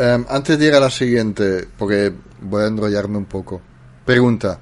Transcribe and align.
Em, 0.00 0.24
antes 0.30 0.58
de 0.58 0.64
ir 0.64 0.74
a 0.74 0.80
la 0.80 0.88
siguiente, 0.88 1.68
porque 1.76 2.10
voy 2.40 2.62
a 2.62 2.68
enrollarme 2.68 3.18
un 3.18 3.26
poco. 3.26 3.60
Pregunta. 4.06 4.58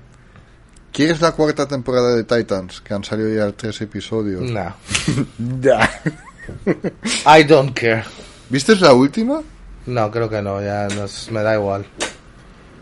¿Quieres 0.91 1.21
la 1.21 1.31
cuarta 1.31 1.69
temporada 1.69 2.17
de 2.17 2.25
Titans? 2.25 2.81
Que 2.81 2.93
han 2.93 3.05
salido 3.05 3.33
ya 3.33 3.53
tres 3.53 3.81
episodios. 3.81 4.51
No. 4.51 4.75
I 7.39 7.45
don't 7.45 7.73
care. 7.73 8.03
¿Viste 8.51 8.75
la 8.77 8.93
última? 8.93 9.41
No, 9.87 10.11
creo 10.11 10.29
que 10.29 10.43
no, 10.43 10.61
ya 10.61 10.89
nos, 10.89 11.31
me 11.31 11.45
da 11.45 11.55
igual. 11.55 11.87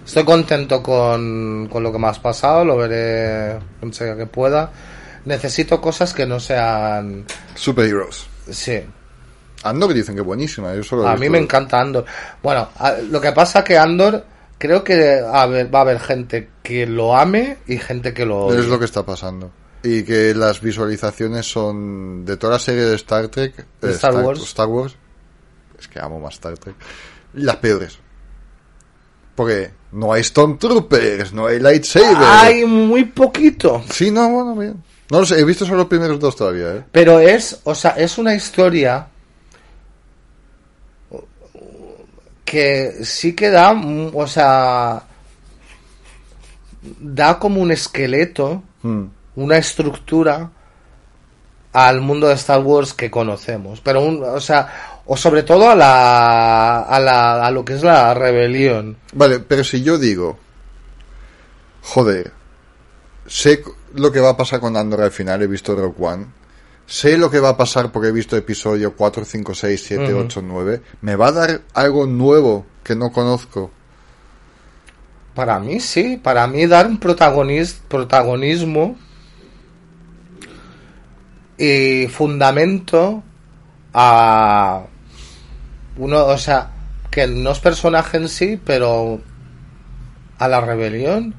Estoy 0.06 0.24
contento 0.24 0.82
con, 0.82 1.68
con 1.70 1.82
lo 1.82 1.92
que 1.92 1.98
me 1.98 2.06
has 2.06 2.20
pasado, 2.20 2.64
lo 2.64 2.78
veré 2.78 3.58
enseguida 3.82 4.16
que 4.16 4.26
pueda. 4.26 4.72
Necesito 5.26 5.78
cosas 5.78 6.14
que 6.14 6.24
no 6.24 6.40
sean... 6.40 7.26
Superheroes. 7.54 8.26
Sí. 8.48 8.82
Andor 9.68 9.92
dicen 9.94 10.14
que 10.14 10.20
es 10.20 10.26
buenísima. 10.26 10.74
Yo 10.74 10.82
solo 10.82 11.04
he 11.04 11.08
A 11.08 11.16
mí 11.16 11.28
me 11.28 11.38
encanta 11.38 11.80
Andor. 11.80 12.04
Bueno, 12.42 12.68
a- 12.78 12.92
lo 13.10 13.20
que 13.20 13.32
pasa 13.32 13.62
que 13.64 13.76
Andor, 13.78 14.24
creo 14.58 14.82
que 14.84 15.20
a 15.20 15.46
ver, 15.46 15.74
va 15.74 15.80
a 15.80 15.82
haber 15.82 16.00
gente 16.00 16.48
que 16.62 16.86
lo 16.86 17.16
ame 17.16 17.58
y 17.66 17.78
gente 17.78 18.12
que 18.14 18.24
lo 18.26 18.46
odie. 18.46 18.60
Es 18.60 18.66
lo 18.66 18.78
que 18.78 18.84
está 18.84 19.04
pasando. 19.04 19.50
Y 19.82 20.02
que 20.02 20.34
las 20.34 20.60
visualizaciones 20.60 21.46
son 21.50 22.24
de 22.24 22.36
toda 22.36 22.54
la 22.54 22.58
serie 22.58 22.82
de 22.82 22.96
Star 22.96 23.28
Trek, 23.28 23.54
De 23.80 23.90
eh, 23.90 23.94
Star 23.94 24.14
Wars. 24.16 24.42
Star 24.42 24.66
Wars, 24.66 24.96
es 25.78 25.86
que 25.88 26.00
amo 26.00 26.18
más 26.18 26.34
Star 26.34 26.58
Trek, 26.58 26.74
las 27.34 27.56
peores. 27.56 27.98
Porque 29.34 29.70
no 29.92 30.12
hay 30.12 30.24
Stormtroopers, 30.24 31.32
no 31.34 31.46
hay 31.46 31.60
lightsaber. 31.60 32.16
Hay 32.18 32.64
muy 32.64 33.04
poquito. 33.04 33.82
Sí, 33.90 34.10
no, 34.10 34.28
bueno, 34.30 34.56
bien. 34.56 34.82
No 35.10 35.20
lo 35.20 35.26
sé, 35.26 35.38
he 35.38 35.44
visto 35.44 35.64
solo 35.64 35.78
los 35.78 35.86
primeros 35.86 36.18
dos 36.18 36.34
todavía, 36.34 36.74
¿eh? 36.76 36.84
Pero 36.90 37.20
es, 37.20 37.60
o 37.64 37.74
sea, 37.74 37.90
es 37.90 38.18
una 38.18 38.34
historia 38.34 39.06
que 42.46 43.04
sí 43.04 43.34
que 43.34 43.50
da, 43.50 43.72
o 44.14 44.26
sea, 44.26 45.02
da 47.00 47.38
como 47.38 47.60
un 47.60 47.70
esqueleto, 47.72 48.62
Mm. 48.82 49.04
una 49.36 49.56
estructura 49.58 50.50
al 51.72 52.00
mundo 52.00 52.28
de 52.28 52.34
Star 52.34 52.60
Wars 52.60 52.94
que 52.94 53.10
conocemos. 53.10 53.80
Pero, 53.80 54.00
un, 54.00 54.22
o 54.22 54.40
sea, 54.40 55.00
o 55.06 55.16
sobre 55.16 55.42
todo 55.42 55.68
a 55.68 55.74
la, 55.74 56.82
a 56.82 57.00
la, 57.00 57.44
a 57.46 57.50
lo 57.50 57.64
que 57.64 57.74
es 57.74 57.82
la 57.82 58.14
rebelión. 58.14 58.96
Vale, 59.12 59.40
pero 59.40 59.64
si 59.64 59.82
yo 59.82 59.98
digo, 59.98 60.38
joder, 61.82 62.32
sé 63.26 63.62
lo 63.94 64.12
que 64.12 64.20
va 64.20 64.30
a 64.30 64.36
pasar 64.36 64.60
con 64.60 64.76
Andor 64.76 65.02
al 65.02 65.10
final, 65.10 65.42
he 65.42 65.46
visto 65.48 65.74
Rogue 65.74 65.96
One, 65.98 66.26
sé 66.86 67.18
lo 67.18 67.30
que 67.30 67.40
va 67.40 67.50
a 67.50 67.56
pasar 67.56 67.90
porque 67.92 68.08
he 68.08 68.12
visto 68.12 68.36
episodio 68.36 68.94
4, 68.94 69.24
5, 69.24 69.54
6, 69.54 69.82
7, 69.84 70.14
Ujú. 70.14 70.22
8, 70.24 70.42
9, 70.42 70.82
me 71.02 71.16
va 71.16 71.28
a 71.28 71.32
dar 71.32 71.60
algo 71.74 72.06
nuevo 72.06 72.64
que 72.84 72.94
no 72.94 73.10
conozco. 73.12 73.70
Para 75.34 75.58
mí 75.58 75.80
sí, 75.80 76.16
para 76.16 76.46
mí 76.46 76.66
dar 76.66 76.86
un 76.86 76.98
protagonis- 76.98 77.78
protagonismo 77.88 78.96
y 81.58 82.06
fundamento 82.08 83.22
a 83.92 84.84
uno, 85.96 86.26
o 86.26 86.38
sea, 86.38 86.70
que 87.10 87.26
no 87.26 87.50
es 87.50 87.58
personaje 87.60 88.18
en 88.18 88.28
sí, 88.28 88.60
pero 88.62 89.20
a 90.38 90.48
la 90.48 90.60
rebelión. 90.60 91.34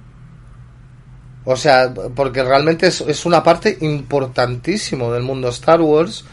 O 1.49 1.55
sea, 1.55 1.93
porque 2.13 2.43
realmente 2.43 2.87
es, 2.87 2.99
es 2.99 3.25
una 3.25 3.41
parte 3.41 3.77
importantísimo 3.79 5.13
del 5.13 5.23
mundo 5.23 5.47
Star 5.47 5.79
Wars 5.79 6.25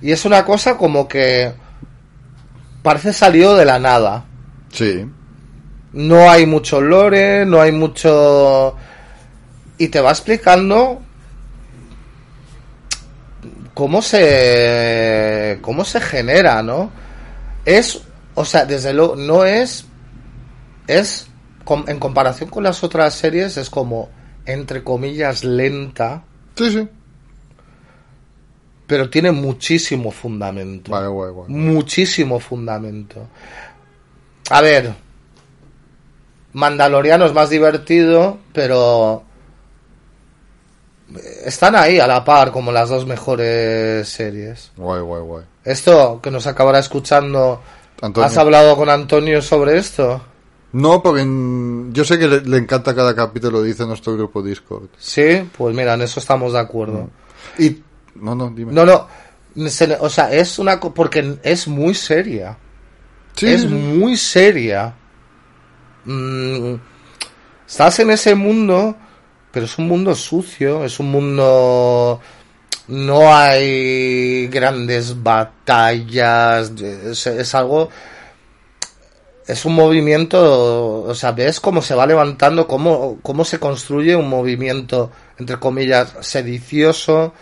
y 0.00 0.12
es 0.12 0.24
una 0.24 0.44
cosa 0.44 0.76
como 0.76 1.08
que 1.08 1.52
parece 2.84 3.12
salido 3.12 3.56
de 3.56 3.64
la 3.64 3.80
nada. 3.80 4.24
Sí, 4.70 5.04
No 5.92 6.30
hay 6.30 6.46
mucho 6.46 6.80
lore, 6.80 7.44
no 7.44 7.60
hay 7.60 7.72
mucho... 7.72 8.76
Y 9.78 9.88
te 9.88 10.00
va 10.00 10.10
explicando 10.10 11.02
cómo 13.74 14.00
se... 14.00 15.58
cómo 15.60 15.84
se 15.84 16.00
genera, 16.00 16.62
¿no? 16.62 16.92
Es, 17.64 18.00
o 18.36 18.44
sea, 18.44 18.64
desde 18.64 18.92
luego, 18.92 19.16
no 19.16 19.44
es... 19.44 19.86
Es, 20.86 21.26
en 21.88 21.98
comparación 21.98 22.48
con 22.48 22.62
las 22.62 22.84
otras 22.84 23.14
series, 23.14 23.56
es 23.56 23.68
como, 23.68 24.08
entre 24.46 24.82
comillas, 24.82 25.44
lenta, 25.44 26.24
sí, 26.56 26.70
sí. 26.70 26.88
pero 28.86 29.08
tiene 29.10 29.32
muchísimo 29.32 30.10
fundamento. 30.10 30.90
Vale, 30.90 31.08
guay, 31.08 31.32
guay. 31.32 31.48
muchísimo 31.48 32.40
fundamento. 32.40 33.28
A 34.50 34.60
ver, 34.60 34.94
Mandaloriano 36.52 37.24
es 37.24 37.32
más 37.32 37.48
divertido, 37.48 38.38
pero 38.52 39.24
están 41.44 41.76
ahí 41.76 41.98
a 41.98 42.06
la 42.06 42.24
par 42.24 42.52
como 42.52 42.72
las 42.72 42.88
dos 42.88 43.06
mejores 43.06 44.08
series. 44.08 44.72
Guay, 44.76 45.00
guay, 45.00 45.22
guay. 45.22 45.44
Esto 45.64 46.20
que 46.22 46.30
nos 46.30 46.46
acabará 46.46 46.78
escuchando, 46.78 47.62
Antonio. 48.00 48.26
¿has 48.26 48.36
hablado 48.36 48.76
con 48.76 48.90
Antonio 48.90 49.40
sobre 49.40 49.78
esto? 49.78 50.20
No, 50.72 51.02
porque 51.02 51.22
yo 51.92 52.04
sé 52.04 52.18
que 52.18 52.26
le, 52.28 52.40
le 52.40 52.56
encanta 52.56 52.94
cada 52.94 53.14
capítulo, 53.14 53.62
dice 53.62 53.84
nuestro 53.86 54.14
grupo 54.16 54.42
Discord. 54.42 54.88
Sí, 54.98 55.48
pues 55.56 55.74
mira, 55.76 55.94
en 55.94 56.02
eso 56.02 56.18
estamos 56.18 56.52
de 56.54 56.60
acuerdo. 56.60 57.10
Y... 57.58 57.82
No, 58.14 58.34
no, 58.34 58.50
dime. 58.50 58.72
No, 58.72 58.84
no, 58.86 59.68
se- 59.68 59.96
o 60.00 60.08
sea, 60.08 60.32
es 60.32 60.58
una... 60.58 60.80
porque 60.80 61.36
es 61.42 61.68
muy 61.68 61.94
seria. 61.94 62.56
Sí, 63.36 63.46
es 63.48 63.66
muy 63.68 64.16
seria. 64.16 64.94
Mm, 66.04 66.74
estás 67.68 67.98
en 68.00 68.10
ese 68.10 68.34
mundo, 68.34 68.96
pero 69.50 69.66
es 69.66 69.76
un 69.78 69.88
mundo 69.88 70.14
sucio, 70.14 70.84
es 70.84 70.98
un 71.00 71.10
mundo... 71.10 72.20
No 72.88 73.32
hay 73.34 74.48
grandes 74.48 75.22
batallas, 75.22 76.70
es, 76.80 77.26
es 77.26 77.54
algo... 77.54 77.90
Es 79.46 79.64
un 79.64 79.74
movimiento, 79.74 81.02
o 81.02 81.14
sea, 81.14 81.32
ves 81.32 81.58
cómo 81.58 81.82
se 81.82 81.94
va 81.94 82.06
levantando, 82.06 82.68
cómo, 82.68 83.18
cómo 83.22 83.44
se 83.44 83.58
construye 83.58 84.14
un 84.14 84.28
movimiento, 84.28 85.10
entre 85.38 85.58
comillas, 85.58 86.14
sedicioso, 86.20 87.32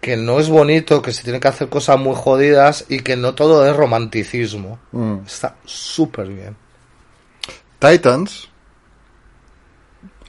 que 0.00 0.18
no 0.18 0.38
es 0.38 0.50
bonito, 0.50 1.00
que 1.00 1.12
se 1.12 1.22
tiene 1.22 1.40
que 1.40 1.48
hacer 1.48 1.70
cosas 1.70 1.98
muy 1.98 2.14
jodidas 2.14 2.84
y 2.90 3.00
que 3.00 3.16
no 3.16 3.34
todo 3.34 3.66
es 3.66 3.74
romanticismo. 3.74 4.78
Mm. 4.92 5.20
Está 5.26 5.56
súper 5.64 6.28
bien. 6.28 6.56
Titans. 7.78 8.50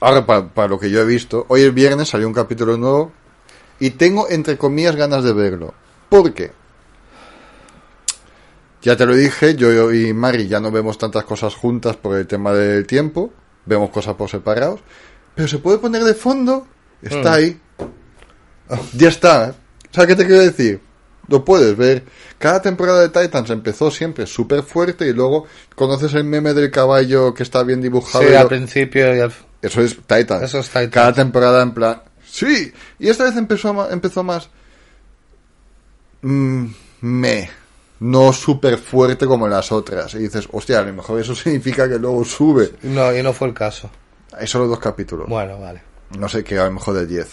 Ahora, 0.00 0.24
para, 0.24 0.48
para 0.48 0.68
lo 0.68 0.78
que 0.78 0.90
yo 0.90 1.00
he 1.00 1.04
visto, 1.04 1.44
hoy 1.48 1.60
el 1.60 1.72
viernes 1.72 2.08
salió 2.08 2.26
un 2.26 2.34
capítulo 2.34 2.78
nuevo 2.78 3.12
y 3.78 3.90
tengo, 3.90 4.28
entre 4.30 4.56
comillas, 4.56 4.96
ganas 4.96 5.24
de 5.24 5.32
verlo. 5.34 5.74
¿Por 6.08 6.32
qué? 6.32 6.52
Ya 8.86 8.96
te 8.96 9.04
lo 9.04 9.16
dije, 9.16 9.56
yo 9.56 9.92
y 9.92 10.12
Mari 10.12 10.46
ya 10.46 10.60
no 10.60 10.70
vemos 10.70 10.96
tantas 10.96 11.24
cosas 11.24 11.54
juntas 11.56 11.96
por 11.96 12.16
el 12.16 12.26
tema 12.28 12.52
del 12.52 12.86
tiempo, 12.86 13.32
vemos 13.64 13.90
cosas 13.90 14.14
por 14.14 14.30
separados, 14.30 14.78
pero 15.34 15.48
se 15.48 15.58
puede 15.58 15.78
poner 15.78 16.04
de 16.04 16.14
fondo, 16.14 16.68
está 17.02 17.30
Mm. 17.32 17.34
ahí, 17.34 17.60
ya 18.94 19.08
está. 19.08 19.54
¿Sabes 19.90 20.08
qué 20.08 20.14
te 20.16 20.26
quiero 20.26 20.40
decir? 20.42 20.80
Lo 21.28 21.44
puedes 21.44 21.76
ver. 21.76 22.04
Cada 22.38 22.62
temporada 22.62 23.00
de 23.00 23.08
Titans 23.08 23.50
empezó 23.50 23.90
siempre 23.90 24.24
súper 24.26 24.62
fuerte 24.62 25.08
y 25.08 25.12
luego 25.12 25.46
conoces 25.74 26.14
el 26.14 26.22
meme 26.22 26.54
del 26.54 26.70
caballo 26.70 27.34
que 27.34 27.42
está 27.42 27.64
bien 27.64 27.80
dibujado. 27.80 28.22
Sí, 28.24 28.30
y 28.30 28.34
al 28.36 28.42
lo- 28.44 28.48
principio 28.50 29.16
y 29.16 29.18
al... 29.20 29.32
Eso 29.62 29.80
es 29.82 29.96
Titans. 29.96 30.42
Eso 30.44 30.60
es 30.60 30.68
Titans. 30.68 30.90
Cada 30.90 31.12
temporada 31.12 31.60
en 31.62 31.72
plan... 31.74 32.02
Sí, 32.24 32.72
y 33.00 33.08
esta 33.08 33.24
vez 33.24 33.36
empezó, 33.36 33.90
empezó 33.90 34.22
más... 34.22 34.48
mm, 36.22 36.66
me. 37.00 37.50
No 38.00 38.32
súper 38.32 38.78
fuerte 38.78 39.26
como 39.26 39.48
las 39.48 39.72
otras. 39.72 40.14
Y 40.14 40.18
dices, 40.18 40.46
hostia, 40.52 40.80
a 40.80 40.82
lo 40.82 40.92
mejor 40.92 41.20
eso 41.20 41.34
significa 41.34 41.88
que 41.88 41.98
luego 41.98 42.24
sube. 42.24 42.72
No, 42.82 43.14
y 43.16 43.22
no 43.22 43.32
fue 43.32 43.48
el 43.48 43.54
caso. 43.54 43.90
Hay 44.38 44.46
solo 44.46 44.66
dos 44.68 44.78
capítulos. 44.78 45.28
Bueno, 45.28 45.58
vale. 45.58 45.82
No 46.18 46.28
sé 46.28 46.44
qué, 46.44 46.58
a 46.58 46.66
lo 46.66 46.72
mejor 46.72 46.94
de 46.94 47.06
10. 47.06 47.28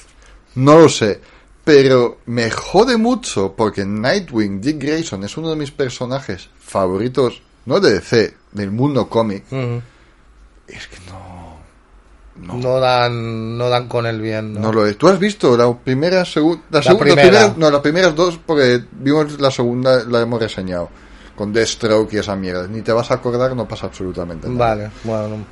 No 0.56 0.77
lo 0.80 0.89
sé. 0.89 1.19
Pero 1.65 2.19
me 2.25 2.50
jode 2.51 2.98
mucho 2.98 3.54
porque 3.56 3.86
Nightwing, 3.86 4.60
Dick 4.60 4.81
Grayson, 4.81 5.24
es 5.24 5.38
uno 5.38 5.50
de 5.50 5.56
mis 5.56 5.71
personajes 5.71 6.50
favoritos, 6.60 7.42
no 7.65 7.80
de 7.80 7.94
DC, 7.94 8.33
del 8.51 8.71
mundo 8.71 9.07
cómic, 9.07 9.45
Ujú. 9.50 9.81
es 10.68 10.88
que 10.88 10.98
no, 11.10 11.52
no, 12.38 12.56
No 12.57 12.80
dan, 12.80 13.57
no 13.57 13.69
dan 13.69 13.88
con 13.88 14.06
el 14.06 14.19
bien, 14.21 14.53
¿no? 14.53 14.59
no 14.59 14.74
lo 14.74 14.85
es. 14.88 14.97
¿Tú 14.97 15.07
has 15.07 15.19
visto 15.19 15.56
la 15.56 15.71
primera, 15.77 16.25
segunda, 16.25 16.63
la 16.71 16.77
La 16.80 16.83
segunda, 16.83 17.13
primera. 17.15 17.53
no, 17.57 17.69
las 17.71 17.81
primeras 17.81 18.15
dos, 18.15 18.39
porque 18.45 18.83
vimos 18.91 19.39
la 19.39 19.51
segunda, 19.51 20.03
la 20.06 20.21
hemos 20.21 20.41
reseñado, 20.41 20.89
con 21.35 21.53
Deathstroke 21.53 22.13
y 22.13 22.18
esa 22.18 22.35
mierda. 22.35 22.68
Ni 22.68 22.81
te 22.81 22.91
vas 22.91 23.12
a 23.12 23.15
acordar, 23.15 23.56
no 23.56 23.68
pasa 23.68 23.85
absolutamente 23.88 24.47
nada. 24.50 24.59
Vale, 24.75 24.91
bueno. 25.03 25.45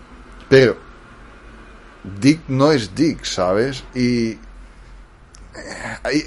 Pero 0.49 0.75
Dick 2.19 2.41
no 2.47 2.71
es 2.71 2.93
Dick, 2.95 3.23
¿sabes? 3.25 3.83
Y 3.93 4.31
eh, 4.31 4.39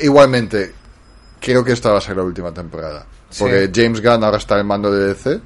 igualmente 0.03 0.73
creo 1.41 1.65
que 1.65 1.73
esta 1.73 1.91
va 1.91 1.99
a 1.99 2.01
ser 2.01 2.17
la 2.17 2.23
última 2.23 2.53
temporada. 2.53 3.07
Porque 3.39 3.67
Sí. 3.67 3.73
James 3.83 4.01
Gunn 4.01 4.23
ahora 4.25 4.39
está 4.39 4.59
en 4.61 4.67
mando 4.67 4.91
de 4.93 5.09
DC. 5.09 5.41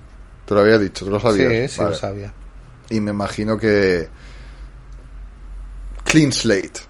Te 0.45 0.55
lo 0.55 0.61
había 0.61 0.79
dicho, 0.79 1.05
tú 1.05 1.11
lo 1.11 1.21
sabías. 1.21 1.51
Sí, 1.51 1.69
sí 1.77 1.79
Vale. 1.81 1.91
lo 1.91 1.97
sabía. 1.97 2.33
Y 2.91 3.01
me 3.01 3.11
imagino 3.11 3.57
que 3.59 4.09
clean 6.09 6.33
slate. 6.33 6.81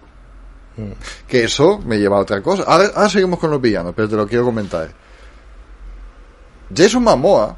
Mm. 0.77 0.93
Que 1.27 1.45
eso 1.45 1.79
me 1.79 1.99
lleva 1.99 2.17
a 2.19 2.21
otra 2.21 2.41
cosa. 2.41 2.63
Ahora, 2.63 2.91
ahora 2.95 3.09
seguimos 3.09 3.39
con 3.39 3.51
los 3.51 3.61
villanos, 3.61 3.93
pero 3.95 4.09
te 4.09 4.17
lo 4.17 4.27
quiero 4.27 4.45
comentar. 4.45 4.91
Jason 6.75 7.03
Momoa 7.03 7.57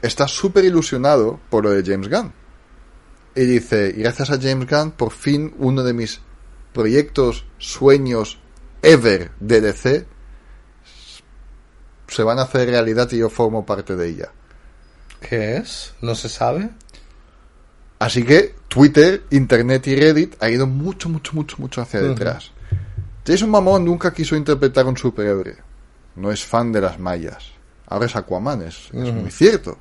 está 0.00 0.28
súper 0.28 0.64
ilusionado 0.64 1.40
por 1.50 1.64
lo 1.64 1.70
de 1.70 1.82
James 1.84 2.08
Gunn. 2.08 2.32
Y 3.34 3.44
dice, 3.44 3.92
gracias 3.92 4.30
a 4.30 4.40
James 4.40 4.68
Gunn, 4.68 4.92
por 4.92 5.12
fin 5.12 5.54
uno 5.58 5.82
de 5.82 5.92
mis 5.92 6.20
proyectos, 6.72 7.46
sueños, 7.58 8.38
ever 8.82 9.32
de 9.40 9.60
DC, 9.60 10.06
se 12.08 12.22
van 12.22 12.38
a 12.38 12.42
hacer 12.42 12.68
realidad 12.68 13.08
y 13.12 13.18
yo 13.18 13.30
formo 13.30 13.64
parte 13.64 13.96
de 13.96 14.08
ella. 14.08 14.32
¿Qué 15.20 15.56
es? 15.56 15.94
¿No 16.00 16.14
se 16.14 16.28
sabe? 16.28 16.70
Así 18.00 18.24
que 18.24 18.54
Twitter, 18.66 19.24
Internet 19.30 19.86
y 19.86 19.94
Reddit 19.94 20.42
ha 20.42 20.48
ido 20.48 20.66
mucho, 20.66 21.10
mucho, 21.10 21.34
mucho, 21.34 21.56
mucho 21.58 21.82
hacia 21.82 22.00
detrás. 22.00 22.50
Jason 23.26 23.50
Momoa 23.50 23.78
nunca 23.78 24.12
quiso 24.14 24.34
interpretar 24.36 24.86
a 24.86 24.88
un 24.88 24.96
superhéroe. 24.96 25.56
No 26.16 26.32
es 26.32 26.42
fan 26.42 26.72
de 26.72 26.80
las 26.80 26.98
mallas. 26.98 27.52
Ahora 27.86 28.06
es 28.06 28.16
Aquaman, 28.16 28.62
es, 28.62 28.88
es 28.94 29.12
muy 29.12 29.30
cierto. 29.30 29.78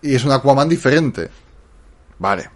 Y 0.00 0.14
es 0.14 0.24
un 0.24 0.32
Aquaman 0.32 0.70
diferente. 0.70 1.28
Vale. 2.18 2.48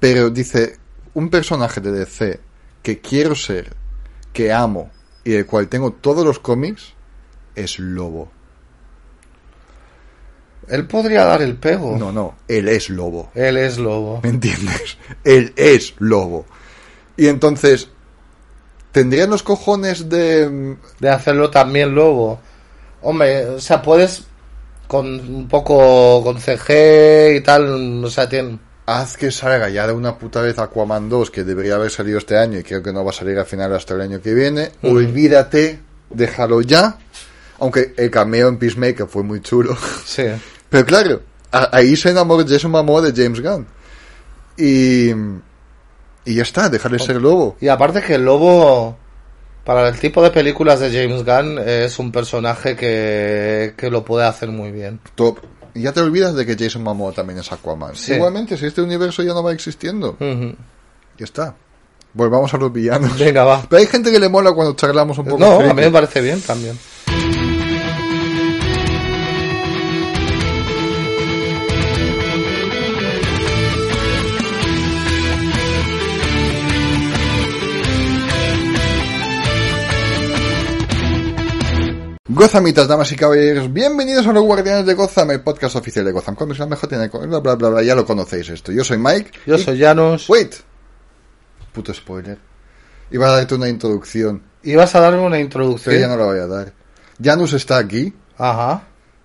Pero 0.00 0.30
dice, 0.30 0.78
un 1.12 1.28
personaje 1.28 1.82
de 1.82 1.92
DC 1.92 2.40
que 2.82 3.00
quiero 3.00 3.34
ser, 3.34 3.76
que 4.32 4.50
amo 4.50 4.90
y 5.24 5.32
del 5.32 5.44
cual 5.44 5.68
tengo 5.68 5.92
todos 5.92 6.24
los 6.24 6.38
cómics, 6.38 6.94
es 7.54 7.78
Lobo. 7.78 8.32
Él 10.68 10.86
podría 10.86 11.24
dar 11.24 11.42
el 11.42 11.56
pego. 11.56 11.96
No, 11.98 12.12
no, 12.12 12.36
él 12.48 12.68
es 12.68 12.88
Lobo. 12.90 13.30
Él 13.34 13.56
es 13.56 13.78
lobo. 13.78 14.20
¿Me 14.22 14.30
entiendes? 14.30 14.96
Él 15.24 15.52
es 15.56 15.94
lobo. 15.98 16.46
Y 17.16 17.28
entonces, 17.28 17.88
¿tendrían 18.92 19.30
los 19.30 19.42
cojones 19.42 20.08
de... 20.08 20.76
De 20.98 21.08
hacerlo 21.10 21.50
también 21.50 21.94
lobo. 21.94 22.40
Hombre, 23.02 23.46
o 23.46 23.60
sea, 23.60 23.82
puedes 23.82 24.24
con 24.86 25.06
un 25.06 25.48
poco 25.48 26.22
con 26.22 26.38
CG 26.38 27.36
y 27.36 27.40
tal, 27.40 28.04
o 28.04 28.10
sea, 28.10 28.28
tiene... 28.28 28.58
Haz 28.84 29.16
que 29.16 29.30
salga 29.30 29.70
ya 29.70 29.86
de 29.86 29.92
una 29.92 30.18
puta 30.18 30.42
vez 30.42 30.58
Aquaman 30.58 31.08
2, 31.08 31.30
que 31.30 31.44
debería 31.44 31.76
haber 31.76 31.90
salido 31.90 32.18
este 32.18 32.36
año 32.36 32.58
y 32.58 32.62
creo 32.62 32.82
que 32.82 32.92
no 32.92 33.04
va 33.04 33.10
a 33.10 33.14
salir 33.14 33.38
al 33.38 33.46
final 33.46 33.74
hasta 33.74 33.94
el 33.94 34.02
año 34.02 34.20
que 34.20 34.34
viene. 34.34 34.72
Olvídate, 34.82 35.80
déjalo 36.10 36.60
ya. 36.60 36.98
Aunque 37.62 37.94
el 37.96 38.10
cameo 38.10 38.48
en 38.48 38.58
Peacemaker 38.58 39.06
fue 39.06 39.22
muy 39.22 39.40
chulo. 39.40 39.76
Sí. 40.04 40.24
Pero 40.68 40.84
claro, 40.84 41.22
ahí 41.52 41.94
se 41.94 42.10
enamoró 42.10 42.44
Jason 42.46 42.72
Momoa 42.72 43.00
de 43.02 43.12
James 43.22 43.40
Gunn. 43.40 43.66
Y... 44.56 45.10
Y 46.24 46.34
ya 46.34 46.42
está, 46.42 46.68
dejarle 46.68 46.98
ser 46.98 47.20
lobo. 47.20 47.56
Y 47.60 47.68
aparte 47.68 48.00
que 48.02 48.14
el 48.14 48.24
lobo, 48.24 48.96
para 49.64 49.88
el 49.88 49.98
tipo 49.98 50.22
de 50.22 50.30
películas 50.30 50.80
de 50.80 50.90
James 50.90 51.24
Gunn, 51.24 51.58
es 51.58 51.98
un 52.00 52.10
personaje 52.12 52.74
que, 52.76 53.74
que 53.76 53.90
lo 53.90 54.04
puede 54.04 54.26
hacer 54.26 54.48
muy 54.48 54.72
bien. 54.72 55.00
Top. 55.14 55.38
Y 55.74 55.82
ya 55.82 55.92
te 55.92 56.00
olvidas 56.00 56.34
de 56.34 56.44
que 56.44 56.56
Jason 56.56 56.82
Momoa 56.82 57.12
también 57.12 57.38
es 57.38 57.50
Aquaman. 57.52 57.94
Sí. 57.94 58.14
Igualmente, 58.14 58.56
si 58.56 58.66
este 58.66 58.82
universo 58.82 59.22
ya 59.22 59.34
no 59.34 59.42
va 59.42 59.52
existiendo, 59.52 60.16
Ujú. 60.20 60.54
ya 61.18 61.24
está. 61.24 61.54
Volvamos 62.12 62.52
a 62.54 62.56
los 62.58 62.72
villanos. 62.72 63.18
Venga, 63.18 63.44
va. 63.44 63.62
Pero 63.68 63.80
hay 63.80 63.86
gente 63.86 64.10
que 64.12 64.18
le 64.20 64.28
mola 64.28 64.52
cuando 64.52 64.74
charlamos 64.74 65.16
un 65.18 65.24
poco. 65.24 65.38
No, 65.38 65.60
a 65.60 65.74
mí 65.74 65.80
me 65.80 65.90
parece 65.90 66.20
bien 66.20 66.40
también. 66.40 66.78
Gothamitas, 82.34 82.88
damas 82.88 83.12
y 83.12 83.16
caballeros, 83.16 83.70
bienvenidos 83.70 84.26
a 84.26 84.32
los 84.32 84.42
Guardianes 84.44 84.86
de 84.86 84.94
Gotham, 84.94 85.32
el 85.32 85.42
podcast 85.42 85.76
oficial 85.76 86.02
de 86.06 86.12
Gotham 86.12 86.34
Comics, 86.34 86.60
la 86.60 86.64
mejor 86.66 86.88
tiene 86.88 87.08
bla 87.08 87.40
bla 87.40 87.54
bla 87.56 87.68
bla, 87.68 87.82
ya 87.82 87.94
lo 87.94 88.06
conocéis 88.06 88.48
esto. 88.48 88.72
Yo 88.72 88.82
soy 88.84 88.96
Mike. 88.96 89.32
Yo 89.44 89.56
y- 89.56 89.62
soy 89.62 89.78
Janus. 89.78 90.30
Wait. 90.30 90.54
Puto 91.74 91.92
spoiler. 91.92 92.38
Iba 93.10 93.28
a 93.28 93.36
darte 93.36 93.54
una 93.54 93.68
introducción, 93.68 94.42
Ibas 94.62 94.94
a 94.94 95.00
darme 95.00 95.18
una 95.18 95.28
pero 95.28 95.36
ya 95.36 95.44
introducción. 95.44 96.08
no 96.10 96.16
la 96.16 96.24
voy 96.24 96.38
a 96.38 96.46
dar. 96.46 96.72
Janus 97.22 97.52
está 97.52 97.76
aquí, 97.76 98.14
Ajá. 98.38 98.82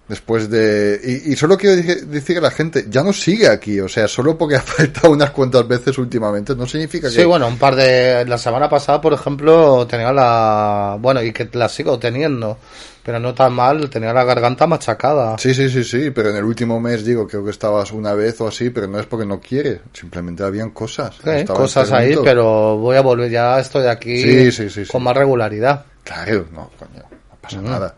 Después 0.07 0.50
de... 0.50 1.00
Y, 1.04 1.33
y 1.33 1.36
solo 1.36 1.57
quiero 1.57 1.75
decir 1.75 2.38
a 2.38 2.42
la 2.42 2.51
gente, 2.51 2.86
ya 2.89 3.04
no 3.04 3.12
sigue 3.12 3.48
aquí, 3.48 3.80
o 3.80 3.89
sea, 3.89 4.07
solo 4.07 4.38
porque 4.38 4.56
ha 4.56 4.62
faltado 4.62 5.12
unas 5.12 5.31
cuantas 5.31 5.68
veces 5.68 5.98
últimamente, 5.98 6.56
no 6.56 6.65
significa 6.65 7.09
que... 7.09 7.15
Sí, 7.15 7.25
bueno, 7.25 7.48
un 7.48 7.57
par 7.57 7.75
de... 7.75 8.25
La 8.25 8.38
semana 8.38 8.69
pasada, 8.69 9.01
por 9.01 9.13
ejemplo, 9.13 9.86
tenía 9.88 10.12
la... 10.12 10.98
Bueno, 11.00 11.21
y 11.21 11.31
que 11.33 11.50
la 11.54 11.68
sigo 11.68 12.00
teniendo, 12.00 12.57
pero 13.04 13.19
no 13.19 13.33
tan 13.33 13.54
mal, 13.54 13.89
tenía 13.89 14.13
la 14.13 14.24
garganta 14.24 14.65
machacada. 14.68 15.38
Sí, 15.38 15.54
sí, 15.54 15.69
sí, 15.69 15.83
sí, 15.83 16.12
pero 16.12 16.30
en 16.30 16.38
el 16.38 16.44
último 16.44 16.80
mes 16.80 17.04
digo, 17.06 17.27
creo 17.27 17.44
que 17.44 17.51
estabas 17.51 17.92
una 17.92 18.13
vez 18.13 18.39
o 18.42 18.48
así, 18.48 18.69
pero 18.69 18.88
no 18.88 19.00
es 19.00 19.06
porque 19.06 19.25
no 19.25 19.39
quiere, 19.39 19.81
simplemente 19.94 20.44
habían 20.44 20.71
cosas. 20.71 21.15
Sí, 21.24 21.45
cosas 21.45 21.92
ahí, 21.92 22.15
pero 22.24 22.77
voy 22.77 22.95
a 22.95 23.01
volver, 23.01 23.30
ya 23.30 23.59
estoy 23.59 23.88
aquí 23.88 24.21
Sí, 24.21 24.51
sí, 24.51 24.69
sí, 24.69 24.86
sí. 24.86 24.92
con 24.92 25.04
más 25.04 25.15
regularidad. 25.15 25.86
Claro, 26.04 26.48
no, 26.54 26.69
coño, 26.80 27.04
no 27.30 27.38
pasa 27.42 27.62
nada. 27.62 27.95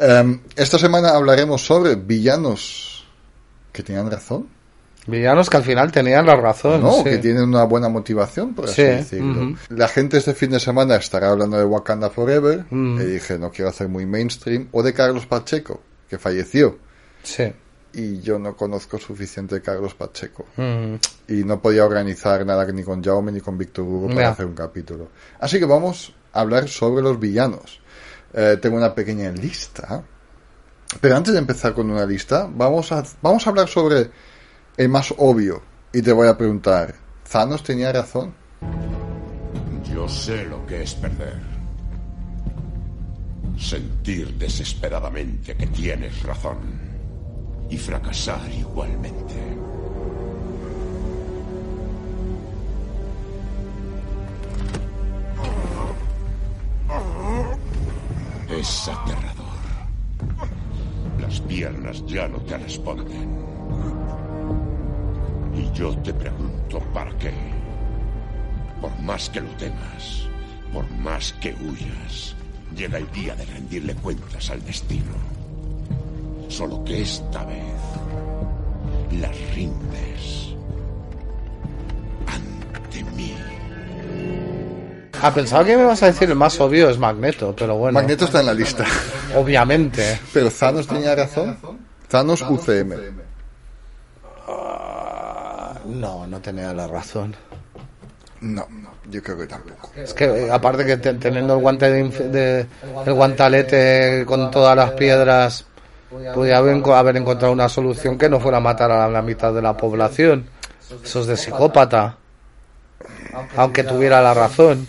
Em, 0.00 0.40
esta 0.56 0.78
semana 0.78 1.10
hablaremos 1.10 1.60
sobre 1.64 1.94
villanos 1.94 3.06
que 3.72 3.82
tenían 3.82 4.10
razón, 4.10 4.48
Villanos 5.06 5.48
que 5.48 5.56
al 5.56 5.62
final 5.64 5.90
tenían 5.90 6.26
la 6.26 6.36
razón. 6.36 6.82
¿no? 6.82 6.92
sí. 6.98 7.04
Que 7.04 7.18
tienen 7.18 7.42
una 7.44 7.64
buena 7.64 7.88
motivación, 7.88 8.54
por 8.54 8.66
así 8.66 8.74
Sí, 8.76 8.82
decirlo. 8.82 9.56
La 9.70 9.88
gente 9.88 10.18
este 10.18 10.34
fin 10.34 10.50
de 10.50 10.60
semana 10.60 10.96
estará 10.96 11.30
hablando 11.30 11.56
de 11.56 11.64
Wakanda 11.64 12.10
Forever, 12.10 12.66
Mm. 12.70 13.00
y 13.00 13.04
dije, 13.04 13.38
no 13.38 13.50
quiero 13.50 13.70
hacer 13.70 13.88
muy 13.88 14.04
mainstream, 14.06 14.68
o 14.72 14.82
de 14.82 14.92
Carlos 14.92 15.24
Pacheco, 15.26 15.80
que 16.08 16.18
falleció. 16.18 16.78
Sí. 17.22 17.50
Y 17.94 18.20
yo 18.20 18.38
no 18.38 18.54
conozco 18.56 18.98
suficiente 18.98 19.56
de 19.56 19.62
Carlos 19.62 19.94
Pacheco. 19.94 20.44
Mm. 20.56 20.94
y 21.28 21.44
no 21.44 21.60
podía 21.62 21.84
organizar 21.86 22.44
nada 22.44 22.64
ni 22.70 22.82
con 22.84 23.02
Jaume 23.02 23.32
ni 23.32 23.40
con 23.40 23.56
Víctor 23.56 23.84
Hugo 23.86 24.08
para 24.14 24.30
hacer 24.30 24.46
un 24.46 24.54
capítulo. 24.54 25.08
Así 25.40 25.58
que 25.58 25.64
vamos 25.64 26.12
a 26.32 26.40
hablar 26.40 26.68
sobre 26.68 27.02
los 27.02 27.18
villanos. 27.18 27.80
Eh, 28.32 28.58
tengo 28.60 28.76
una 28.76 28.94
pequeña 28.94 29.30
lista. 29.30 30.02
Pero 31.00 31.16
antes 31.16 31.32
de 31.32 31.38
empezar 31.38 31.72
con 31.72 31.90
una 31.90 32.04
lista, 32.04 32.48
vamos 32.50 32.90
a, 32.92 33.04
vamos 33.22 33.46
a 33.46 33.50
hablar 33.50 33.68
sobre 33.68 34.10
el 34.76 34.88
más 34.88 35.14
obvio. 35.18 35.62
Y 35.92 36.02
te 36.02 36.12
voy 36.12 36.28
a 36.28 36.36
preguntar, 36.36 36.94
¿Thanos 37.30 37.62
tenía 37.62 37.92
razón? 37.92 38.34
Yo 39.94 40.08
sé 40.08 40.44
lo 40.46 40.66
que 40.66 40.82
es 40.82 40.94
perder. 40.94 41.38
Sentir 43.56 44.34
desesperadamente 44.34 45.54
que 45.56 45.66
tienes 45.68 46.22
razón. 46.24 46.58
Y 47.68 47.78
fracasar 47.78 48.40
igualmente. 48.50 49.34
Es 58.60 58.88
aterrador. 58.88 59.46
Las 61.18 61.40
piernas 61.40 62.04
ya 62.04 62.28
no 62.28 62.36
te 62.40 62.58
responden. 62.58 63.38
Y 65.56 65.72
yo 65.72 65.96
te 66.00 66.12
pregunto, 66.12 66.78
¿para 66.92 67.10
qué? 67.16 67.32
Por 68.82 68.94
más 69.00 69.30
que 69.30 69.40
lo 69.40 69.48
temas, 69.52 70.28
por 70.74 70.86
más 70.90 71.32
que 71.40 71.54
huyas, 71.54 72.36
llega 72.76 72.98
el 72.98 73.10
día 73.12 73.34
de 73.34 73.46
rendirle 73.46 73.94
cuentas 73.94 74.50
al 74.50 74.62
destino. 74.62 75.14
Solo 76.48 76.84
que 76.84 77.00
esta 77.00 77.42
vez 77.46 77.64
las 79.22 79.54
rindes 79.54 80.54
ante 82.26 83.04
mí. 83.16 83.32
Ah, 85.22 85.32
pensaba 85.34 85.64
que 85.64 85.76
me 85.76 85.82
ibas 85.82 86.02
a 86.02 86.06
decir 86.06 86.28
el 86.30 86.36
más 86.36 86.58
obvio 86.60 86.88
es 86.90 86.98
Magneto, 86.98 87.54
pero 87.56 87.76
bueno. 87.76 87.98
Magneto 87.98 88.24
está 88.24 88.40
en 88.40 88.46
la 88.46 88.54
lista. 88.54 88.84
Obviamente. 89.36 90.18
Pero 90.32 90.50
Thanos 90.50 90.86
tenía 90.86 91.14
razón. 91.14 91.56
Thanos 92.08 92.42
UCM. 92.42 92.94
No, 95.86 96.26
no 96.26 96.40
tenía 96.40 96.72
la 96.72 96.86
razón. 96.86 97.34
No, 98.40 98.66
yo 99.10 99.22
creo 99.22 99.36
que 99.38 99.46
tampoco. 99.46 99.90
Es 99.96 100.14
que 100.14 100.24
eh, 100.24 100.50
aparte 100.50 100.84
que 100.86 100.96
te- 100.96 101.14
teniendo 101.14 101.54
el 101.54 101.60
guante 101.60 101.90
de, 101.90 102.66
el 103.04 103.12
guantalete 103.12 104.24
con 104.26 104.50
todas 104.50 104.74
las 104.76 104.92
piedras, 104.92 105.66
podía 106.34 106.56
haber, 106.58 106.82
haber 106.92 107.16
encontrado 107.16 107.52
una 107.52 107.68
solución 107.68 108.16
que 108.16 108.28
no 108.30 108.40
fuera 108.40 108.60
matar 108.60 108.90
a 108.90 109.08
la 109.08 109.20
mitad 109.22 109.52
de 109.52 109.60
la 109.62 109.76
población. 109.76 110.46
Eso 111.04 111.20
es 111.20 111.26
de 111.26 111.36
psicópata. 111.36 112.16
Aunque 113.56 113.84
tuviera 113.84 114.20
la 114.22 114.32
razón. 114.34 114.86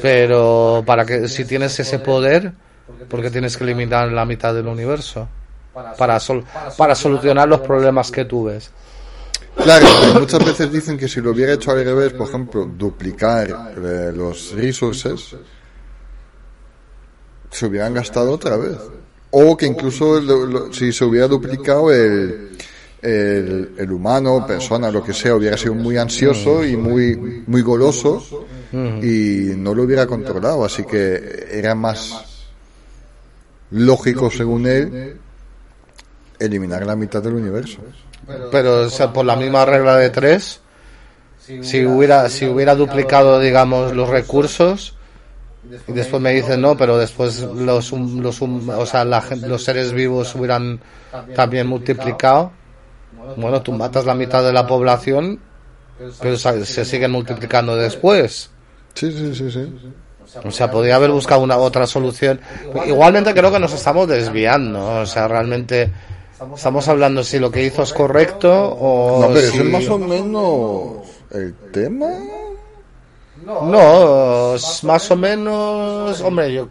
Pero 0.00 0.82
para 0.86 1.04
que 1.04 1.28
si 1.28 1.44
tienes 1.44 1.78
ese 1.78 1.98
poder, 1.98 2.52
porque 3.08 3.30
tienes 3.30 3.56
que 3.56 3.64
eliminar 3.64 4.10
la 4.12 4.24
mitad 4.24 4.54
del 4.54 4.66
universo 4.66 5.28
para 5.96 6.20
sol- 6.20 6.44
para 6.76 6.94
solucionar 6.94 7.48
los 7.48 7.60
problemas 7.60 8.10
que 8.10 8.24
tú 8.24 8.44
ves. 8.44 8.70
Claro, 9.56 9.86
muchas 10.18 10.44
veces 10.44 10.72
dicen 10.72 10.96
que 10.98 11.08
si 11.08 11.20
lo 11.20 11.30
hubiera 11.32 11.52
hecho 11.52 11.70
al 11.72 11.84
revés, 11.84 12.12
por 12.14 12.26
ejemplo, 12.28 12.64
duplicar 12.66 13.48
eh, 13.76 14.10
los 14.14 14.52
resources, 14.52 15.36
se 17.50 17.66
hubieran 17.66 17.94
gastado 17.94 18.32
otra 18.32 18.56
vez. 18.56 18.78
O 19.30 19.56
que 19.56 19.66
incluso 19.66 20.20
si 20.72 20.92
se 20.92 21.04
hubiera 21.04 21.26
duplicado 21.26 21.90
el, 21.92 22.50
el, 23.00 23.72
el 23.78 23.92
humano, 23.92 24.46
persona, 24.46 24.90
lo 24.90 25.02
que 25.02 25.12
sea, 25.14 25.34
hubiera 25.34 25.56
sido 25.56 25.74
muy 25.74 25.96
ansioso 25.96 26.64
y 26.64 26.76
muy, 26.76 27.42
muy 27.46 27.62
goloso 27.62 28.46
y 29.02 29.54
no 29.56 29.74
lo 29.74 29.82
hubiera 29.82 30.06
controlado. 30.06 30.64
Así 30.64 30.84
que 30.84 31.48
era 31.50 31.74
más 31.74 32.24
lógico, 33.70 34.30
según 34.30 34.66
él, 34.66 35.16
eliminar 36.38 36.84
la 36.86 36.96
mitad 36.96 37.22
del 37.22 37.34
universo. 37.34 37.78
Pero 38.50 38.82
o 38.82 38.88
sea, 38.90 39.12
por 39.12 39.24
la 39.24 39.36
misma 39.36 39.64
regla 39.64 39.96
de 39.96 40.10
tres, 40.10 40.60
si 41.60 41.84
hubiera, 41.84 42.28
si 42.28 42.46
hubiera 42.46 42.74
duplicado, 42.74 43.40
digamos, 43.40 43.92
los 43.94 44.08
recursos, 44.08 44.94
y 45.88 45.92
después 45.92 46.22
me 46.22 46.32
dicen 46.32 46.60
no, 46.60 46.76
pero 46.76 46.96
después 46.98 47.40
los, 47.40 47.92
los, 47.92 48.42
o 48.42 48.86
sea, 48.86 49.04
la 49.04 49.22
los 49.46 49.64
seres 49.64 49.92
vivos 49.92 50.34
hubieran 50.34 50.80
también 51.34 51.66
multiplicado, 51.66 52.52
bueno, 53.36 53.60
tú 53.62 53.72
matas 53.72 54.04
la 54.04 54.14
mitad 54.14 54.44
de 54.44 54.52
la 54.52 54.66
población, 54.66 55.40
pero 56.20 56.36
sa- 56.38 56.64
se 56.64 56.84
siguen 56.84 57.10
multiplicando 57.10 57.74
después. 57.76 58.50
Sí, 58.94 59.10
sí, 59.12 59.34
sí, 59.34 59.50
sí. 59.50 59.92
O 60.44 60.50
sea, 60.50 60.70
podría 60.70 60.96
haber 60.96 61.10
buscado 61.10 61.42
una 61.42 61.56
otra 61.58 61.86
solución. 61.86 62.40
Igualmente 62.86 63.34
creo 63.34 63.50
que 63.52 63.58
nos 63.58 63.72
estamos 63.72 64.08
desviando. 64.08 65.00
O 65.02 65.06
sea, 65.06 65.28
realmente 65.28 65.90
estamos 66.54 66.88
hablando 66.88 67.22
si 67.22 67.38
lo 67.38 67.50
que 67.50 67.62
hizo 67.64 67.82
es 67.82 67.92
correcto 67.92 68.50
o 68.52 69.20
No, 69.22 69.28
pero 69.34 69.50
si- 69.50 69.58
es 69.58 69.64
más 69.64 69.88
o 69.88 69.98
menos 69.98 70.92
el 71.32 71.54
tema. 71.72 72.06
No, 73.44 74.54
más 74.84 75.10
o 75.10 75.16
menos, 75.16 76.20
hombre, 76.20 76.52
yo 76.52 76.68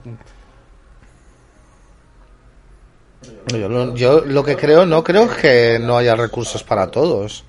yo, 3.48 3.96
yo 3.96 4.22
lo 4.22 4.44
que 4.44 4.56
creo, 4.56 4.86
no 4.86 5.04
creo 5.04 5.28
que 5.30 5.78
no 5.80 5.98
haya 5.98 6.16
recursos 6.16 6.64
para 6.64 6.90
todos. 6.90 7.44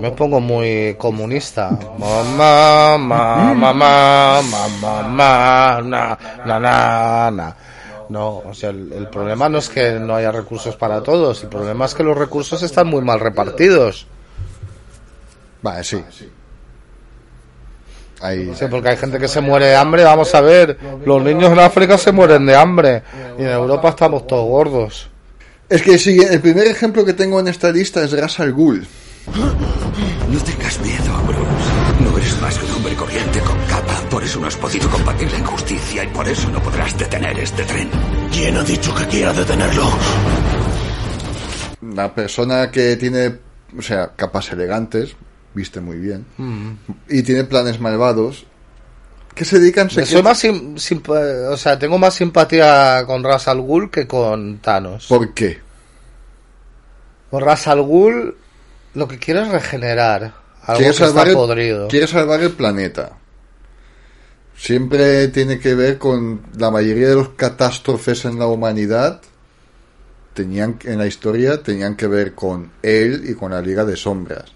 Me 0.00 0.10
pongo 0.10 0.40
muy 0.40 0.94
comunista. 0.98 1.70
Mamá, 1.98 2.98
mamá, 2.98 3.54
mamá, 3.54 4.42
mamá, 4.42 5.02
mamá, 5.02 5.82
na, 5.82 6.18
na, 6.44 6.58
na, 6.60 7.30
na. 7.30 7.56
No, 8.08 8.38
o 8.38 8.54
sea, 8.54 8.70
el, 8.70 8.92
el 8.92 9.08
problema 9.08 9.48
no 9.48 9.58
es 9.58 9.68
que 9.68 9.92
no 9.92 10.14
haya 10.14 10.30
recursos 10.30 10.76
para 10.76 11.02
todos, 11.02 11.42
el 11.42 11.48
problema 11.48 11.86
es 11.86 11.94
que 11.94 12.04
los 12.04 12.16
recursos 12.16 12.62
están 12.62 12.86
muy 12.86 13.02
mal 13.02 13.18
repartidos. 13.18 14.06
Vale, 15.62 15.82
sí. 15.82 16.02
Ahí. 18.20 18.52
Sí, 18.54 18.64
porque 18.70 18.90
hay 18.90 18.96
gente 18.96 19.18
que 19.18 19.28
se 19.28 19.40
muere 19.40 19.66
de 19.66 19.76
hambre. 19.76 20.04
Vamos 20.04 20.34
a 20.34 20.40
ver, 20.40 20.78
los 21.04 21.22
niños 21.22 21.52
en 21.52 21.58
África 21.58 21.98
se 21.98 22.12
mueren 22.12 22.46
de 22.46 22.56
hambre 22.56 23.02
y 23.38 23.42
en 23.42 23.48
Europa 23.48 23.90
estamos 23.90 24.26
todos 24.26 24.46
gordos. 24.46 25.10
Es 25.68 25.82
que 25.82 25.98
sí, 25.98 26.18
el 26.20 26.40
primer 26.40 26.66
ejemplo 26.68 27.04
que 27.04 27.12
tengo 27.12 27.40
en 27.40 27.48
esta 27.48 27.70
lista 27.72 28.02
es 28.04 28.12
Ras 28.12 28.38
Al 28.40 28.52
Ghul. 28.52 28.86
No 29.34 30.38
tengas 30.44 30.80
miedo, 30.80 31.12
Bruce. 31.26 32.00
No 32.10 32.16
eres 32.16 32.40
más 32.40 32.58
que 32.58 32.64
un 32.66 32.72
hombre 32.72 32.94
corriente 32.94 33.40
con 33.40 33.58
capa. 33.66 34.00
Por 34.10 34.22
eso 34.22 34.40
no 34.40 34.46
has 34.46 34.56
podido 34.56 34.88
combatir 34.88 35.30
la 35.32 35.38
injusticia 35.38 36.04
y 36.04 36.06
por 36.08 36.28
eso 36.28 36.48
no 36.50 36.62
podrás 36.62 36.96
detener 36.96 37.38
este 37.40 37.64
tren. 37.64 37.90
¿Quién 38.32 38.56
ha 38.56 38.62
dicho 38.62 38.94
que 38.94 39.04
quiera 39.06 39.32
detenerlo? 39.32 39.84
Una 41.82 42.14
persona 42.14 42.70
que 42.70 42.96
tiene, 42.96 43.36
o 43.76 43.82
sea, 43.82 44.12
capas 44.14 44.52
elegantes, 44.52 45.16
viste 45.54 45.80
muy 45.80 45.96
bien, 45.98 46.26
y 47.08 47.22
tiene 47.22 47.44
planes 47.44 47.80
malvados, 47.80 48.46
que 49.34 49.44
se 49.44 49.58
dedican... 49.58 49.90
se- 49.90 50.06
Soy 50.06 50.22
más 50.22 50.38
sim- 50.38 50.76
o 51.50 51.56
sea, 51.56 51.78
tengo 51.78 51.98
más 51.98 52.14
simpatía 52.14 53.04
con 53.06 53.22
Ras 53.22 53.48
Al 53.48 53.60
Ghul 53.60 53.90
que 53.90 54.06
con 54.06 54.58
Thanos. 54.58 55.06
¿Por 55.08 55.34
qué? 55.34 55.60
Con 57.30 57.42
Ras 57.42 57.66
Al 57.68 57.82
Ghul 57.82 58.36
lo 58.96 59.06
que 59.06 59.18
quiere 59.18 59.42
es 59.42 59.48
regenerar 59.48 60.34
algo 60.62 60.78
Quiere 60.80 60.96
que 60.96 61.04
está 61.04 61.22
el, 61.22 61.34
podrido. 61.34 61.88
quiere 61.88 62.06
salvar 62.06 62.40
el 62.42 62.50
planeta. 62.52 63.12
Siempre 64.56 65.28
tiene 65.28 65.58
que 65.58 65.74
ver 65.74 65.98
con 65.98 66.40
la 66.58 66.70
mayoría 66.70 67.08
de 67.08 67.14
los 67.14 67.28
catástrofes 67.30 68.24
en 68.24 68.38
la 68.38 68.46
humanidad 68.46 69.20
tenían 70.32 70.78
en 70.84 70.98
la 70.98 71.06
historia 71.06 71.62
tenían 71.62 71.94
que 71.96 72.06
ver 72.06 72.34
con 72.34 72.70
él 72.82 73.24
y 73.28 73.34
con 73.34 73.52
la 73.52 73.60
Liga 73.62 73.84
de 73.84 73.96
Sombras. 73.96 74.52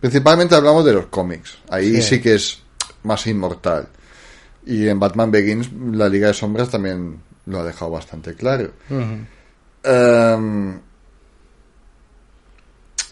Principalmente 0.00 0.54
hablamos 0.54 0.84
de 0.84 0.92
los 0.94 1.06
cómics. 1.06 1.58
Ahí 1.68 1.96
Sí. 1.96 2.02
sí. 2.02 2.20
que 2.20 2.34
es 2.34 2.62
más 3.02 3.26
inmortal. 3.26 3.88
Y 4.64 4.86
en 4.88 4.98
Batman 5.00 5.30
Begins 5.30 5.70
la 5.92 6.08
Liga 6.08 6.28
de 6.28 6.34
Sombras 6.34 6.70
también 6.70 7.20
lo 7.46 7.60
ha 7.60 7.64
dejado 7.64 7.90
bastante 7.90 8.34
claro. 8.34 8.70
Em, 9.82 10.80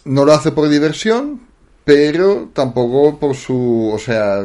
no 0.05 0.25
lo 0.25 0.33
hace 0.33 0.51
por 0.53 0.69
diversión, 0.69 1.41
pero 1.85 2.51
tampoco 2.53 3.19
por 3.19 3.35
su, 3.37 3.91
o 3.93 3.99
sea, 3.99 4.43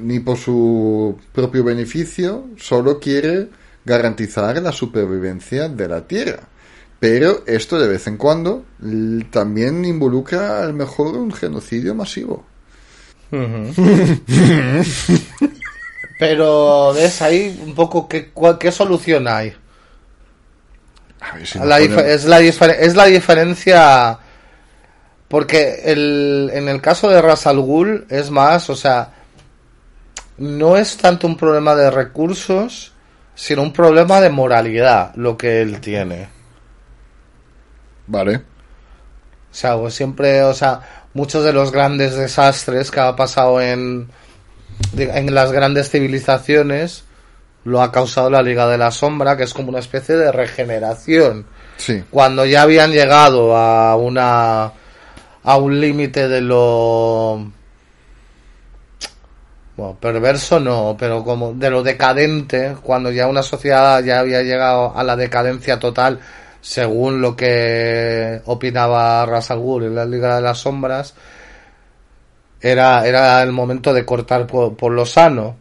ni 0.00 0.20
por 0.20 0.36
su 0.36 1.16
propio 1.32 1.64
beneficio, 1.64 2.46
solo 2.56 2.98
quiere 3.00 3.48
garantizar 3.84 4.60
la 4.62 4.72
supervivencia 4.72 5.68
de 5.68 5.88
la 5.88 6.06
Tierra. 6.06 6.40
Pero 7.00 7.42
esto 7.46 7.78
de 7.78 7.88
vez 7.88 8.06
en 8.06 8.16
cuando 8.16 8.64
también 9.30 9.84
involucra 9.84 10.62
a 10.62 10.66
lo 10.66 10.72
mejor 10.72 11.08
un 11.16 11.32
genocidio 11.32 11.94
masivo. 11.94 12.44
Pero 16.18 16.92
ves 16.94 17.20
ahí 17.22 17.60
un 17.64 17.74
poco 17.74 18.08
qué, 18.08 18.30
qué 18.58 18.72
solución 18.72 19.26
hay. 19.28 19.52
A 21.20 21.36
ver 21.36 21.46
si 21.46 21.58
nos 21.58 21.66
La 21.66 21.80
dif- 21.80 21.88
ponemos- 21.94 22.04
es, 22.04 22.24
la 22.24 22.40
es 22.40 22.94
la 22.94 23.06
diferencia 23.06 24.18
porque 25.28 25.82
el, 25.84 26.50
en 26.52 26.68
el 26.68 26.80
caso 26.80 27.08
de 27.08 27.20
Ras 27.22 27.46
Al 27.46 27.60
Ghul 27.60 28.06
es 28.08 28.30
más, 28.30 28.70
o 28.70 28.76
sea, 28.76 29.12
no 30.38 30.76
es 30.76 30.96
tanto 30.96 31.26
un 31.26 31.36
problema 31.36 31.74
de 31.74 31.90
recursos, 31.90 32.92
sino 33.34 33.62
un 33.62 33.72
problema 33.72 34.20
de 34.20 34.30
moralidad 34.30 35.14
lo 35.16 35.36
que 35.36 35.60
él 35.60 35.80
tiene. 35.80 36.28
Vale. 38.06 38.36
O 38.36 39.56
sea, 39.56 39.76
pues 39.76 39.94
siempre, 39.94 40.42
o 40.42 40.54
sea, 40.54 40.80
muchos 41.14 41.44
de 41.44 41.52
los 41.52 41.70
grandes 41.70 42.16
desastres 42.16 42.90
que 42.90 43.00
ha 43.00 43.16
pasado 43.16 43.60
en, 43.60 44.08
en 44.96 45.34
las 45.34 45.52
grandes 45.52 45.90
civilizaciones 45.90 47.04
lo 47.64 47.80
ha 47.80 47.90
causado 47.90 48.28
la 48.28 48.42
Liga 48.42 48.68
de 48.68 48.76
la 48.76 48.90
Sombra, 48.90 49.36
que 49.36 49.44
es 49.44 49.54
como 49.54 49.70
una 49.70 49.78
especie 49.78 50.16
de 50.16 50.30
regeneración. 50.30 51.46
Sí. 51.78 52.04
Cuando 52.10 52.44
ya 52.44 52.62
habían 52.62 52.92
llegado 52.92 53.56
a 53.56 53.96
una 53.96 54.72
a 55.44 55.56
un 55.56 55.80
límite 55.80 56.28
de 56.28 56.40
lo 56.40 57.46
bueno, 59.76 59.96
perverso 60.00 60.60
no, 60.60 60.96
pero 60.98 61.24
como 61.24 61.52
de 61.52 61.68
lo 61.68 61.82
decadente, 61.82 62.76
cuando 62.82 63.10
ya 63.10 63.26
una 63.26 63.42
sociedad 63.42 64.02
ya 64.04 64.20
había 64.20 64.42
llegado 64.42 64.96
a 64.96 65.02
la 65.02 65.16
decadencia 65.16 65.78
total, 65.78 66.20
según 66.60 67.20
lo 67.20 67.34
que 67.34 68.40
opinaba 68.46 69.26
Ras 69.26 69.50
Al 69.50 69.58
Ghul 69.58 69.84
en 69.84 69.94
la 69.96 70.04
Liga 70.04 70.36
de 70.36 70.42
las 70.42 70.58
Sombras, 70.58 71.14
era, 72.60 73.06
era 73.06 73.42
el 73.42 73.52
momento 73.52 73.92
de 73.92 74.04
cortar 74.06 74.46
por, 74.46 74.76
por 74.76 74.92
lo 74.92 75.04
sano. 75.04 75.56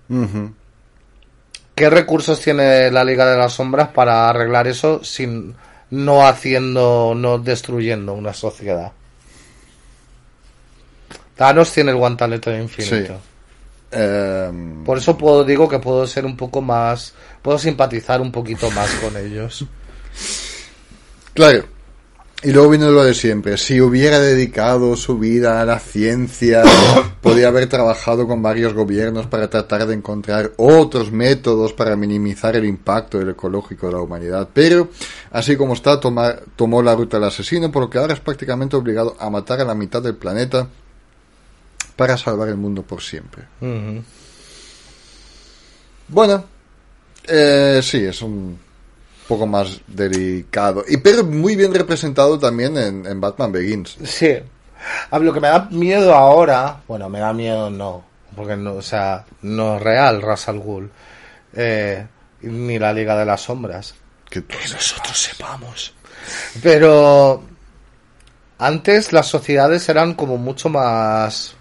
¿Qué 1.76 1.90
recursos 1.90 2.40
tiene 2.40 2.92
la 2.92 3.04
Liga 3.04 3.26
de 3.26 3.38
las 3.38 3.54
Sombras 3.54 3.90
para 3.90 4.30
arreglar 4.30 4.68
eso 4.68 5.04
sin 5.04 5.56
no 5.90 6.26
haciendo, 6.28 7.14
no 7.16 7.40
destruyendo 7.40 8.14
una 8.14 8.34
sociedad? 8.34 8.92
Thanos 11.36 11.72
tiene 11.72 11.92
el 11.92 11.98
guantelete 11.98 12.52
de 12.52 12.62
infinito. 12.64 13.14
Sí. 13.16 13.20
Em, 13.96 14.84
Por 14.84 14.98
eso 14.98 15.18
puedo 15.18 15.44
digo 15.44 15.68
que 15.70 15.80
puedo 15.80 16.06
ser 16.08 16.26
un 16.26 16.36
poco 16.36 16.62
más, 16.62 17.14
puedo 17.42 17.58
simpatizar 17.60 18.22
un 18.22 18.32
poquito 18.32 18.70
más 18.72 18.90
con 18.96 19.16
ellos. 19.18 19.66
Claro. 21.34 21.66
Y 22.46 22.52
luego 22.52 22.72
viene 22.72 22.88
lo 22.92 23.06
de 23.06 23.14
siempre. 23.14 23.58
Si 23.58 23.80
hubiera 23.80 24.20
dedicado 24.20 24.98
su 24.98 25.18
vida 25.18 25.62
a 25.62 25.66
la 25.66 25.80
ciencia, 25.80 26.62
podría 27.22 27.48
haber 27.48 27.70
trabajado 27.70 28.28
con 28.28 28.42
varios 28.42 28.74
gobiernos 28.74 29.28
para 29.28 29.50
tratar 29.50 29.88
de 29.88 29.94
encontrar 29.94 30.52
otros 30.58 31.10
métodos 31.14 31.72
para 31.72 31.96
minimizar 31.96 32.58
el 32.58 32.66
impacto 32.66 33.22
ecológico 33.22 33.88
de 33.88 33.94
la 33.94 34.02
humanidad. 34.02 34.50
Pero, 34.54 34.90
así 35.32 35.56
como 35.56 35.74
está, 35.74 36.02
toma- 36.02 36.36
tomó 36.58 36.82
la 36.82 36.96
ruta 36.96 37.16
del 37.18 37.30
asesino, 37.30 37.72
por 37.72 37.84
lo 37.84 37.90
que 37.90 37.98
ahora 38.00 38.14
es 38.14 38.20
prácticamente 38.20 38.76
obligado 38.76 39.16
a 39.20 39.30
matar 39.30 39.62
a 39.62 39.66
la 39.66 39.74
mitad 39.76 40.02
del 40.02 40.16
planeta 40.18 40.68
para 41.96 42.18
salvar 42.18 42.50
el 42.50 42.58
mundo 42.58 42.84
por 42.84 43.02
siempre. 43.02 43.44
Bueno, 46.08 46.46
eh, 47.28 47.80
sí, 47.84 48.06
es 48.06 48.22
un 48.22 48.60
poco 49.28 49.48
más 49.48 49.80
delicado. 49.88 50.84
Y 50.88 50.98
pero 50.98 51.24
muy 51.24 51.56
bien 51.56 51.74
representado 51.74 52.38
también 52.38 52.78
en, 52.78 53.06
en 53.06 53.22
Batman 53.22 53.52
Begins. 53.52 53.98
Sí. 54.04 54.36
A 55.10 55.20
lo 55.20 55.34
que 55.34 55.40
me 55.40 55.48
da 55.48 55.68
miedo 55.72 56.14
ahora, 56.14 56.82
bueno, 56.88 57.08
me 57.10 57.20
da 57.20 57.32
miedo 57.32 57.70
no, 57.70 58.04
porque 58.36 58.58
no, 58.58 58.74
o 58.74 58.82
sea, 58.82 59.24
no 59.42 59.78
es 59.78 59.82
real 59.82 60.22
Ras 60.22 60.50
al 60.50 60.60
Ghul, 60.60 60.92
eh, 61.54 62.06
ni 62.42 62.78
la 62.78 62.92
Liga 62.94 63.18
de 63.18 63.26
las 63.26 63.42
Sombras. 63.42 63.96
Que, 64.30 64.44
Que 64.44 64.58
nosotros 64.74 65.18
sepamos. 65.18 65.94
Pero 66.62 67.44
antes 68.58 69.14
las 69.14 69.28
sociedades 69.28 69.88
eran 69.90 70.16
como 70.16 70.38
mucho 70.38 70.70
más 70.70 71.56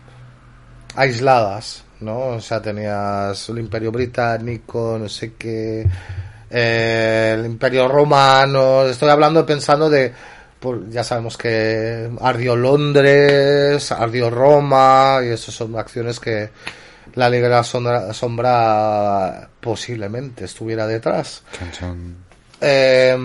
aisladas, 0.97 1.85
¿no? 2.01 2.19
O 2.29 2.41
sea, 2.41 2.61
tenías 2.61 3.49
el 3.49 3.59
Imperio 3.59 3.91
Británico, 3.93 4.97
no 5.01 5.09
sé 5.09 5.35
qué, 5.35 5.87
eh, 6.51 7.37
el 7.39 7.47
Imperio 7.47 7.89
Romano. 7.89 8.83
Estoy 8.85 9.09
hablando 9.09 9.45
pensando 9.47 9.89
de, 9.89 10.13
por- 10.61 10.89
ya 10.91 11.03
sabemos 11.05 11.37
que 11.37 12.11
ardió 12.21 12.57
Londres, 12.57 13.91
ardió 13.93 14.31
Roma, 14.31 15.21
y 15.25 15.29
eso 15.29 15.51
son 15.53 15.77
acciones 15.77 16.21
que 16.21 16.51
la 17.15 17.29
Liga 17.29 17.49
de 17.49 17.55
la 17.55 17.65
Sombra, 17.65 18.13
Sombra 18.15 19.49
posiblemente 19.61 20.45
estuviera 20.45 20.87
detrás. 20.87 21.43
Eh, 22.61 23.17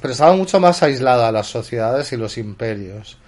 pero 0.00 0.12
estaba 0.12 0.32
mucho 0.34 0.60
más 0.60 0.82
aislada 0.82 1.32
las 1.32 1.46
sociedades 1.48 2.12
y 2.12 2.16
los 2.16 2.38
imperios. 2.38 3.18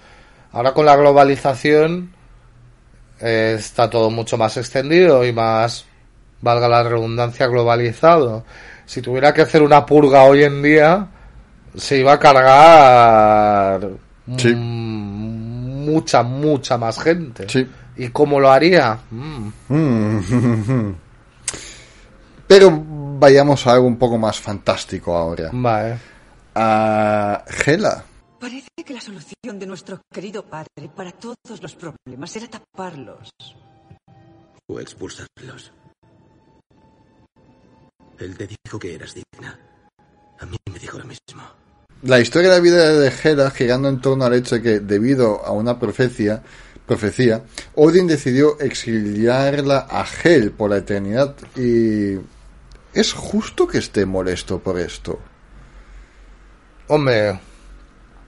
Ahora 0.52 0.72
con 0.72 0.86
la 0.86 0.96
globalización 0.96 2.12
eh, 3.20 3.56
está 3.58 3.88
todo 3.90 4.10
mucho 4.10 4.36
más 4.36 4.56
extendido 4.56 5.24
y 5.24 5.32
más, 5.32 5.84
valga 6.40 6.68
la 6.68 6.82
redundancia, 6.82 7.46
globalizado. 7.46 8.44
Si 8.86 9.00
tuviera 9.02 9.32
que 9.32 9.42
hacer 9.42 9.62
una 9.62 9.84
purga 9.86 10.24
hoy 10.24 10.42
en 10.44 10.62
día, 10.62 11.06
se 11.76 11.98
iba 11.98 12.12
a 12.14 12.18
cargar 12.18 13.88
Sí. 14.36 14.54
mucha, 14.54 16.22
mucha 16.22 16.76
más 16.78 16.98
gente. 17.00 17.48
Sí. 17.48 17.68
¿Y 17.96 18.08
cómo 18.08 18.40
lo 18.40 18.50
haría? 18.50 18.98
Mm. 19.10 19.48
Mm. 19.68 20.94
Pero 22.46 22.82
vayamos 23.18 23.66
a 23.66 23.72
algo 23.72 23.86
un 23.86 23.96
poco 23.96 24.18
más 24.18 24.38
fantástico 24.40 25.16
ahora. 25.16 25.50
Vale. 25.52 25.98
A 26.54 27.44
Gela. 27.48 28.02
Parece 28.40 28.70
que 28.86 28.94
la 28.94 29.02
solución 29.02 29.58
de 29.58 29.66
nuestro 29.66 30.00
querido 30.10 30.42
padre 30.46 30.88
para 30.96 31.12
todos 31.12 31.60
los 31.60 31.76
problemas 31.76 32.34
era 32.36 32.48
taparlos. 32.48 33.30
O 34.66 34.80
expulsarlos. 34.80 35.72
Él 38.18 38.38
te 38.38 38.46
dijo 38.46 38.78
que 38.78 38.94
eras 38.94 39.14
digna. 39.14 39.60
A 40.38 40.46
mí 40.46 40.56
me 40.72 40.78
dijo 40.78 40.98
lo 40.98 41.04
mismo. 41.04 41.42
La 42.02 42.18
historia 42.18 42.48
de 42.48 42.56
la 42.56 42.62
vida 42.62 42.98
de 42.98 43.12
Hela 43.12 43.50
girando 43.50 43.90
en 43.90 44.00
torno 44.00 44.24
al 44.24 44.32
hecho 44.32 44.54
de 44.54 44.62
que, 44.62 44.80
debido 44.80 45.44
a 45.44 45.50
una 45.50 45.78
profecía, 45.78 46.42
profecía, 46.86 47.44
Odin 47.74 48.06
decidió 48.06 48.58
exiliarla 48.58 49.86
a 49.90 50.06
Hel 50.06 50.52
por 50.52 50.70
la 50.70 50.78
eternidad. 50.78 51.36
Y 51.56 52.18
es 52.94 53.12
justo 53.12 53.68
que 53.68 53.76
esté 53.76 54.06
molesto 54.06 54.60
por 54.60 54.78
esto. 54.78 55.18
Hombre, 56.88 57.38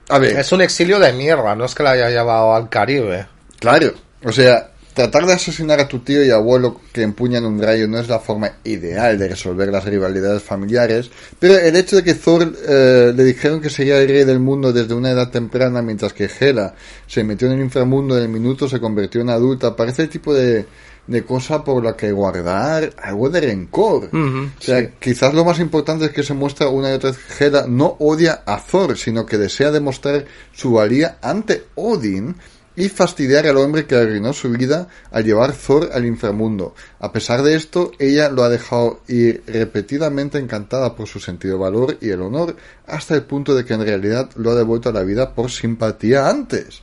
A 0.09 0.19
ver, 0.19 0.37
Es 0.37 0.51
un 0.51 0.61
exilio 0.61 0.99
de 0.99 1.13
mierda, 1.13 1.55
no 1.55 1.65
es 1.65 1.75
que 1.75 1.83
la 1.83 1.91
haya 1.91 2.09
llevado 2.09 2.53
al 2.53 2.69
Caribe. 2.69 3.27
claro, 3.59 3.93
o 4.23 4.31
sea, 4.31 4.69
tratar 4.93 5.25
de 5.25 5.33
asesinar 5.33 5.79
a 5.79 5.87
tu 5.87 5.99
tío 5.99 6.23
y 6.23 6.29
abuelo 6.29 6.79
que 6.91 7.01
empuñan 7.01 7.45
un 7.45 7.61
rayo 7.61 7.87
no 7.87 7.99
es 7.99 8.07
la 8.07 8.19
forma 8.19 8.51
ideal 8.63 9.17
de 9.17 9.27
resolver 9.27 9.69
las 9.69 9.85
rivalidades 9.85 10.43
familiares, 10.43 11.09
pero 11.39 11.57
el 11.57 11.75
hecho 11.75 11.95
de 11.95 12.03
que 12.03 12.13
Thor 12.13 12.53
eh, 12.67 13.13
le 13.15 13.23
dijeron 13.23 13.59
que 13.59 13.69
sería 13.69 13.99
el 13.99 14.07
rey 14.07 14.23
del 14.23 14.39
mundo 14.39 14.71
desde 14.71 14.93
una 14.93 15.11
edad 15.11 15.29
temprana, 15.29 15.81
mientras 15.81 16.13
que 16.13 16.29
Hela 16.39 16.75
se 17.07 17.23
metió 17.23 17.47
en 17.47 17.53
el 17.53 17.61
inframundo 17.61 18.17
en 18.17 18.23
el 18.23 18.29
minuto, 18.29 18.67
se 18.67 18.79
convirtió 18.79 19.21
en 19.21 19.29
adulta, 19.29 19.75
parece 19.75 20.03
el 20.03 20.09
tipo 20.09 20.33
de, 20.33 20.65
de 21.07 21.23
cosa 21.25 21.63
por 21.63 21.83
la 21.83 21.95
que 21.95 22.11
guardar 22.11 22.93
algo 23.01 23.29
de 23.29 23.41
rencor. 23.41 24.09
O 24.13 24.61
sea, 24.61 24.91
quizás 24.91 25.33
lo 25.33 25.43
más 25.43 25.59
importante 25.59 26.05
es 26.05 26.11
que 26.11 26.23
se 26.23 26.33
muestra 26.33 26.69
una 26.69 26.91
y 26.91 26.93
otra 26.93 27.11
vez 27.11 27.19
que 27.19 27.45
Hela 27.45 27.65
no 27.67 27.97
odia 27.99 28.43
a 28.45 28.61
Thor, 28.61 28.97
sino 28.97 29.25
que 29.25 29.37
desea 29.37 29.71
demostrar 29.71 30.25
su 30.53 30.73
valía 30.73 31.17
ante 31.21 31.63
Odin 31.75 32.35
y 32.75 32.89
fastidiar 32.89 33.45
al 33.45 33.57
hombre 33.57 33.85
que 33.85 33.95
arruinó 33.95 34.33
su 34.33 34.49
vida 34.49 34.87
al 35.11 35.23
llevar 35.23 35.53
Thor 35.53 35.89
al 35.93 36.05
inframundo. 36.05 36.73
A 36.99 37.11
pesar 37.11 37.43
de 37.43 37.55
esto, 37.55 37.91
ella 37.99 38.29
lo 38.29 38.43
ha 38.43 38.49
dejado 38.49 39.01
ir 39.07 39.43
repetidamente 39.47 40.39
encantada 40.39 40.95
por 40.95 41.07
su 41.07 41.19
sentido 41.19 41.55
de 41.55 41.63
valor 41.63 41.97
y 42.01 42.09
el 42.09 42.21
honor, 42.21 42.55
hasta 42.87 43.15
el 43.15 43.23
punto 43.23 43.55
de 43.55 43.63
que 43.63 43.73
en 43.73 43.85
realidad 43.85 44.29
lo 44.35 44.51
ha 44.51 44.55
devuelto 44.55 44.89
a 44.89 44.93
la 44.93 45.03
vida 45.03 45.33
por 45.33 45.51
simpatía 45.51 46.27
antes. 46.27 46.81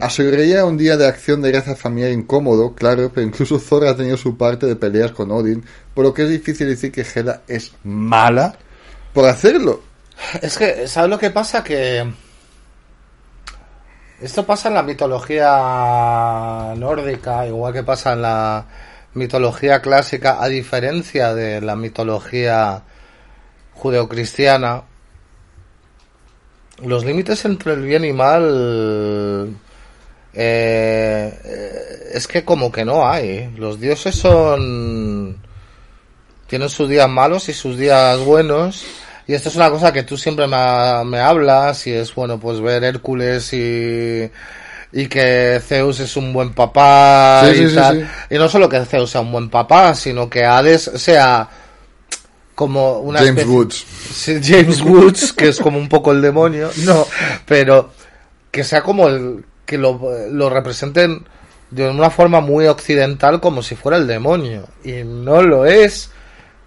Aseguraría 0.00 0.66
un 0.66 0.76
día 0.76 0.98
de 0.98 1.06
acción 1.06 1.40
de 1.40 1.50
gracia 1.50 1.74
familiar 1.74 2.12
incómodo, 2.12 2.74
claro, 2.74 3.10
pero 3.14 3.26
incluso 3.26 3.58
Thor 3.58 3.86
ha 3.86 3.96
tenido 3.96 4.18
su 4.18 4.36
parte 4.36 4.66
de 4.66 4.76
peleas 4.76 5.12
con 5.12 5.30
Odin, 5.30 5.64
por 5.94 6.04
lo 6.04 6.12
que 6.12 6.24
es 6.24 6.28
difícil 6.28 6.68
decir 6.68 6.92
que 6.92 7.06
Hela 7.14 7.42
es 7.48 7.72
mala 7.82 8.58
por 9.14 9.26
hacerlo. 9.26 9.82
Es 10.40 10.58
que, 10.58 10.86
¿sabes 10.86 11.10
lo 11.10 11.18
que 11.18 11.30
pasa? 11.30 11.64
Que. 11.64 12.06
Esto 14.22 14.46
pasa 14.46 14.68
en 14.68 14.74
la 14.74 14.84
mitología 14.84 16.74
nórdica, 16.76 17.44
igual 17.44 17.72
que 17.72 17.82
pasa 17.82 18.12
en 18.12 18.22
la 18.22 18.66
mitología 19.14 19.82
clásica, 19.82 20.40
a 20.40 20.46
diferencia 20.46 21.34
de 21.34 21.60
la 21.60 21.74
mitología 21.74 22.84
judeocristiana. 23.74 24.84
Los 26.84 27.04
límites 27.04 27.44
entre 27.44 27.72
el 27.72 27.82
bien 27.82 28.04
y 28.04 28.12
mal. 28.12 29.56
eh, 30.34 32.10
es 32.12 32.28
que 32.28 32.44
como 32.44 32.70
que 32.70 32.84
no 32.84 33.08
hay. 33.08 33.52
Los 33.56 33.80
dioses 33.80 34.14
son 34.14 35.36
tienen 36.46 36.68
sus 36.68 36.88
días 36.88 37.08
malos 37.08 37.48
y 37.48 37.54
sus 37.54 37.76
días 37.76 38.20
buenos. 38.20 38.84
Y 39.26 39.34
esto 39.34 39.48
es 39.48 39.56
una 39.56 39.70
cosa 39.70 39.92
que 39.92 40.02
tú 40.02 40.16
siempre 40.16 40.46
me, 40.46 40.56
me 41.04 41.18
hablas 41.20 41.86
y 41.86 41.92
es 41.92 42.14
bueno 42.14 42.38
pues 42.38 42.60
ver 42.60 42.82
Hércules 42.84 43.52
y, 43.52 44.30
y 44.92 45.06
que 45.06 45.60
Zeus 45.64 46.00
es 46.00 46.16
un 46.16 46.32
buen 46.32 46.52
papá 46.52 47.42
Sí, 47.52 47.62
y 47.62 47.68
sí, 47.68 47.74
tal. 47.74 48.00
sí. 48.28 48.34
Y 48.34 48.38
no 48.38 48.48
solo 48.48 48.68
que 48.68 48.84
Zeus 48.84 49.10
sea 49.10 49.20
un 49.20 49.30
buen 49.32 49.48
papá, 49.48 49.94
sino 49.94 50.28
que 50.28 50.44
Hades 50.44 50.90
sea 50.96 51.48
como 52.54 52.98
una 52.98 53.18
James 53.20 53.30
especie- 53.44 53.50
Woods. 53.54 53.86
Sí, 54.12 54.40
James 54.42 54.80
Woods, 54.82 55.32
que 55.32 55.48
es 55.48 55.58
como 55.58 55.78
un 55.78 55.88
poco 55.88 56.12
el 56.12 56.20
demonio. 56.20 56.70
No, 56.78 57.06
pero 57.46 57.90
que 58.50 58.64
sea 58.64 58.82
como 58.82 59.08
el 59.08 59.44
que 59.64 59.78
lo, 59.78 59.98
lo 60.30 60.50
representen 60.50 61.24
de 61.70 61.88
una 61.88 62.10
forma 62.10 62.40
muy 62.40 62.66
occidental 62.66 63.40
como 63.40 63.62
si 63.62 63.74
fuera 63.76 63.96
el 63.96 64.06
demonio. 64.06 64.68
Y 64.84 65.02
no 65.04 65.42
lo 65.42 65.64
es. 65.64 66.10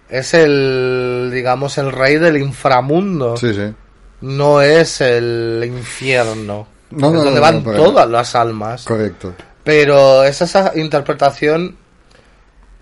Es 0.08 0.34
el, 0.34 1.30
digamos, 1.32 1.78
el 1.78 1.92
rey 1.92 2.16
del 2.16 2.36
inframundo. 2.36 3.36
Sí, 3.36 3.52
sí. 3.52 3.74
No 4.20 4.62
es 4.62 5.00
el 5.00 5.62
infierno. 5.66 6.68
No, 6.90 7.08
es 7.08 7.12
no, 7.14 7.24
donde 7.24 7.40
no, 7.40 7.40
van 7.40 7.62
todas 7.62 8.08
las 8.08 8.34
almas. 8.34 8.84
Correcto. 8.84 9.34
Pero 9.64 10.22
es 10.22 10.40
esa 10.42 10.72
interpretación 10.76 11.76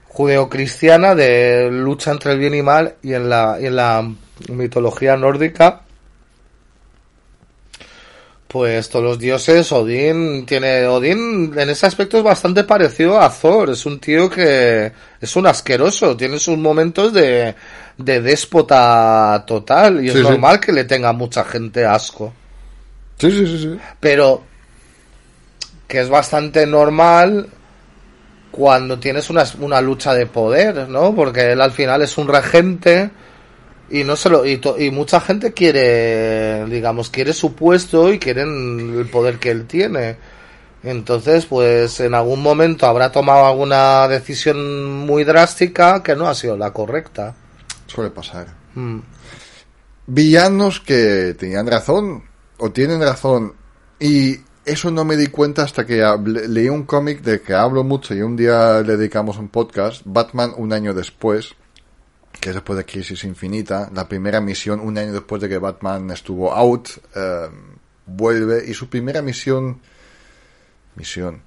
judeocristiana 0.09 1.15
de 1.15 1.71
lucha 1.71 2.13
entre 2.13 2.33
el 2.33 2.39
bien 2.39 2.55
y 2.55 2.63
mal 2.63 2.97
y 3.03 3.15
en 3.15 3.29
la, 3.29 3.59
y 3.61 3.67
en 3.67 3.77
la 3.77 4.09
mitología 4.49 5.17
nórdica 5.17 5.84
pues 8.55 8.89
todos 8.89 9.05
los 9.05 9.19
dioses 9.19 9.73
Odín 9.73 10.47
tiene 10.47 10.87
Odín 10.87 11.53
en 11.59 11.71
ese 11.71 11.87
aspecto 11.87 12.19
es 12.19 12.23
bastante 12.23 12.63
parecido 12.63 13.21
a 13.21 13.29
Thor 13.29 13.71
es 13.71 13.85
un 13.85 13.99
tío 13.99 14.31
que 14.31 14.93
es 15.21 15.35
un 15.35 15.49
asqueroso 15.49 16.17
tiene 16.17 16.39
sus 16.39 16.57
momentos 16.57 17.13
de, 17.13 17.53
de 17.99 18.21
déspota 18.21 19.43
total 19.45 20.05
y 20.05 20.07
es 20.07 20.15
sí. 20.15 20.21
normal 20.21 20.61
que 20.61 20.71
le 20.71 20.85
tenga 20.85 21.13
mucha 21.13 21.45
gente 21.45 21.85
asco 21.85 22.33
Sí, 23.19 23.29
sí, 23.33 23.45
sí, 23.45 23.59
sí. 23.59 23.79
pero 23.99 24.45
que 25.89 26.03
es 26.03 26.09
bastante 26.09 26.65
normal 26.65 27.49
cuando 28.53 29.01
tienes 29.01 29.31
una, 29.31 29.43
una 29.59 29.81
lucha 29.81 30.15
de 30.15 30.27
poder, 30.27 30.89
¿no? 30.89 31.13
Porque 31.13 31.51
él 31.51 31.61
al 31.61 31.73
final 31.73 32.03
es 32.03 32.17
un 32.19 32.29
regente 32.29 33.11
Y 33.91 34.03
no 34.05 34.17
solo 34.17 34.45
y, 34.47 34.59
to- 34.59 34.79
y 34.81 34.91
mucha 34.91 35.21
gente 35.21 35.53
quiere, 35.53 36.65
digamos, 36.67 37.11
quiere 37.11 37.33
su 37.33 37.55
puesto 37.55 38.13
y 38.13 38.19
quieren 38.19 38.95
el 38.99 39.07
poder 39.09 39.39
que 39.39 39.51
él 39.51 39.67
tiene. 39.67 40.17
Entonces, 40.83 41.47
pues 41.47 42.01
en 42.01 42.15
algún 42.15 42.43
momento 42.43 42.87
habrá 42.87 43.11
tomado 43.13 43.47
alguna 43.47 44.07
decisión 44.09 44.91
muy 44.91 45.25
drástica 45.25 46.03
que 46.03 46.15
no 46.17 46.29
ha 46.29 46.35
sido 46.35 46.57
la 46.57 46.73
correcta. 46.73 47.35
Suele 47.87 48.11
pasar. 48.11 48.49
Mm. 48.75 48.99
Villanos 50.07 50.81
que 50.81 51.35
tenían 51.39 51.67
razón 51.67 52.25
o 52.59 52.71
tienen 52.71 53.01
razón 53.01 53.55
y 53.99 54.37
eso 54.67 54.91
no 54.91 55.05
me 55.05 55.17
di 55.17 55.29
cuenta 55.29 55.63
hasta 55.63 55.87
que 55.87 56.03
leí 56.27 56.69
un 56.69 56.85
cómic 56.85 57.23
de 57.23 57.41
que 57.41 57.55
hablo 57.55 57.85
mucho 57.85 58.15
y 58.15 58.23
un 58.23 58.37
día 58.37 58.81
le 58.83 58.97
dedicamos 58.97 59.39
un 59.39 59.49
podcast, 59.49 60.03
Batman 60.05 60.53
un 60.57 60.73
año 60.73 60.93
después, 60.93 61.55
que 62.45 62.51
es 62.51 62.57
después 62.57 62.77
de 62.77 62.85
Crisis 62.85 63.25
Infinita, 63.25 63.89
la 63.95 64.07
primera 64.07 64.39
misión 64.39 64.79
un 64.79 64.99
año 64.99 65.15
después 65.15 65.41
de 65.41 65.49
que 65.49 65.57
Batman 65.57 66.11
estuvo 66.11 66.53
out, 66.53 66.91
eh, 67.17 67.49
vuelve 68.05 68.63
y 68.69 68.75
su 68.75 68.87
primera 68.91 69.23
misión, 69.23 69.81
misión, 70.95 71.41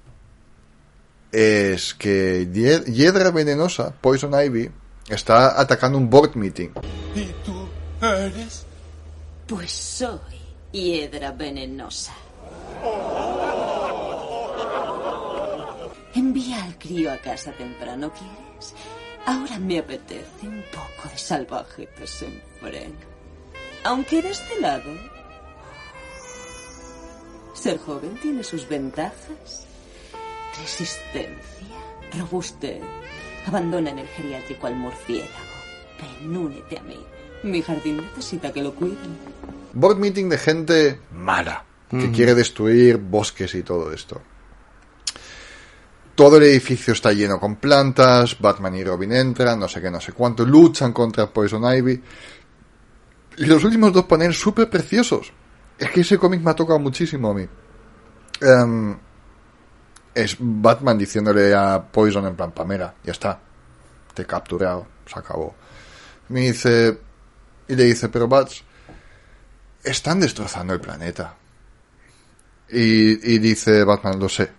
es 1.30 1.94
que 1.94 2.48
Hied- 2.52 2.86
Hiedra 2.92 3.30
Venenosa, 3.30 3.92
Poison 4.00 4.32
Ivy, 4.34 4.68
está 5.08 5.60
atacando 5.60 5.98
un 5.98 6.10
board 6.10 6.34
meeting. 6.34 6.70
¿Y 7.14 7.26
tú 7.44 7.68
eres? 8.04 8.66
Pues 9.46 9.70
soy 9.70 10.18
hiedra 10.72 11.30
venenosa. 11.30 12.12
Envía 16.14 16.64
al 16.64 16.76
crío 16.76 17.12
a 17.12 17.18
casa 17.18 17.52
temprano, 17.52 18.10
¿quieres? 18.12 18.74
Ahora 19.28 19.58
me 19.58 19.78
apetece 19.78 20.48
un 20.48 20.62
poco 20.72 21.06
de 21.10 21.18
salvaje 21.18 21.86
desenfreno. 21.98 22.94
Aunque 23.84 24.22
de 24.22 24.30
este 24.30 24.58
lado... 24.58 24.90
Ser 27.52 27.76
joven 27.76 28.18
tiene 28.22 28.42
sus 28.42 28.66
ventajas. 28.66 29.66
Resistencia, 30.58 31.76
robustez. 32.18 32.80
Abandona 33.46 33.90
en 33.90 33.98
el 33.98 34.08
geriátrico 34.08 34.66
al 34.66 34.76
murciélago. 34.76 35.28
Ven, 36.00 36.34
únete 36.34 36.78
a 36.78 36.82
mí. 36.84 36.96
Mi 37.42 37.60
jardín 37.60 37.98
necesita 37.98 38.50
que 38.50 38.62
lo 38.62 38.74
cuiden. 38.74 39.18
board 39.74 39.98
meeting 39.98 40.30
de 40.30 40.38
gente 40.38 41.00
mala 41.12 41.66
que 41.90 42.10
quiere 42.12 42.34
destruir 42.34 42.96
bosques 42.96 43.54
y 43.54 43.62
todo 43.62 43.92
esto. 43.92 44.22
Todo 46.18 46.38
el 46.38 46.42
edificio 46.42 46.94
está 46.94 47.12
lleno 47.12 47.38
con 47.38 47.54
plantas, 47.54 48.36
Batman 48.40 48.74
y 48.74 48.82
Robin 48.82 49.12
entran, 49.12 49.60
no 49.60 49.68
sé 49.68 49.80
qué, 49.80 49.88
no 49.88 50.00
sé 50.00 50.10
cuánto, 50.10 50.44
luchan 50.44 50.92
contra 50.92 51.32
Poison 51.32 51.62
Ivy. 51.62 52.02
Y 53.36 53.46
los 53.46 53.62
últimos 53.62 53.92
dos 53.92 54.04
paneles 54.06 54.36
súper 54.36 54.68
preciosos. 54.68 55.32
Es 55.78 55.88
que 55.92 56.00
ese 56.00 56.18
cómic 56.18 56.40
me 56.40 56.50
ha 56.50 56.56
tocado 56.56 56.80
muchísimo 56.80 57.30
a 57.30 57.34
mí. 57.34 57.48
Em, 58.40 58.98
es 60.12 60.36
Batman 60.40 60.98
diciéndole 60.98 61.54
a 61.54 61.80
Poison 61.80 62.26
en 62.26 62.34
plan, 62.34 62.50
Pamela, 62.50 62.92
ya 63.04 63.12
está, 63.12 63.38
te 64.12 64.22
he 64.22 64.26
capturado, 64.26 64.88
se 65.06 65.20
acabó. 65.20 65.54
Me 66.30 66.40
dice, 66.40 66.98
y 67.68 67.76
le 67.76 67.84
dice, 67.84 68.08
pero 68.08 68.26
Bats, 68.26 68.64
están 69.84 70.18
destrozando 70.18 70.72
el 70.74 70.80
planeta. 70.80 71.36
Y, 72.70 73.34
y 73.34 73.38
dice 73.38 73.84
Batman, 73.84 74.18
lo 74.18 74.28
sé. 74.28 74.57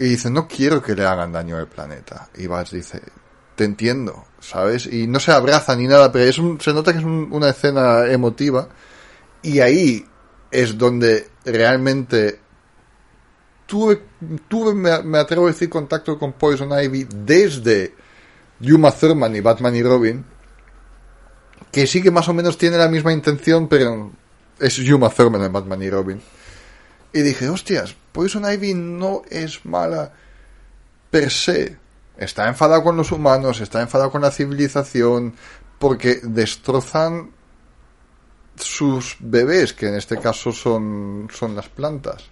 Y 0.00 0.04
dice, 0.08 0.30
no 0.30 0.48
quiero 0.48 0.82
que 0.82 0.94
le 0.96 1.04
hagan 1.06 1.30
daño 1.30 1.56
al 1.56 1.68
planeta. 1.68 2.28
Y 2.36 2.46
Bats 2.48 2.72
dice, 2.72 3.00
te 3.54 3.64
entiendo, 3.64 4.24
¿sabes? 4.40 4.86
Y 4.86 5.06
no 5.06 5.20
se 5.20 5.30
abraza 5.30 5.76
ni 5.76 5.86
nada, 5.86 6.10
pero 6.10 6.24
es 6.24 6.38
un, 6.38 6.60
se 6.60 6.72
nota 6.72 6.92
que 6.92 6.98
es 6.98 7.04
un- 7.04 7.28
una 7.30 7.50
escena 7.50 8.06
emotiva. 8.06 8.68
Y 9.42 9.60
ahí 9.60 10.04
es 10.50 10.76
donde 10.78 11.28
realmente 11.44 12.40
tuve, 13.66 14.02
tuve 14.48 14.74
me, 14.74 15.02
me 15.02 15.18
atrevo 15.18 15.46
a 15.46 15.50
decir, 15.50 15.68
contacto 15.68 16.18
con 16.18 16.32
Poison 16.32 16.70
Ivy 16.82 17.06
desde 17.14 17.94
Yuma 18.58 18.90
Thurman 18.92 19.36
y 19.36 19.40
Batman 19.40 19.76
y 19.76 19.82
Robin 19.82 20.24
que 21.70 21.86
sí 21.86 22.02
que 22.02 22.10
más 22.10 22.28
o 22.28 22.34
menos 22.34 22.58
tiene 22.58 22.76
la 22.76 22.88
misma 22.88 23.12
intención, 23.12 23.68
pero 23.68 24.10
es 24.58 24.74
Yuma 24.76 25.08
Thurman 25.08 25.44
en 25.44 25.52
Batman 25.52 25.80
y 25.82 25.88
Robin. 25.90 26.20
Y 27.12 27.20
dije, 27.22 27.48
hostias, 27.48 27.94
Poison 28.12 28.44
Ivy 28.50 28.74
no 28.74 29.22
es 29.30 29.64
mala 29.64 30.12
per 31.10 31.30
se. 31.30 31.76
Está 32.16 32.48
enfadado 32.48 32.82
con 32.84 32.96
los 32.96 33.10
humanos, 33.12 33.60
está 33.60 33.80
enfadado 33.80 34.10
con 34.10 34.22
la 34.22 34.30
civilización, 34.30 35.34
porque 35.78 36.20
destrozan 36.22 37.30
sus 38.56 39.16
bebés, 39.20 39.72
que 39.72 39.88
en 39.88 39.94
este 39.94 40.18
caso 40.18 40.52
son, 40.52 41.28
son 41.32 41.56
las 41.56 41.68
plantas. 41.68 42.24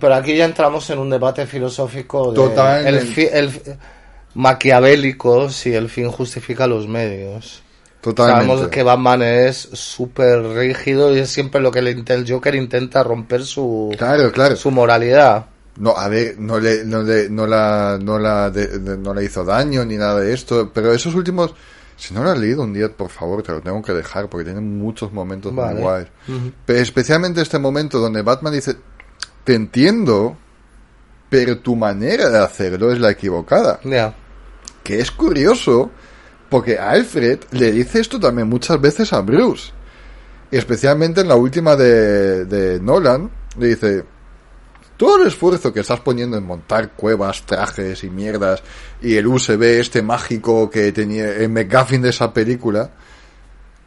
Pero 0.00 0.14
aquí 0.14 0.36
ya 0.36 0.44
entramos 0.44 0.88
en 0.90 0.98
un 0.98 1.10
debate 1.10 1.46
filosófico 1.46 2.30
de 2.30 2.36
Totalmente. 2.36 2.88
el, 2.88 3.00
fi- 3.06 3.28
el- 3.30 3.78
maquiavélico 4.34 5.50
si 5.50 5.74
el 5.74 5.88
fin 5.90 6.10
justifica 6.10 6.66
los 6.66 6.86
medios. 6.88 7.61
Totalmente. 8.02 8.46
Sabemos 8.48 8.68
que 8.68 8.82
Batman 8.82 9.22
es 9.22 9.56
súper 9.72 10.42
rígido 10.42 11.14
y 11.16 11.20
es 11.20 11.30
siempre 11.30 11.60
lo 11.60 11.70
que 11.70 11.78
el, 11.78 11.88
el 12.06 12.30
Joker 12.30 12.54
intenta 12.54 13.02
romper 13.02 13.44
su, 13.44 13.94
Claro, 13.96 14.30
claro. 14.32 14.56
su 14.56 14.70
moralidad. 14.70 15.46
No, 15.76 15.96
a 15.96 16.08
ver, 16.08 16.38
no 16.38 16.58
le, 16.60 16.84
no 16.84 17.02
le, 17.02 17.30
no 17.30 17.46
la, 17.46 17.98
no 18.02 18.18
la, 18.18 18.50
de- 18.50 18.78
de- 18.78 18.98
no 18.98 19.14
le 19.14 19.24
hizo 19.24 19.42
daño 19.44 19.84
ni 19.86 19.96
nada 19.96 20.20
de 20.20 20.34
esto, 20.34 20.70
pero 20.74 20.92
esos 20.92 21.14
últimos, 21.14 21.54
si 21.96 22.12
no 22.12 22.22
lo 22.22 22.30
has 22.30 22.38
leído 22.38 22.62
un 22.62 22.74
día, 22.74 22.90
por 22.90 23.08
favor, 23.08 23.42
te 23.42 23.52
lo 23.52 23.60
tengo 23.62 23.80
que 23.80 23.92
dejar 23.92 24.28
porque 24.28 24.44
tiene 24.44 24.60
muchos 24.60 25.12
momentos 25.12 25.54
Vale. 25.54 25.74
muy 25.74 25.82
guays. 25.82 26.08
Pero 26.66 26.78
especialmente 26.80 27.40
este 27.40 27.58
momento 27.58 28.00
donde 28.00 28.20
Batman 28.22 28.52
dice, 28.52 28.76
te 29.44 29.54
entiendo, 29.54 30.36
pero 31.30 31.58
tu 31.60 31.74
manera 31.76 32.28
de 32.28 32.38
hacerlo 32.38 32.92
es 32.92 32.98
la 32.98 33.10
equivocada. 33.12 33.80
Ya. 33.84 34.12
Que 34.82 34.98
es 35.00 35.10
curioso, 35.10 35.90
porque 36.52 36.78
Alfred 36.78 37.38
le 37.52 37.72
dice 37.72 37.98
esto 37.98 38.20
también 38.20 38.46
muchas 38.46 38.78
veces 38.78 39.10
a 39.14 39.22
Bruce. 39.22 39.72
Y 40.50 40.58
especialmente 40.58 41.22
en 41.22 41.28
la 41.28 41.34
última 41.34 41.76
de, 41.76 42.44
de 42.44 42.78
Nolan, 42.78 43.30
le 43.56 43.68
dice, 43.68 44.04
todo 44.98 45.22
el 45.22 45.28
esfuerzo 45.28 45.72
que 45.72 45.80
estás 45.80 46.00
poniendo 46.00 46.36
en 46.36 46.44
montar 46.44 46.90
cuevas, 46.90 47.46
trajes 47.46 48.04
y 48.04 48.10
mierdas, 48.10 48.62
y 49.00 49.16
el 49.16 49.28
USB 49.28 49.62
este 49.80 50.02
mágico 50.02 50.68
que 50.68 50.92
tenía 50.92 51.36
el 51.36 51.48
McGuffin 51.48 52.02
de 52.02 52.10
esa 52.10 52.34
película, 52.34 52.90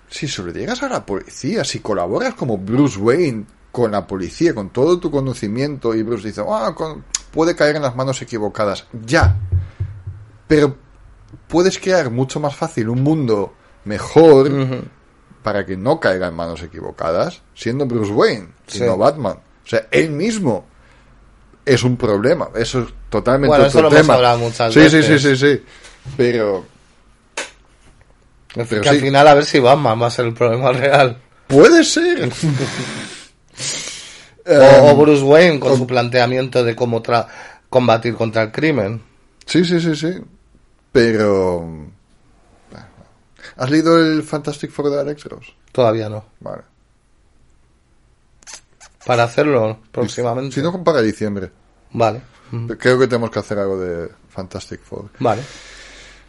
si 0.10 0.28
se 0.28 0.42
lo 0.42 0.52
llegas 0.52 0.82
a 0.82 0.90
la 0.90 1.06
policía, 1.06 1.64
si 1.64 1.82
colaboras 1.82 2.34
como 2.34 2.58
Bruce 2.58 2.98
Wayne 2.98 3.46
con 3.72 3.92
la 3.92 4.08
policía, 4.08 4.56
con 4.56 4.72
todo 4.72 5.00
tu 5.00 5.12
conocimiento, 5.12 5.94
y 5.94 6.02
Bruce 6.02 6.30
dice, 6.30 6.42
ah, 6.50 6.74
puede 7.30 7.56
caer 7.56 7.76
en 7.76 7.84
las 7.84 7.96
manos 7.96 8.20
equivocadas, 8.24 8.88
ya. 9.06 9.38
Pero 10.48 10.85
puedes 11.48 11.80
crear 11.80 12.10
mucho 12.12 12.40
más 12.40 12.56
fácil 12.56 12.90
un 12.90 13.04
mundo 13.04 13.54
mejor 13.86 14.50
para 15.44 15.66
que 15.66 15.78
no 15.78 16.00
caiga 16.00 16.28
en 16.28 16.34
manos 16.34 16.62
equivocadas, 16.64 17.42
siendo 17.54 17.86
Bruce 17.86 18.12
Wayne 18.12 18.48
Sí. 18.68 18.82
no 18.84 18.98
Batman. 18.98 19.38
O 19.64 19.68
sea, 19.68 19.88
él 19.92 20.10
mismo 20.12 20.66
es 21.66 21.84
un 21.84 21.98
problema. 21.98 22.50
Eso 22.56 22.82
es 22.82 22.88
totalmente 23.10 23.50
Bueno, 23.50 23.66
otro 23.66 23.80
eso 23.80 23.82
lo 23.82 23.88
hemos 23.90 24.02
tema. 24.02 24.14
hablado 24.16 24.38
muchas 24.40 24.74
sí, 24.74 24.90
sí, 24.90 24.98
veces. 24.98 25.22
sí, 25.22 25.36
sí, 25.36 25.54
sí. 25.56 25.64
Pero 26.18 26.66
Que 28.48 28.64
Pero 28.64 28.90
al 28.90 28.96
sí. 28.96 29.02
final 29.02 29.28
a 29.28 29.34
ver 29.34 29.46
si 29.46 29.60
Batman 29.60 30.02
va 30.02 30.08
a 30.08 30.12
ser 30.12 30.26
el 30.26 30.34
problema 30.34 30.72
real. 30.72 31.18
puede 31.48 31.84
ser. 31.84 32.32
O, 34.48 34.92
o 34.92 34.96
Bruce 34.96 35.24
Wayne 35.24 35.60
con 35.60 35.76
su 35.76 35.88
planteamiento 35.88 36.64
de 36.64 36.76
cómo 36.76 37.02
tra- 37.02 37.26
combatir 37.68 38.14
contra 38.14 38.44
el 38.44 38.52
crimen. 38.52 39.02
Sí, 39.46 39.66
sí, 39.66 39.80
sí, 39.80 39.96
sí. 39.96 40.14
Pero... 40.96 41.92
¿Has 43.58 43.70
leído 43.70 44.00
el 44.00 44.24
Fantastic 44.24 44.72
Four 44.72 44.92
de 44.92 45.02
Alex 45.02 45.26
Ross? 45.26 45.54
Todavía 45.74 46.08
no. 46.08 46.24
Vale. 46.40 46.62
Para 49.06 49.26
hacerlo 49.26 49.80
próximamente. 49.92 50.56
Si 50.56 50.62
no, 50.62 50.82
para 50.86 51.02
diciembre. 51.02 51.52
Vale. 51.92 52.22
Creo 52.80 52.98
que 52.98 53.08
tenemos 53.08 53.30
que 53.30 53.40
hacer 53.40 53.60
algo 53.60 53.78
de 53.78 54.10
Fantastic 54.30 54.80
Four. 54.84 55.10
Vale. 55.20 55.42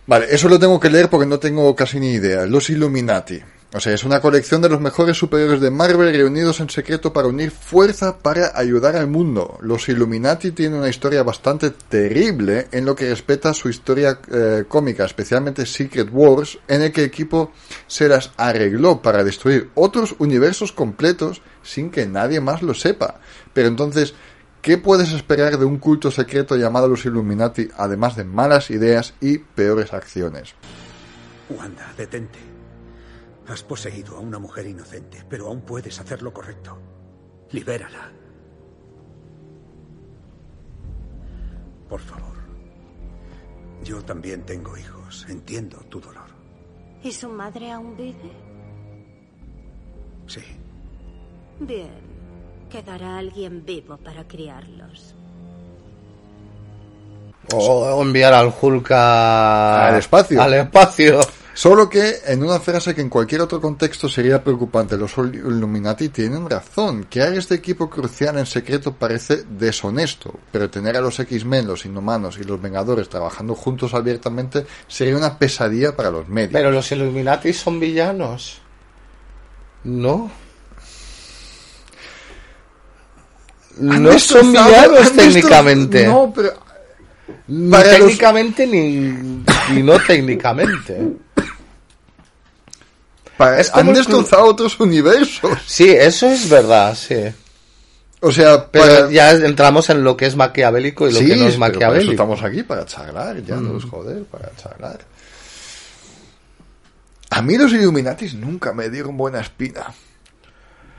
Vale, 0.08 0.26
eso 0.30 0.48
lo 0.48 0.58
tengo 0.58 0.80
que 0.80 0.90
leer 0.90 1.08
porque 1.08 1.26
no 1.26 1.38
tengo 1.38 1.72
casi 1.76 2.00
ni 2.00 2.14
idea. 2.14 2.44
Los 2.44 2.68
Illuminati. 2.68 3.40
O 3.76 3.80
sea, 3.80 3.92
es 3.92 4.04
una 4.04 4.22
colección 4.22 4.62
de 4.62 4.70
los 4.70 4.80
mejores 4.80 5.18
superiores 5.18 5.60
de 5.60 5.70
Marvel 5.70 6.10
reunidos 6.10 6.60
en 6.60 6.70
secreto 6.70 7.12
para 7.12 7.28
unir 7.28 7.50
fuerza 7.50 8.16
para 8.16 8.52
ayudar 8.54 8.96
al 8.96 9.06
mundo. 9.06 9.58
Los 9.60 9.90
Illuminati 9.90 10.52
tienen 10.52 10.78
una 10.78 10.88
historia 10.88 11.22
bastante 11.22 11.68
terrible 11.68 12.68
en 12.72 12.86
lo 12.86 12.96
que 12.96 13.10
respecta 13.10 13.50
a 13.50 13.54
su 13.54 13.68
historia 13.68 14.18
eh, 14.32 14.64
cómica, 14.66 15.04
especialmente 15.04 15.66
Secret 15.66 16.08
Wars, 16.10 16.58
en 16.66 16.80
el 16.80 16.92
que 16.92 17.02
el 17.02 17.08
equipo 17.08 17.52
se 17.86 18.08
las 18.08 18.30
arregló 18.38 19.02
para 19.02 19.22
destruir 19.22 19.68
otros 19.74 20.14
universos 20.20 20.72
completos 20.72 21.42
sin 21.62 21.90
que 21.90 22.06
nadie 22.06 22.40
más 22.40 22.62
lo 22.62 22.72
sepa. 22.72 23.20
Pero 23.52 23.68
entonces, 23.68 24.14
¿Qué 24.62 24.78
puedes 24.78 25.12
esperar 25.12 25.58
de 25.58 25.64
un 25.64 25.78
culto 25.78 26.10
secreto 26.10 26.56
llamado 26.56 26.88
los 26.88 27.04
Illuminati, 27.04 27.68
además 27.76 28.16
de 28.16 28.24
malas 28.24 28.70
ideas 28.70 29.14
y 29.20 29.38
peores 29.38 29.92
acciones? 29.92 30.54
Wanda, 31.48 31.94
detente. 31.96 32.55
Has 33.48 33.62
poseído 33.62 34.16
a 34.16 34.20
una 34.20 34.38
mujer 34.38 34.66
inocente, 34.66 35.24
pero 35.28 35.46
aún 35.48 35.60
puedes 35.60 35.98
hacer 36.00 36.22
lo 36.22 36.32
correcto. 36.32 36.78
Libérala. 37.52 38.10
Por 41.88 42.00
favor. 42.00 42.36
Yo 43.84 44.02
también 44.02 44.42
tengo 44.44 44.76
hijos. 44.76 45.26
Entiendo 45.28 45.76
tu 45.88 46.00
dolor. 46.00 46.26
¿Y 47.02 47.12
su 47.12 47.28
madre 47.28 47.70
aún 47.70 47.96
vive? 47.96 48.32
Sí. 50.26 50.40
Bien. 51.60 52.06
Quedará 52.68 53.18
alguien 53.18 53.64
vivo 53.64 53.96
para 53.98 54.26
criarlos. 54.26 55.14
O 57.54 58.02
enviar 58.02 58.34
al 58.34 58.52
Hulk 58.60 58.90
a- 58.90 59.86
Al 59.88 59.94
espacio. 59.98 60.42
Al 60.42 60.54
espacio. 60.54 61.20
Solo 61.58 61.88
que 61.88 62.16
en 62.26 62.42
una 62.42 62.60
frase 62.60 62.94
que 62.94 63.00
en 63.00 63.08
cualquier 63.08 63.40
otro 63.40 63.62
contexto 63.62 64.10
sería 64.10 64.44
preocupante, 64.44 64.98
los 64.98 65.16
Illuminati 65.16 66.10
tienen 66.10 66.50
razón. 66.50 67.06
Crear 67.10 67.32
este 67.32 67.54
equipo 67.54 67.88
crucial 67.88 68.36
en 68.36 68.44
secreto 68.44 68.92
parece 68.92 69.44
deshonesto, 69.48 70.38
pero 70.52 70.68
tener 70.68 70.98
a 70.98 71.00
los 71.00 71.18
X-Men, 71.18 71.66
los 71.66 71.86
Inhumanos 71.86 72.36
y 72.38 72.44
los 72.44 72.60
Vengadores 72.60 73.08
trabajando 73.08 73.54
juntos 73.54 73.94
abiertamente 73.94 74.66
sería 74.86 75.16
una 75.16 75.38
pesadilla 75.38 75.96
para 75.96 76.10
los 76.10 76.28
medios. 76.28 76.52
Pero 76.52 76.70
los 76.70 76.92
Illuminati 76.92 77.54
son 77.54 77.80
villanos. 77.80 78.60
No. 79.84 80.30
No 83.78 84.18
son 84.18 84.52
villanos 84.52 85.10
técnicamente. 85.16 86.06
No, 86.06 86.30
pero 86.36 86.50
Ni 87.48 87.70
los- 87.70 87.82
técnicamente 87.82 88.66
ni, 88.66 88.90
ni 89.72 89.82
no 89.82 89.98
técnicamente. 90.06 91.16
Es 93.58 93.70
han 93.74 93.92
destrozado 93.92 94.44
otros 94.46 94.80
universos. 94.80 95.58
Sí, 95.66 95.90
eso 95.90 96.26
es 96.28 96.48
verdad, 96.48 96.94
sí. 96.94 97.16
O 98.20 98.32
sea, 98.32 98.66
Pero 98.70 99.10
ya 99.10 99.30
entramos 99.32 99.90
en 99.90 100.02
lo 100.02 100.16
que 100.16 100.26
es 100.26 100.36
maquiavélico 100.36 101.08
y 101.08 101.12
lo 101.12 101.18
sí, 101.18 101.26
que 101.26 101.36
no 101.36 101.46
es 101.46 101.52
pero 101.54 101.60
para 101.60 101.68
eso 101.68 101.74
maquiavélico. 101.74 102.12
estamos 102.12 102.42
aquí 102.42 102.62
para 102.62 102.86
charlar, 102.86 103.42
ya 103.44 103.56
no 103.56 103.76
es 103.76 103.84
joder, 103.84 104.24
para 104.24 104.50
charlar. 104.56 104.98
A 107.30 107.42
mí 107.42 107.58
los 107.58 107.72
Illuminatis 107.72 108.34
nunca 108.34 108.72
me 108.72 108.88
dieron 108.88 109.16
buena 109.16 109.40
espina. 109.40 109.92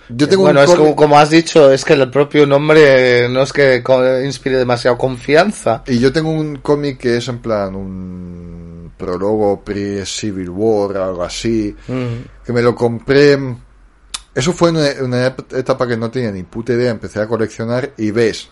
Yo 0.10 0.28
tengo 0.28 0.44
bueno, 0.44 0.62
un 0.62 0.66
es 0.66 0.76
como, 0.76 0.96
como 0.96 1.20
has 1.20 1.30
dicho, 1.30 1.72
es 1.72 1.84
que 1.84 1.94
el 1.94 2.10
propio 2.10 2.46
nombre 2.46 3.28
no 3.30 3.42
es 3.42 3.52
que 3.52 3.84
inspire 4.24 4.58
demasiada 4.58 4.98
confianza. 4.98 5.84
Y 5.88 6.00
yo 6.00 6.12
tengo 6.14 6.32
un 6.32 6.58
cómic 6.58 6.98
que 6.98 7.18
es 7.18 7.28
en 7.28 7.40
plan 7.40 7.76
un 7.76 8.92
prólogo 8.98 9.62
pre-Civil 9.62 10.50
War, 10.50 10.98
algo 10.98 11.24
así, 11.24 11.76
que 12.46 12.54
me 12.54 12.62
lo 12.62 12.74
compré. 12.74 13.38
Eso 14.34 14.54
fue 14.54 14.70
en 14.70 14.78
una, 14.78 14.90
una 15.02 15.26
etapa 15.58 15.88
que 15.88 15.98
no 15.98 16.10
tenía 16.12 16.32
ni 16.32 16.44
puta 16.44 16.74
idea, 16.74 16.92
empecé 16.92 17.20
a 17.20 17.28
coleccionar 17.28 17.94
y 17.98 18.12
ves 18.12 18.50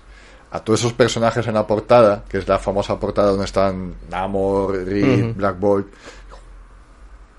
a 0.51 0.63
todos 0.63 0.79
esos 0.79 0.93
personajes 0.93 1.45
en 1.47 1.53
la 1.53 1.67
portada, 1.67 2.23
que 2.29 2.37
es 2.37 2.47
la 2.47 2.57
famosa 2.57 2.99
portada 2.99 3.29
donde 3.29 3.45
están 3.45 3.95
Namor, 4.09 4.85
Reed, 4.85 5.25
Ujú. 5.25 5.33
Black 5.35 5.59
Bolt. 5.59 5.87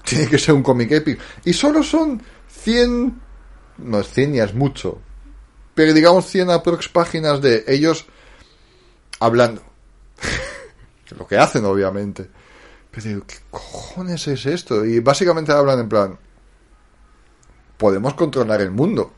Tiene 0.05 0.29
que 0.29 0.39
ser 0.39 0.55
un 0.55 0.63
cómic 0.63 0.93
épico. 0.93 1.23
Y 1.45 1.53
solo 1.53 1.83
son 1.83 2.23
100, 2.49 3.21
no 3.79 4.01
es 4.01 4.09
100 4.11 4.35
ya 4.35 4.45
es 4.45 4.55
mucho, 4.55 4.99
pero 5.75 5.93
digamos 5.93 6.27
100 6.27 6.51
aprox 6.51 6.89
páginas 6.89 7.41
de 7.43 7.65
ellos 7.69 8.07
hablando. 9.21 9.63
Lo 11.19 11.27
que 11.27 11.37
hacen, 11.39 11.65
obviamente. 11.65 12.29
Pero 12.91 13.07
digo, 13.09 13.23
¿qué 13.27 13.37
cojones 13.51 14.27
es 14.29 14.47
esto? 14.47 14.85
Y 14.85 15.01
básicamente 15.01 15.53
hablan 15.53 15.81
en 15.81 15.89
plan, 15.89 16.19
podemos 17.77 18.15
controlar 18.15 18.61
el 18.61 18.71
mundo. 18.71 19.13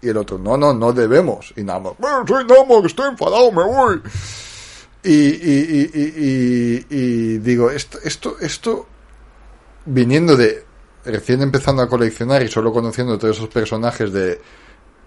Y 0.00 0.08
el 0.08 0.16
otro, 0.16 0.36
no, 0.38 0.56
no, 0.56 0.74
no 0.74 0.92
debemos. 0.92 1.52
Y 1.56 1.62
Namor, 1.62 1.94
"Bueno, 1.98 2.24
soy 2.26 2.44
Namor, 2.44 2.84
estoy 2.86 3.08
enfadado, 3.10 3.52
me 3.52 3.62
voy. 3.64 4.02
Y, 5.04 5.12
y, 5.12 5.90
y- 5.94 6.86
y 6.90 7.38
digo, 7.38 7.70
esto, 7.70 7.98
esto, 8.02 8.36
esto, 8.40 8.86
viniendo 9.86 10.36
de 10.36 10.64
recién 11.04 11.42
empezando 11.42 11.82
a 11.82 11.88
coleccionar 11.88 12.42
y 12.42 12.48
solo 12.48 12.72
conociendo 12.72 13.18
todos 13.18 13.36
esos 13.36 13.48
personajes 13.48 14.12
de 14.12 14.40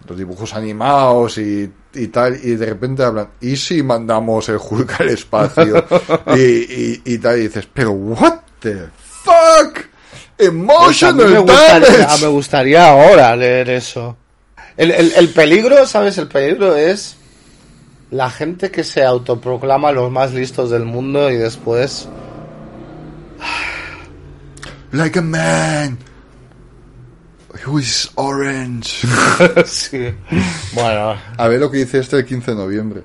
los 0.08 0.18
dibujos 0.18 0.54
animados 0.54 1.38
y, 1.40 1.72
y 1.94 2.08
tal, 2.08 2.36
y 2.44 2.56
de 2.56 2.66
repente 2.68 3.04
hablan, 3.04 3.30
¿y 3.42 3.56
si 3.56 3.82
mandamos 3.82 4.48
el 4.50 4.58
Hulk 4.58 5.00
al 5.02 5.10
espacio? 5.10 5.84
y, 6.36 6.42
y, 6.42 7.02
y 7.06 7.18
tal, 7.18 7.40
y 7.40 7.44
dices, 7.44 7.68
pero 7.74 7.92
what 7.92 8.40
the 8.60 8.86
fuck? 9.24 9.78
Pues 10.38 10.50
a 10.50 10.52
mí 10.52 10.60
Emotional 10.60 11.16
me 11.32 11.40
gustaría, 11.40 11.98
damage. 11.98 12.22
me 12.22 12.28
gustaría 12.28 12.90
ahora 12.90 13.36
leer 13.36 13.70
eso. 13.70 14.18
El, 14.78 14.92
el- 14.92 15.14
el 15.16 15.30
peligro, 15.30 15.88
¿sabes? 15.88 16.18
El 16.18 16.28
peligro 16.28 16.76
es 16.76 17.16
la 18.12 18.30
gente 18.30 18.70
que 18.70 18.84
se 18.84 19.04
autoproclama 19.04 19.92
los 19.94 20.12
más 20.12 20.34
listos 20.34 20.70
del 20.70 20.84
mundo 20.84 21.32
y 21.32 21.38
después... 21.38 22.08
Like 24.96 25.20
a 25.20 25.22
man. 25.22 25.98
Who 27.66 27.80
is 27.80 28.10
orange. 28.16 29.06
sí. 29.66 30.14
Bueno, 30.74 31.18
A 31.38 31.48
ver 31.50 31.60
lo 31.60 31.70
que 31.70 31.80
dice 31.80 32.00
este 32.00 32.18
el 32.18 32.26
15 32.26 32.52
de 32.52 32.58
noviembre. 32.58 33.04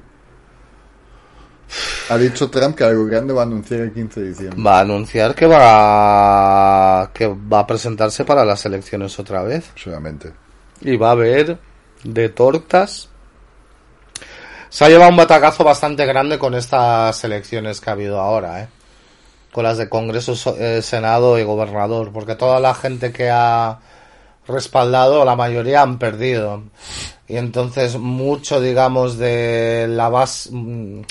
Ha 2.08 2.16
dicho 2.16 2.48
Trump 2.48 2.76
que 2.76 2.84
algo 2.84 3.06
grande 3.06 3.32
va 3.32 3.42
a 3.42 3.44
anunciar 3.44 3.80
el 3.80 3.92
15 3.92 4.20
de 4.20 4.28
diciembre. 4.28 4.62
va 4.62 4.78
a 4.78 4.80
anunciar 4.80 5.34
que 5.34 5.46
va, 5.46 7.10
que 7.12 7.26
va 7.26 7.60
a 7.60 7.66
presentarse 7.66 8.24
para 8.24 8.44
las 8.44 8.64
elecciones 8.66 9.18
otra 9.18 9.42
vez. 9.42 9.72
Solamente. 9.74 10.32
Y 10.82 10.96
va 10.96 11.08
a 11.08 11.12
haber 11.12 11.58
de 12.04 12.28
tortas. 12.28 13.08
Se 14.68 14.84
ha 14.84 14.88
llevado 14.88 15.10
un 15.10 15.16
batacazo 15.16 15.64
bastante 15.64 16.06
grande 16.06 16.38
con 16.38 16.54
estas 16.54 17.24
elecciones 17.24 17.80
que 17.80 17.90
ha 17.90 17.94
habido 17.94 18.20
ahora, 18.20 18.62
¿eh? 18.62 18.68
Con 19.52 19.64
las 19.64 19.78
de 19.78 19.88
Congreso, 19.88 20.36
so- 20.36 20.56
eh, 20.58 20.80
Senado 20.82 21.38
y 21.38 21.42
Gobernador. 21.44 22.10
Porque 22.12 22.34
toda 22.36 22.60
la 22.60 22.74
gente 22.74 23.12
que 23.12 23.30
ha 23.30 23.78
respaldado, 24.46 25.24
la 25.24 25.36
mayoría 25.36 25.82
han 25.82 25.98
perdido. 25.98 26.62
Y 27.28 27.36
entonces 27.36 27.96
mucho, 27.98 28.60
digamos, 28.60 29.18
de 29.18 29.86
la 29.88 30.08
base... 30.08 30.50
mm, 30.52 31.02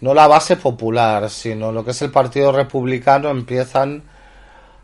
No 0.00 0.14
la 0.14 0.26
base 0.28 0.56
popular, 0.56 1.28
sino 1.30 1.72
lo 1.72 1.84
que 1.84 1.90
es 1.92 2.02
el 2.02 2.10
Partido 2.10 2.52
Republicano 2.52 3.28
empiezan 3.30 4.02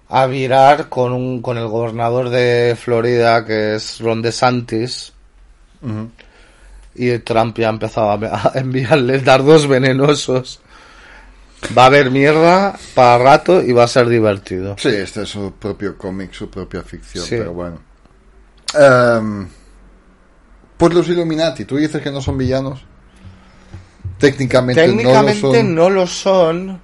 a 0.09 0.27
virar 0.27 0.89
con, 0.89 1.13
un, 1.13 1.43
con 1.43 1.57
el 1.59 1.67
gobernador 1.69 2.29
de 2.29 2.77
Florida, 2.81 3.45
que 3.45 3.75
es 3.77 3.99
Ron 4.01 4.23
DeSantis. 4.23 5.13
Y 6.95 7.19
Trump 7.19 7.59
ya 7.59 7.67
ha 7.69 7.71
empezado 7.71 8.11
a 8.11 8.15
a 8.15 8.53
enviarle 8.59 9.19
dardos 9.31 9.67
venenosos. 9.67 10.61
Va 11.77 11.85
a 11.85 11.87
haber 11.87 12.11
mierda 12.11 12.79
para 12.95 13.19
rato 13.23 13.63
y 13.63 13.73
va 13.73 13.85
a 13.85 13.89
ser 13.89 14.09
divertido. 14.09 14.77
Sí, 14.79 14.89
este 14.89 15.23
es 15.23 15.29
su 15.29 15.53
propio 15.55 15.97
cómic, 15.99 16.33
su 16.33 16.49
propia 16.51 16.83
ficción, 16.83 17.25
Sí. 17.25 17.37
pero 17.37 17.53
bueno. 17.53 17.79
Em, 18.75 19.49
pues 20.77 20.93
los 20.95 21.09
Illuminati, 21.09 21.65
tú 21.65 21.77
dices 21.77 22.03
que 22.03 22.11
no 22.11 22.21
son 22.21 22.37
villanos. 22.39 22.85
Técnicamente, 24.19 24.81
Técnicamente 24.83 25.43
no 25.43 25.51
lo 25.51 25.55
son. 25.55 25.75
no 25.75 25.91
lo 25.91 26.07
son. 26.07 26.81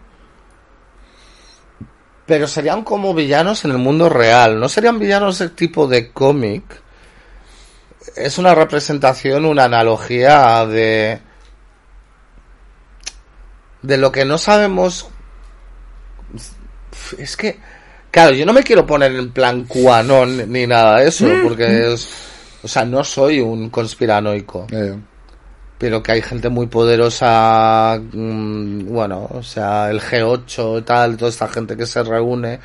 Pero 2.27 2.47
serían 2.47 2.83
como 2.85 3.15
villanos 3.15 3.65
en 3.65 3.73
el 3.73 3.79
mundo 3.79 4.09
real. 4.09 4.59
No 4.59 4.69
serían 4.69 4.99
villanos 4.99 5.39
del 5.39 5.53
tipo 5.53 5.87
de 5.87 6.11
cómic. 6.13 6.63
Es 8.17 8.39
una 8.39 8.55
representación, 8.55 9.45
una 9.45 9.65
analogía 9.65 10.65
de. 10.67 11.21
De 13.83 13.99
lo 13.99 14.11
que 14.13 14.25
no 14.25 14.39
sabemos. 14.39 15.09
Es 17.19 17.37
que. 17.37 17.59
Claro, 18.11 18.35
yo 18.35 18.45
no 18.45 18.53
me 18.53 18.63
quiero 18.63 18.87
poner 18.87 19.13
en 19.13 19.31
plan 19.33 19.65
cuanón 19.65 20.53
ni 20.53 20.67
nada 20.67 21.01
de 21.01 21.09
eso, 21.09 21.27
porque 21.43 21.93
es. 21.93 22.09
O 22.63 22.69
sea, 22.69 22.85
no 22.85 23.03
soy 23.03 23.41
un 23.41 23.71
conspiranoico 23.71 24.69
Eh, 24.71 24.95
pero 25.79 26.01
que 26.01 26.13
hay 26.13 26.23
gente 26.23 26.49
muy 26.49 26.69
poderosa, 26.69 28.01
mm, 28.01 28.87
bueno, 28.87 29.29
o 29.33 29.43
sea, 29.43 29.91
el 29.91 30.01
G8 30.01 30.79
y 30.79 30.83
tal, 30.83 31.17
toda 31.17 31.29
esta 31.29 31.49
gente 31.49 31.77
que 31.77 31.87
se 31.87 32.05
reúne. 32.05 32.61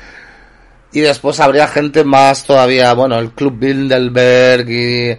Y 0.92 1.00
después 1.00 1.40
habría 1.40 1.66
gente 1.66 2.04
más 2.04 2.44
todavía, 2.44 2.94
bueno, 2.94 3.18
el 3.18 3.32
Club 3.32 3.58
Bilderberg 3.58 4.70
y 4.70 5.18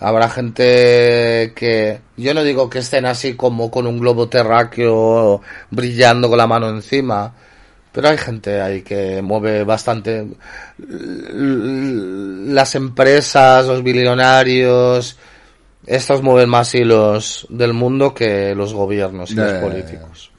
habrá 0.00 0.28
gente 0.28 1.52
que 1.54 2.00
yo 2.16 2.34
no 2.34 2.44
digo 2.44 2.68
que 2.68 2.80
estén 2.80 3.06
así 3.06 3.34
como 3.34 3.70
con 3.70 3.86
un 3.86 3.98
globo 3.98 4.28
terráqueo 4.28 5.40
brillando 5.70 6.28
con 6.28 6.38
la 6.38 6.46
mano 6.46 6.68
encima, 6.68 7.32
pero 7.92 8.08
hay 8.08 8.18
gente 8.18 8.60
ahí 8.60 8.82
que 8.82 9.22
mueve 9.22 9.64
bastante 9.64 10.26
las 10.78 12.74
empresas, 12.74 13.66
los 13.66 13.82
billonarios, 13.82 15.16
estos 15.86 16.22
mueven 16.22 16.48
más 16.48 16.74
hilos 16.74 17.46
del 17.48 17.72
mundo 17.72 18.12
que 18.12 18.54
los 18.54 18.74
gobiernos 18.74 19.30
y 19.30 19.34
los 19.36 19.52
políticos. 19.62 20.30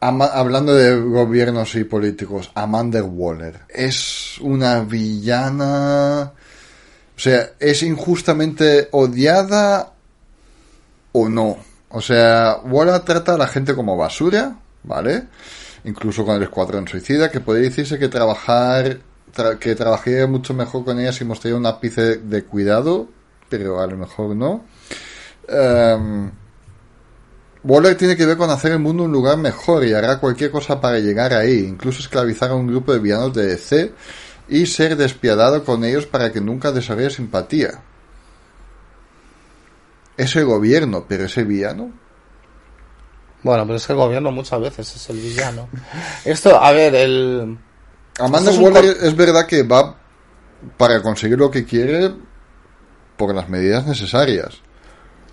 Ama- 0.00 0.26
hablando 0.32 0.74
de 0.74 0.94
gobiernos 0.94 1.74
y 1.74 1.84
políticos, 1.84 2.50
Amanda 2.54 3.02
Waller 3.02 3.60
es 3.68 4.38
una 4.40 4.80
villana. 4.80 6.32
O 7.16 7.18
sea, 7.18 7.50
es 7.58 7.82
injustamente 7.82 8.88
odiada 8.92 9.92
o 11.12 11.28
no. 11.28 11.56
O 11.90 12.00
sea, 12.02 12.58
Waller 12.64 13.00
trata 13.00 13.34
a 13.34 13.38
la 13.38 13.46
gente 13.46 13.74
como 13.74 13.96
basura, 13.96 14.56
¿vale? 14.82 15.24
Incluso 15.84 16.24
con 16.26 16.36
el 16.36 16.42
escuadrón 16.42 16.86
suicida, 16.86 17.30
que 17.30 17.40
podría 17.40 17.68
decirse 17.70 17.98
que 17.98 18.08
trabajar, 18.08 18.98
tra- 19.34 19.58
que 19.58 19.74
trabajaría 19.74 20.26
mucho 20.26 20.52
mejor 20.52 20.84
con 20.84 20.98
ella 20.98 21.12
si 21.12 21.24
mostraría 21.24 21.56
un 21.56 21.64
ápice 21.66 22.16
de 22.18 22.44
cuidado, 22.44 23.08
pero 23.48 23.80
a 23.80 23.86
lo 23.86 23.96
mejor 23.96 24.36
no. 24.36 24.64
Em, 25.48 26.30
Waller 27.64 27.96
tiene 27.96 28.16
que 28.16 28.26
ver 28.26 28.36
con 28.36 28.50
hacer 28.50 28.72
el 28.72 28.78
mundo 28.78 29.04
un 29.04 29.12
lugar 29.12 29.38
mejor 29.38 29.84
y 29.84 29.92
hará 29.92 30.18
cualquier 30.18 30.50
cosa 30.50 30.80
para 30.80 30.98
llegar 30.98 31.32
ahí, 31.32 31.60
incluso 31.60 32.00
esclavizar 32.00 32.50
a 32.50 32.54
un 32.54 32.66
grupo 32.66 32.92
de 32.92 32.98
villanos 33.00 33.32
de 33.34 33.46
DC 33.46 33.92
y 34.48 34.66
ser 34.66 34.96
despiadado 34.96 35.64
con 35.64 35.84
ellos 35.84 36.06
para 36.06 36.32
que 36.32 36.40
nunca 36.40 36.72
desarrolle 36.72 37.10
simpatía. 37.10 37.82
Es 40.16 40.34
el 40.36 40.46
gobierno, 40.46 41.04
pero 41.08 41.24
ese 41.24 41.44
villano. 41.44 41.92
Bueno, 43.42 43.64
pero 43.64 43.76
es 43.76 43.86
que 43.86 43.92
el 43.92 43.98
gobierno 43.98 44.30
muchas 44.30 44.60
veces 44.60 44.96
es 44.96 45.10
el 45.10 45.18
villano. 45.18 45.68
Esto, 46.24 46.60
a 46.60 46.72
ver, 46.72 46.94
el... 46.94 47.58
Amanda 48.18 48.50
es 48.50 48.56
un 48.56 48.64
Waller 48.64 48.96
es 49.02 49.14
verdad 49.14 49.46
que 49.46 49.62
va 49.62 49.94
para 50.78 51.02
conseguir 51.02 51.38
lo 51.38 51.50
que 51.50 51.66
quiere 51.66 52.14
por 53.16 53.34
las 53.34 53.48
medidas 53.48 53.86
necesarias. 53.86 54.54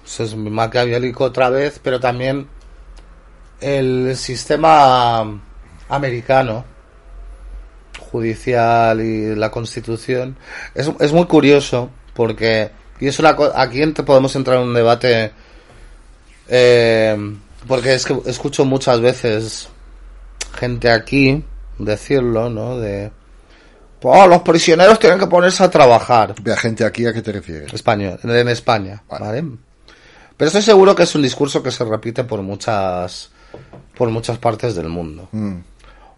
Eso 0.06 0.24
es 0.24 0.36
maquiavélico 0.36 1.24
otra 1.24 1.50
vez, 1.50 1.80
pero 1.82 2.00
también 2.00 2.48
el 3.62 4.18
sistema 4.18 5.42
americano 5.88 6.66
judicial 8.14 9.02
y 9.02 9.36
la 9.36 9.50
constitución 9.50 10.38
es, 10.76 10.90
es 11.00 11.12
muy 11.12 11.26
curioso 11.26 11.90
porque 12.14 12.70
y 13.00 13.08
es 13.08 13.18
una 13.20 13.36
co- 13.36 13.52
aquí 13.56 13.84
podemos 14.06 14.34
entrar 14.36 14.58
en 14.58 14.68
un 14.68 14.74
debate 14.74 15.32
eh, 16.48 17.18
porque 17.68 17.94
es 17.96 18.06
que 18.06 18.18
escucho 18.28 18.66
muchas 18.66 19.00
veces 19.02 19.68
gente 20.60 20.92
aquí 20.92 21.44
decirlo 21.80 22.50
no 22.50 22.78
de 22.80 23.12
"Oh, 24.04 24.28
los 24.28 24.42
prisioneros 24.42 25.00
tienen 25.00 25.18
que 25.18 25.28
ponerse 25.28 25.64
a 25.64 25.70
trabajar 25.72 26.36
Ve 26.42 26.54
a 26.54 26.58
gente 26.58 26.86
aquí, 26.86 27.06
¿a 27.08 27.14
qué 27.14 27.22
te 27.22 27.32
refieres? 27.32 27.74
español 27.74 28.20
en 28.24 28.48
España 28.50 29.02
¿vale? 29.10 29.44
pero 30.38 30.48
estoy 30.48 30.62
seguro 30.62 30.94
que 30.96 31.04
es 31.04 31.16
un 31.16 31.22
discurso 31.24 31.64
que 31.64 31.72
se 31.72 31.84
repite 31.86 32.24
por 32.26 32.42
muchas 32.44 33.32
por 33.98 34.10
muchas 34.10 34.38
partes 34.38 34.76
del 34.76 34.90
mundo 34.90 35.30
Mm. 35.32 35.56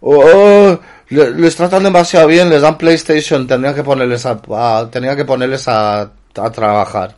Oh, 0.08 0.78
les 1.14 1.54
tratan 1.56 1.82
demasiado 1.84 2.26
bien, 2.26 2.50
les 2.50 2.62
dan 2.62 2.76
PlayStation, 2.78 3.46
tendría 3.46 3.74
que 3.74 3.84
ponerles 3.84 4.26
a, 4.26 4.40
a- 4.50 4.88
que 5.16 5.24
ponerles 5.24 5.68
a, 5.68 6.00
a 6.02 6.50
trabajar. 6.50 7.14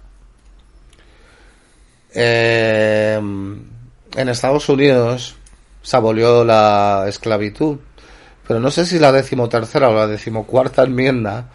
Eh, 2.14 3.14
en 3.18 4.28
Estados 4.28 4.68
Unidos 4.68 5.36
se 5.82 5.96
abolió 5.96 6.44
la 6.44 7.04
esclavitud, 7.06 7.78
pero 8.46 8.60
no 8.60 8.70
sé 8.70 8.86
si 8.86 8.98
la 8.98 9.12
decimotercera 9.12 9.88
o 9.90 9.94
la 9.94 10.06
decimocuarta 10.06 10.82
enmienda 10.82 11.48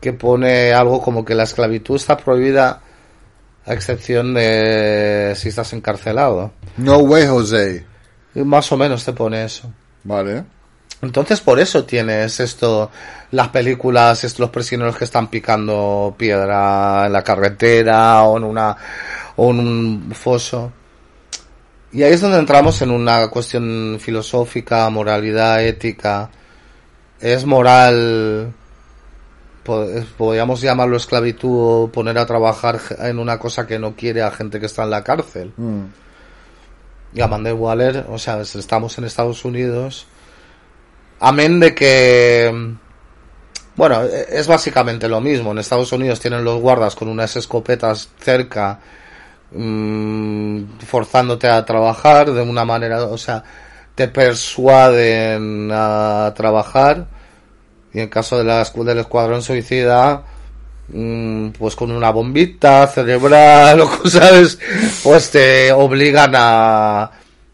que 0.00 0.12
pone 0.12 0.72
algo 0.72 1.00
como 1.02 1.24
que 1.24 1.34
la 1.34 1.44
esclavitud 1.44 1.96
está 1.96 2.16
prohibida 2.16 2.80
a 3.66 3.72
excepción 3.74 4.34
de 4.34 5.34
si 5.36 5.48
estás 5.48 5.72
encarcelado. 5.72 6.52
No 6.76 6.98
way, 6.98 7.26
José. 7.26 7.84
Y 8.34 8.40
Más 8.40 8.70
o 8.72 8.76
menos 8.76 9.04
te 9.04 9.12
pone 9.12 9.44
eso. 9.44 9.70
Vale. 10.04 10.44
Entonces 11.02 11.40
por 11.40 11.60
eso 11.60 11.84
tienes 11.84 12.40
esto, 12.40 12.90
las 13.30 13.48
películas, 13.48 14.24
estos, 14.24 14.40
los 14.40 14.50
prisioneros 14.50 14.96
que 14.96 15.04
están 15.04 15.28
picando 15.28 16.14
piedra 16.16 17.06
en 17.06 17.12
la 17.12 17.22
carretera 17.22 18.22
o 18.22 18.38
en 18.38 18.44
una 18.44 18.76
o 19.36 19.50
en 19.50 19.60
un 19.60 20.12
foso. 20.14 20.72
Y 21.92 22.02
ahí 22.02 22.12
es 22.12 22.20
donde 22.20 22.38
entramos 22.38 22.80
en 22.82 22.90
una 22.90 23.28
cuestión 23.28 23.98
filosófica, 24.00 24.88
moralidad, 24.90 25.62
ética. 25.62 26.30
Es 27.20 27.44
moral, 27.46 28.52
podríamos 30.16 30.60
llamarlo 30.60 30.96
esclavitud 30.96 31.84
o 31.84 31.88
poner 31.92 32.18
a 32.18 32.26
trabajar 32.26 32.80
en 32.98 33.18
una 33.18 33.38
cosa 33.38 33.66
que 33.66 33.78
no 33.78 33.94
quiere 33.94 34.22
a 34.22 34.30
gente 34.30 34.60
que 34.60 34.66
está 34.66 34.84
en 34.84 34.90
la 34.90 35.04
cárcel. 35.04 35.52
Mm. 35.56 35.84
Y 37.14 37.20
Amanda 37.20 37.54
Waller, 37.54 38.06
o 38.10 38.18
sea, 38.18 38.40
estamos 38.40 38.98
en 38.98 39.04
Estados 39.04 39.44
Unidos. 39.44 40.06
Amén 41.20 41.60
de 41.60 41.74
que. 41.74 42.76
Bueno, 43.76 44.02
e- 44.04 44.26
es 44.30 44.46
básicamente 44.46 45.08
lo 45.08 45.20
mismo. 45.20 45.52
En 45.52 45.58
Estados 45.58 45.92
Unidos 45.92 46.20
tienen 46.20 46.44
los 46.44 46.60
guardas 46.60 46.94
con 46.94 47.08
unas 47.08 47.36
escopetas 47.36 48.08
cerca, 48.20 48.80
mm, 49.52 50.78
forzándote 50.86 51.48
a 51.48 51.64
trabajar 51.64 52.30
de 52.32 52.42
una 52.42 52.64
manera, 52.64 53.04
o 53.04 53.18
sea, 53.18 53.42
te 53.94 54.08
persuaden 54.08 55.70
a 55.72 56.32
trabajar. 56.36 57.06
Y 57.92 58.00
en 58.00 58.08
caso 58.08 58.38
de 58.38 58.44
la, 58.44 58.64
del 58.64 58.98
escuadrón 58.98 59.42
suicida, 59.42 60.22
mm, 60.88 61.50
pues 61.50 61.76
con 61.76 61.90
una 61.92 62.10
bombita 62.10 62.86
cerebral 62.88 63.80
o 63.82 63.88
cosas, 63.90 64.58
pues 65.02 65.30
te 65.30 65.72
obligan 65.72 66.32
a, 66.36 67.10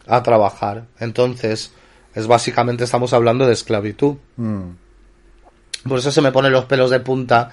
a 0.07 0.23
trabajar. 0.23 0.85
Entonces, 0.99 1.71
es 2.13 2.27
básicamente 2.27 2.83
estamos 2.83 3.13
hablando 3.13 3.45
de 3.45 3.53
esclavitud. 3.53 4.15
Mm. 4.37 4.69
Por 5.87 5.99
eso 5.99 6.11
se 6.11 6.21
me 6.21 6.31
ponen 6.31 6.51
los 6.51 6.65
pelos 6.65 6.89
de 6.89 6.99
punta. 6.99 7.49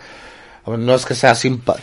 No 0.66 0.94
es 0.94 1.05
que 1.05 1.14
sea 1.14 1.35
simpa 1.35 1.77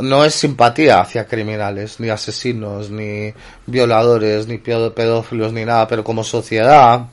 no 0.00 0.24
es 0.24 0.34
simpatía 0.34 1.00
hacia 1.00 1.26
criminales, 1.26 2.00
ni 2.00 2.08
asesinos, 2.08 2.90
ni 2.90 3.32
violadores, 3.66 4.46
ni 4.46 4.58
pedófilos, 4.58 5.52
ni 5.52 5.64
nada, 5.64 5.86
pero 5.86 6.04
como 6.04 6.24
sociedad 6.24 7.06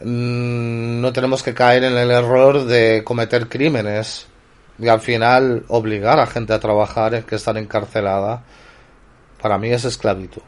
mm, 0.00 1.00
no 1.00 1.12
tenemos 1.12 1.42
que 1.42 1.54
caer 1.54 1.84
en 1.84 1.96
el 1.96 2.10
error 2.10 2.64
de 2.64 3.02
cometer 3.04 3.48
crímenes 3.48 4.26
y 4.78 4.88
al 4.88 5.00
final 5.00 5.64
obligar 5.68 6.18
a 6.18 6.26
gente 6.26 6.52
a 6.52 6.60
trabajar 6.60 7.24
que 7.24 7.36
están 7.36 7.56
encarcelada. 7.56 8.42
Para 9.40 9.58
mí 9.58 9.70
es 9.70 9.84
esclavitud. 9.84 10.42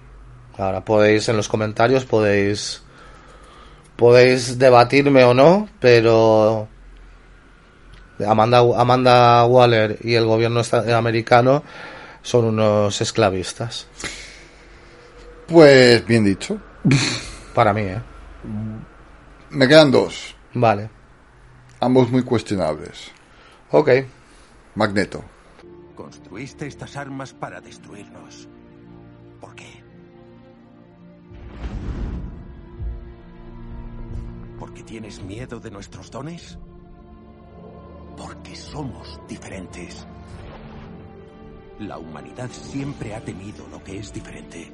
Ahora 0.59 0.85
podéis 0.85 1.29
en 1.29 1.37
los 1.37 1.49
comentarios 1.49 2.07
podéis 2.07 2.83
podéis 3.97 4.59
debatirme 4.59 5.25
o 5.25 5.35
no, 5.35 5.69
pero 5.81 6.69
Amanda, 8.27 8.59
Amanda 8.77 9.45
Waller 9.47 9.99
y 10.03 10.15
el 10.15 10.25
gobierno 10.27 10.61
esta- 10.61 10.97
americano 10.97 11.63
son 12.23 12.45
unos 12.47 13.01
esclavistas. 13.01 13.87
Pues 15.47 16.05
bien 16.07 16.25
dicho. 16.25 16.59
Para 17.55 17.73
mí, 17.73 17.83
¿eh? 17.83 18.01
Me 19.51 19.69
quedan 19.69 19.91
dos. 19.91 20.35
Vale. 20.55 20.91
Ambos 21.81 22.11
muy 22.11 22.23
cuestionables. 22.23 23.11
Ok. 23.71 23.91
Magneto. 24.75 25.23
Construiste 25.95 26.67
estas 26.67 26.97
armas 26.97 27.33
para 27.33 27.61
destruirnos. 27.61 28.49
¿Porque 34.59 34.83
tienes 34.83 35.23
miedo 35.23 35.61
de 35.61 35.71
nuestros 35.71 36.11
dones? 36.11 36.59
Porque 38.17 38.57
somos 38.57 39.21
diferentes. 39.29 40.07
La 41.81 41.99
humanidad 41.99 42.49
siempre 42.51 43.15
ha 43.15 43.23
temido 43.23 43.67
lo 43.69 43.83
que 43.85 43.99
es 43.99 44.13
diferente. 44.13 44.73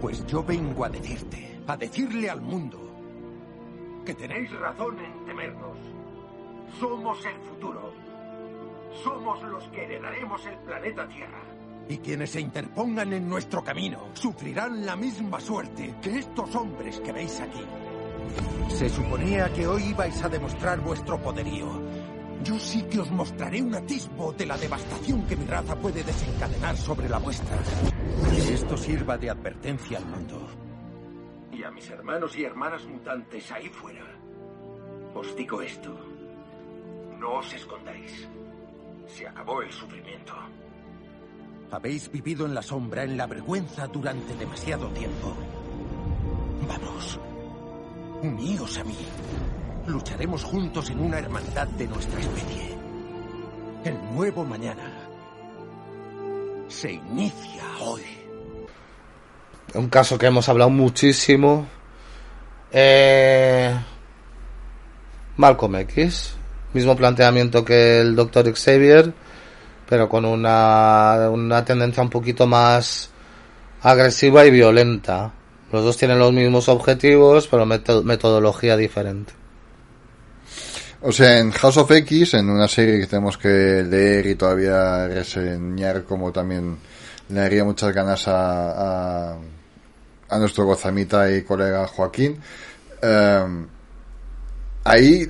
Pues 0.00 0.26
yo 0.26 0.42
vengo 0.42 0.84
a 0.84 0.88
decirte, 0.88 1.60
a 1.66 1.76
decirle 1.76 2.28
al 2.28 2.40
mundo, 2.40 2.86
que 4.04 4.14
tenéis 4.14 4.50
razón 4.58 4.98
en 4.98 5.24
temernos. 5.26 5.78
Somos 6.80 7.24
el 7.24 7.40
futuro. 7.42 7.92
Somos 9.02 9.42
los 9.42 9.64
que 9.68 9.84
heredaremos 9.84 10.44
el 10.46 10.58
planeta 10.58 11.06
Tierra. 11.08 11.42
Y 11.88 11.98
quienes 11.98 12.30
se 12.30 12.40
interpongan 12.40 13.12
en 13.12 13.28
nuestro 13.28 13.62
camino 13.62 14.08
sufrirán 14.14 14.84
la 14.84 14.96
misma 14.96 15.40
suerte 15.40 15.94
que 16.02 16.18
estos 16.18 16.54
hombres 16.56 17.00
que 17.00 17.12
veis 17.12 17.40
aquí. 17.40 17.64
Se 18.68 18.88
suponía 18.88 19.52
que 19.52 19.66
hoy 19.66 19.84
ibais 19.84 20.22
a 20.22 20.28
demostrar 20.28 20.80
vuestro 20.80 21.20
poderío. 21.20 21.66
Yo 22.44 22.58
sí 22.58 22.82
que 22.82 23.00
os 23.00 23.10
mostraré 23.10 23.62
un 23.62 23.74
atisbo 23.74 24.32
de 24.32 24.46
la 24.46 24.56
devastación 24.56 25.26
que 25.26 25.36
mi 25.36 25.46
raza 25.46 25.74
puede 25.76 26.04
desencadenar 26.04 26.76
sobre 26.76 27.08
la 27.08 27.18
vuestra. 27.18 27.56
Que 28.30 28.54
esto 28.54 28.76
sirva 28.76 29.16
de 29.16 29.30
advertencia 29.30 29.98
al 29.98 30.06
mundo. 30.06 30.46
Y 31.50 31.62
a 31.62 31.70
mis 31.70 31.88
hermanos 31.90 32.36
y 32.36 32.44
hermanas 32.44 32.84
mutantes 32.86 33.50
ahí 33.50 33.68
fuera. 33.68 34.04
Os 35.14 35.34
digo 35.34 35.62
esto. 35.62 35.96
No 37.18 37.38
os 37.38 37.52
escondáis. 37.54 38.28
Se 39.06 39.26
acabó 39.26 39.62
el 39.62 39.72
sufrimiento. 39.72 40.34
Habéis 41.70 42.10
vivido 42.12 42.46
en 42.46 42.54
la 42.54 42.62
sombra, 42.62 43.04
en 43.04 43.16
la 43.16 43.26
vergüenza 43.26 43.86
durante 43.86 44.36
demasiado 44.36 44.88
tiempo. 44.88 45.34
Vamos. 46.68 47.18
Uníos 48.22 48.78
a 48.78 48.84
mí. 48.84 48.96
Lucharemos 49.86 50.42
juntos 50.42 50.90
en 50.90 51.00
una 51.00 51.18
hermandad 51.18 51.66
de 51.68 51.86
nuestra 51.86 52.20
especie. 52.20 52.76
El 53.84 53.94
nuevo 54.14 54.44
mañana 54.44 54.90
se 56.68 56.92
inicia 56.92 57.62
hoy. 57.80 58.02
Un 59.74 59.88
caso 59.88 60.18
que 60.18 60.26
hemos 60.26 60.48
hablado 60.48 60.70
muchísimo. 60.70 61.66
Eh, 62.72 63.74
Malcolm 65.36 65.76
X. 65.76 66.34
Mismo 66.72 66.96
planteamiento 66.96 67.64
que 67.64 68.00
el 68.00 68.16
Dr. 68.16 68.52
Xavier, 68.54 69.14
pero 69.88 70.08
con 70.08 70.24
una, 70.24 71.30
una 71.30 71.64
tendencia 71.64 72.02
un 72.02 72.10
poquito 72.10 72.46
más 72.46 73.10
agresiva 73.82 74.44
y 74.44 74.50
violenta. 74.50 75.32
Los 75.72 75.84
dos 75.84 75.96
tienen 75.96 76.18
los 76.18 76.32
mismos 76.32 76.68
objetivos, 76.68 77.48
pero 77.48 77.66
meto- 77.66 78.02
metodología 78.02 78.76
diferente. 78.76 79.32
O 81.02 81.12
sea, 81.12 81.38
en 81.38 81.50
House 81.50 81.76
of 81.76 81.90
X, 81.90 82.34
en 82.34 82.48
una 82.48 82.68
serie 82.68 83.00
que 83.00 83.06
tenemos 83.06 83.36
que 83.36 83.84
leer 83.88 84.26
y 84.26 84.34
todavía 84.34 85.06
reseñar, 85.08 86.04
como 86.04 86.32
también 86.32 86.78
le 87.28 87.40
daría 87.40 87.64
muchas 87.64 87.92
ganas 87.92 88.26
a, 88.28 89.34
a, 90.28 90.38
nuestro 90.38 90.64
gozamita 90.64 91.30
y 91.30 91.42
colega 91.42 91.86
Joaquín, 91.86 92.40
eh, 93.02 93.66
ahí 94.84 95.28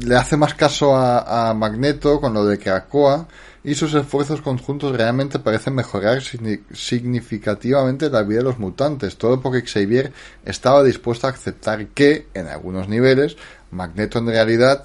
le 0.00 0.16
hace 0.16 0.36
más 0.36 0.54
caso 0.54 0.96
a, 0.96 1.50
a 1.50 1.54
Magneto 1.54 2.20
con 2.20 2.32
lo 2.34 2.44
de 2.44 2.58
que 2.58 2.64
Krakoa 2.64 3.26
y 3.64 3.74
sus 3.74 3.94
esfuerzos 3.94 4.40
conjuntos 4.40 4.96
realmente 4.96 5.38
parecen 5.38 5.74
mejorar 5.74 6.18
signi- 6.20 6.62
significativamente 6.72 8.10
la 8.10 8.22
vida 8.22 8.38
de 8.38 8.44
los 8.44 8.58
mutantes. 8.58 9.16
Todo 9.16 9.40
porque 9.40 9.62
Xavier 9.62 10.12
estaba 10.44 10.82
dispuesto 10.82 11.26
a 11.26 11.30
aceptar 11.30 11.86
que, 11.88 12.26
en 12.34 12.48
algunos 12.48 12.88
niveles, 12.88 13.36
Magneto 13.70 14.18
en 14.18 14.26
realidad 14.26 14.84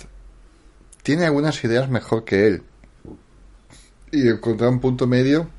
tiene 1.02 1.26
algunas 1.26 1.64
ideas 1.64 1.90
mejor 1.90 2.24
que 2.24 2.48
él. 2.48 2.64
Y 4.12 4.28
encontrar 4.28 4.70
un 4.70 4.80
punto 4.80 5.08
medio 5.08 5.50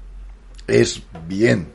es 0.66 1.02
bien. 1.26 1.68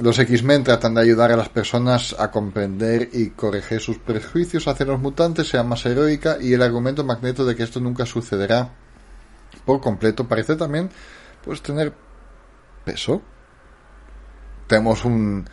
Los 0.00 0.18
X-Men 0.18 0.64
tratan 0.64 0.94
de 0.94 1.02
ayudar 1.02 1.32
a 1.32 1.36
las 1.36 1.48
personas 1.48 2.16
a 2.18 2.30
comprender 2.30 3.10
y 3.12 3.30
corregir 3.30 3.80
sus 3.80 3.98
prejuicios 3.98 4.66
hacia 4.68 4.86
los 4.86 5.00
mutantes, 5.00 5.48
sea 5.48 5.62
más 5.62 5.84
heroica, 5.84 6.38
y 6.40 6.54
el 6.54 6.62
argumento 6.62 7.04
magneto 7.04 7.44
de 7.44 7.54
que 7.54 7.62
esto 7.62 7.80
nunca 7.80 8.06
sucederá 8.06 8.70
por 9.64 9.80
completo 9.80 10.26
parece 10.26 10.56
también 10.56 10.90
pues 11.44 11.62
tener 11.62 11.92
peso. 12.84 13.20
Tenemos 14.66 15.04
un, 15.04 15.44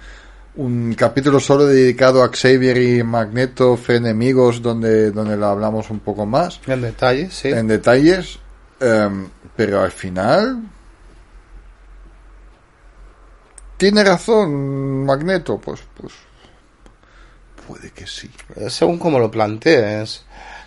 un 0.55 0.93
capítulo 0.93 1.39
solo 1.39 1.65
dedicado 1.65 2.23
a 2.23 2.29
Xavier 2.29 2.77
y 2.77 3.03
Magneto, 3.03 3.77
enemigos, 3.87 4.61
donde, 4.61 5.11
donde 5.11 5.35
lo 5.35 5.47
hablamos 5.47 5.89
un 5.89 5.99
poco 5.99 6.25
más. 6.25 6.61
En 6.67 6.81
detalle, 6.81 7.29
sí. 7.31 7.49
En 7.49 7.67
detalles. 7.67 8.39
em, 8.79 9.27
pero 9.55 9.81
al 9.81 9.91
final. 9.91 10.61
¿Tiene 13.79 14.03
razón 14.03 15.05
Magneto? 15.05 15.57
Pues, 15.57 15.79
pues. 15.99 16.13
Puede 17.65 17.91
que 17.91 18.05
sí. 18.05 18.29
Según 18.67 18.99
como 18.99 19.17
lo 19.19 19.31
plantees. 19.31 20.23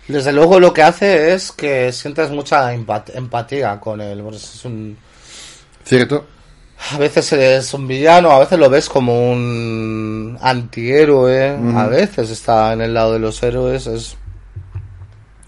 Desde 0.07 0.33
luego 0.33 0.59
lo 0.59 0.73
que 0.73 0.81
hace 0.81 1.33
es 1.33 1.51
que 1.51 1.91
sientas 1.93 2.31
mucha 2.31 2.73
empat- 2.75 3.11
empatía 3.13 3.79
con 3.79 4.01
él. 4.01 4.21
pues 4.23 4.55
es 4.55 4.65
un, 4.65 4.97
¿Cierto? 5.85 6.25
a 6.91 6.97
veces 6.97 7.31
es 7.33 7.73
un 7.75 7.87
villano, 7.87 8.31
a 8.31 8.39
veces 8.39 8.57
lo 8.59 8.69
ves 8.69 8.89
como 8.89 9.31
un 9.31 10.37
antihéroe, 10.41 11.55
a 11.77 11.85
veces 11.87 12.31
está 12.31 12.73
en 12.73 12.81
el 12.81 12.93
lado 12.95 13.13
de 13.13 13.19
los 13.19 13.41
héroes. 13.43 13.85
Es 13.87 14.17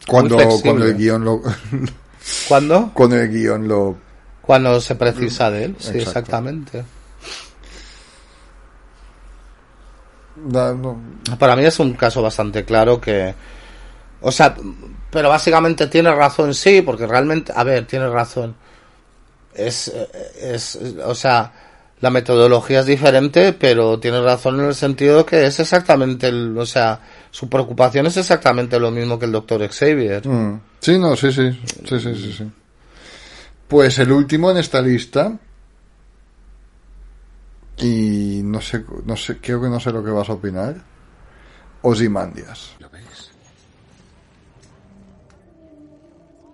Cuando, 0.08 0.38
cuando 0.62 0.86
el 0.86 0.96
guion 0.96 1.26
lo. 1.26 1.42
¿Cuándo? 2.48 2.92
Cuando 2.94 3.18
el 3.18 3.28
guion 3.30 3.68
lo. 3.68 3.98
Cuando 4.44 4.80
se 4.80 4.94
precisa 4.96 5.50
de 5.50 5.66
él, 5.66 5.76
sí, 5.80 5.88
Exacto. 5.98 5.98
exactamente. 6.20 6.78
da- 6.78 6.86
no- 10.35 10.35
Para 11.40 11.56
mí 11.56 11.64
es 11.64 11.80
un 11.80 11.94
caso 11.94 12.22
bastante 12.22 12.64
claro 12.66 13.00
que, 13.02 13.34
o 14.22 14.32
sea, 14.32 14.56
pero 15.10 15.30
básicamente 15.30 15.88
tiene 15.88 16.14
razón, 16.14 16.54
sí, 16.54 16.82
porque 16.82 17.08
realmente, 17.08 17.54
a 17.56 17.64
ver, 17.64 17.86
tiene 17.86 18.10
razón. 18.10 18.56
Es, 19.54 19.92
es, 20.42 20.78
o 21.06 21.16
sea, 21.16 21.52
la 22.02 22.10
metodología 22.10 22.82
es 22.82 22.86
diferente, 22.86 23.54
pero 23.54 24.00
tiene 24.00 24.22
razón 24.22 24.60
en 24.60 24.68
el 24.68 24.76
sentido 24.76 25.26
que 25.26 25.46
es 25.46 25.60
exactamente, 25.60 26.28
el, 26.28 26.58
o 26.58 26.66
sea, 26.66 27.00
su 27.32 27.48
preocupación 27.50 28.06
es 28.08 28.18
exactamente 28.18 28.80
lo 28.80 28.92
mismo 28.92 29.18
que 29.18 29.26
el 29.26 29.32
doctor 29.32 29.68
Xavier. 29.68 30.28
Mm. 30.28 30.62
Sí, 30.80 31.00
no, 31.00 31.16
sí, 31.16 31.32
sí. 31.32 31.52
Sí, 31.88 32.00
sí, 32.00 32.16
sí, 32.16 32.36
sí. 32.38 32.52
Pues 33.68 33.98
el 34.00 34.12
último 34.12 34.52
en 34.52 34.58
esta 34.58 34.82
lista. 34.82 35.32
Y 37.78 38.42
no 38.44 38.62
sé, 38.62 38.86
no 39.06 39.18
sé, 39.18 39.40
creo 39.40 39.62
que 39.62 39.70
no 39.70 39.80
sé 39.80 39.92
lo 39.92 40.04
que 40.04 40.12
vas 40.12 40.30
a 40.30 40.34
opinar. 40.34 40.76
Ozymandias. 41.82 42.76
¿Lo 42.80 42.90
ves? 42.90 43.32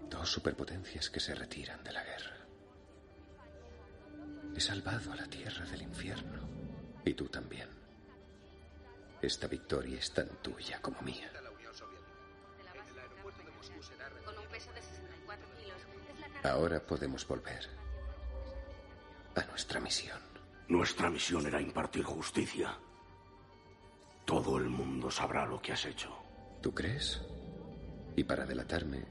Dos 0.10 0.30
superpotencias 0.30 1.10
que 1.10 1.20
se 1.20 1.36
retiran 1.36 1.84
de 1.84 1.92
la 1.92 2.04
guerra. 2.04 2.36
He 4.56 4.60
salvado 4.60 5.14
a 5.14 5.16
la 5.16 5.28
tierra 5.28 5.66
del 5.66 5.84
infierno. 5.84 6.42
Y 7.06 7.14
tú 7.14 7.28
también. 7.28 7.70
Esta 9.22 9.48
victoria 9.48 10.00
es 10.00 10.12
tan 10.12 10.28
tuya 10.42 10.82
como 10.82 11.02
mía. 11.02 11.32
Ahora 16.44 16.80
podemos 16.80 17.28
volver 17.28 17.70
a 19.36 19.46
nuestra 19.46 19.80
misión. 19.80 20.31
Nuestra 20.72 21.10
misión 21.10 21.46
era 21.46 21.60
impartir 21.60 22.06
justicia. 22.06 22.74
Todo 24.24 24.58
el 24.58 24.70
mundo 24.70 25.12
sabrá 25.12 25.46
lo 25.46 25.62
que 25.62 25.74
has 25.74 25.86
hecho. 25.86 26.08
¿Tú 26.62 26.74
crees? 26.74 27.20
Y 28.16 28.24
para 28.24 28.46
delatarme, 28.46 29.04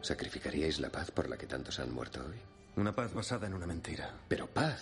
¿sacrificaríais 0.00 0.80
la 0.80 0.88
paz 0.88 1.10
por 1.10 1.28
la 1.28 1.36
que 1.36 1.46
tantos 1.46 1.78
han 1.78 1.92
muerto 1.92 2.24
hoy? 2.26 2.40
Una 2.76 2.94
paz 2.94 3.12
basada 3.12 3.46
en 3.46 3.52
una 3.52 3.66
mentira. 3.66 4.14
Pero 4.28 4.46
paz. 4.46 4.80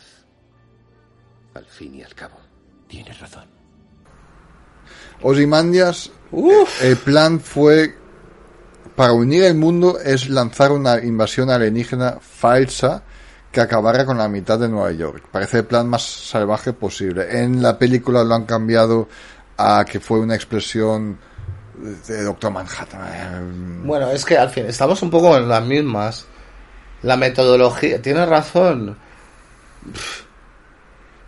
Al 1.55 1.67
fin 1.67 1.97
y 1.97 2.05
al 2.05 2.15
cabo. 2.15 2.39
Tienes 2.87 3.19
razón. 3.19 3.49
Ozymandias, 5.23 6.13
el 6.83 6.97
plan 6.99 7.41
fue 7.41 7.99
para 8.95 9.13
unir 9.13 9.43
el 9.43 9.57
mundo 9.57 9.99
es 9.99 10.29
lanzar 10.29 10.71
una 10.71 11.03
invasión 11.03 11.51
alienígena 11.51 12.21
falsa 12.21 13.03
que 13.55 13.61
acabara 13.63 14.05
con 14.05 14.19
la 14.19 14.29
mitad 14.29 14.59
de 14.59 14.69
Nueva 14.69 14.91
York. 14.93 15.23
Parece 15.31 15.59
el 15.59 15.65
plan 15.65 15.89
más 15.89 16.03
salvaje 16.03 16.73
posible. 16.75 17.41
En 17.41 17.63
la 17.63 17.79
película 17.79 18.23
lo 18.25 18.35
han 18.35 18.45
cambiado 18.45 19.09
a 19.57 19.85
que 19.89 20.01
fue 20.01 20.19
una 20.19 20.35
explosión 20.35 21.17
de 22.07 22.23
Doctor 22.25 22.51
Manhattan. 22.53 23.83
Bueno, 23.87 24.11
es 24.11 24.25
que 24.25 24.37
al 24.37 24.51
fin, 24.51 24.67
estamos 24.67 25.01
un 25.03 25.11
poco 25.11 25.37
en 25.37 25.49
las 25.49 25.65
mismas. 25.65 26.27
La 27.03 27.17
metodología, 27.17 28.03
tienes 28.03 28.29
razón. 28.29 28.97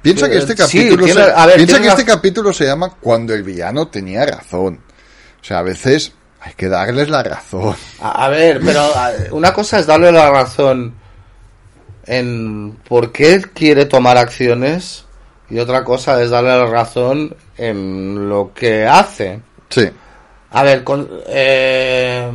Piensa 0.03 0.29
que 0.29 0.39
este 0.39 0.53
Sí, 0.57 0.59
capítulo, 0.79 1.05
tiene- 1.05 1.21
se, 1.25 1.47
ver, 1.47 1.57
piensa 1.57 1.81
que 1.81 1.89
este 1.89 2.05
capítulo 2.05 2.53
se 2.53 2.65
llama 2.67 2.91
Cuando 3.01 3.35
el 3.35 3.43
villano 3.43 3.89
tenía 3.89 4.25
razón. 4.27 4.81
O 5.41 5.45
sea, 5.45 5.59
a 5.59 5.63
veces 5.63 6.13
hay 6.41 6.55
que 6.55 6.69
darles 6.69 7.09
la 7.09 7.23
razón. 7.23 7.75
A, 8.01 8.25
a 8.25 8.29
ver, 8.29 8.61
pero 8.65 8.81
a- 8.81 9.13
una 9.33 9.53
cosa 9.53 9.79
es 9.79 9.87
darle 9.87 10.13
la 10.13 10.31
razón 10.31 10.95
en 12.07 12.79
por 12.89 13.13
qué 13.13 13.43
quiere 13.43 13.87
tomar 13.87 14.17
acciones 14.17 15.05
y 15.51 15.59
otra 15.59 15.85
cosa 15.85 16.23
es 16.23 16.31
darle 16.31 16.51
la 16.51 16.67
razón 16.67 17.35
en 17.57 18.29
lo 18.29 18.53
que 18.55 18.87
hace. 18.87 19.41
Sí. 19.69 19.89
A 20.51 20.63
ver, 20.63 20.85
con, 20.85 21.09
eh, 21.27 22.31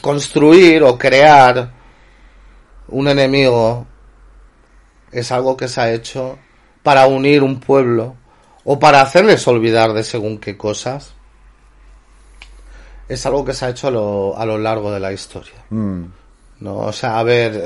construir 0.00 0.82
o 0.82 0.96
crear 0.96 1.70
un 2.88 3.08
enemigo 3.08 3.86
es 5.10 5.32
algo 5.32 5.56
que 5.56 5.68
se 5.68 5.80
ha 5.80 5.92
hecho 5.92 6.38
para 6.82 7.06
unir 7.06 7.42
un 7.42 7.58
pueblo 7.58 8.14
o 8.64 8.78
para 8.78 9.00
hacerles 9.00 9.46
olvidar 9.48 9.92
de 9.92 10.04
según 10.04 10.38
qué 10.38 10.56
cosas. 10.56 11.15
Es 13.08 13.24
algo 13.26 13.44
que 13.44 13.54
se 13.54 13.64
ha 13.64 13.70
hecho 13.70 13.88
a 13.88 13.90
lo, 13.90 14.36
a 14.36 14.44
lo 14.44 14.58
largo 14.58 14.90
de 14.90 15.00
la 15.00 15.12
historia. 15.12 15.54
Mm. 15.70 16.04
No, 16.60 16.78
o 16.78 16.92
sea, 16.92 17.18
a 17.18 17.22
ver. 17.22 17.64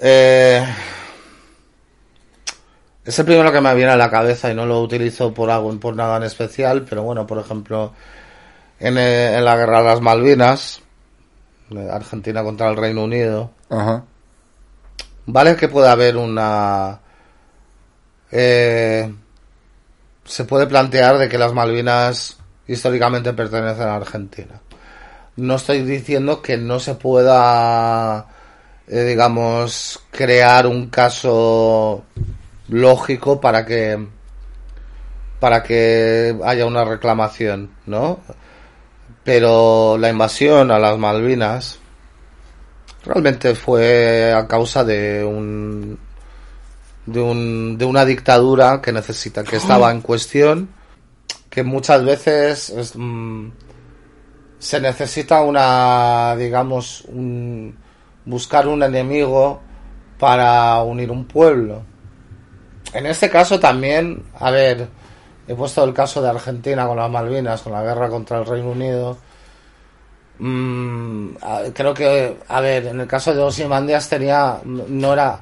eh, 0.00 0.64
es 3.04 3.18
el 3.18 3.24
primero 3.26 3.52
que 3.52 3.60
me 3.60 3.74
viene 3.74 3.90
a 3.92 3.96
la 3.96 4.10
cabeza 4.10 4.50
y 4.50 4.54
no 4.54 4.64
lo 4.64 4.80
utilizo 4.80 5.34
por 5.34 5.50
algo, 5.50 5.78
por 5.80 5.94
nada 5.96 6.16
en 6.18 6.22
especial, 6.22 6.86
pero 6.88 7.02
bueno, 7.02 7.26
por 7.26 7.38
ejemplo, 7.38 7.92
en, 8.78 8.96
eh, 8.96 9.36
en 9.36 9.44
la 9.44 9.56
guerra 9.56 9.78
de 9.78 9.84
las 9.88 10.00
Malvinas, 10.00 10.80
Argentina 11.90 12.42
contra 12.44 12.68
el 12.68 12.76
Reino 12.76 13.04
Unido, 13.04 13.50
Ajá. 13.70 14.04
Vale 15.24 15.54
que 15.56 15.68
puede 15.68 15.88
haber 15.88 16.16
una... 16.16 17.00
eh, 18.30 19.14
se 20.24 20.44
puede 20.44 20.66
plantear 20.66 21.16
de 21.18 21.28
que 21.28 21.38
las 21.38 21.52
Malvinas 21.52 22.38
históricamente 22.66 23.32
pertenecen 23.32 23.88
a 23.88 23.96
Argentina. 23.96 24.60
No 25.36 25.56
estoy 25.56 25.82
diciendo 25.82 26.42
que 26.42 26.56
no 26.56 26.78
se 26.78 26.94
pueda, 26.94 28.26
eh, 28.86 29.04
digamos, 29.04 30.02
crear 30.10 30.66
un 30.66 30.88
caso 30.88 32.04
lógico 32.68 33.40
para 33.40 33.64
que 33.64 34.06
para 35.40 35.62
que 35.64 36.38
haya 36.44 36.66
una 36.66 36.84
reclamación, 36.84 37.72
¿no? 37.86 38.20
Pero 39.24 39.98
la 39.98 40.08
invasión 40.08 40.70
a 40.70 40.78
las 40.78 40.98
Malvinas 40.98 41.80
realmente 43.04 43.54
fue 43.54 44.32
a 44.32 44.46
causa 44.46 44.84
de 44.84 45.24
un 45.24 45.98
de 47.06 47.20
un 47.20 47.76
de 47.76 47.84
una 47.84 48.04
dictadura 48.04 48.80
que 48.80 48.92
necesita 48.92 49.42
que 49.42 49.56
estaba 49.56 49.90
en 49.90 50.00
cuestión 50.00 50.68
que 51.52 51.62
muchas 51.62 52.02
veces 52.02 52.70
es, 52.70 52.94
mm, 52.96 53.50
se 54.58 54.80
necesita 54.80 55.42
una 55.42 56.34
digamos 56.34 57.06
buscar 58.24 58.66
un 58.66 58.82
enemigo 58.82 59.60
para 60.18 60.82
unir 60.82 61.10
un 61.10 61.26
pueblo. 61.26 61.82
En 62.94 63.04
este 63.04 63.28
caso 63.28 63.60
también 63.60 64.24
a 64.38 64.50
ver 64.50 64.88
he 65.46 65.54
puesto 65.54 65.84
el 65.84 65.92
caso 65.92 66.22
de 66.22 66.30
Argentina 66.30 66.86
con 66.86 66.96
las 66.96 67.10
Malvinas 67.10 67.60
con 67.60 67.74
la 67.74 67.82
guerra 67.82 68.08
contra 68.08 68.38
el 68.38 68.46
Reino 68.46 68.70
Unido. 68.70 69.18
Mm, 70.38 71.34
creo 71.74 71.92
que, 71.92 72.38
a 72.48 72.60
ver, 72.62 72.86
en 72.86 73.00
el 73.00 73.06
caso 73.06 73.34
de 73.34 73.42
Ozymandias 73.42 74.08
tenía, 74.08 74.58
no 74.64 75.12
era, 75.12 75.38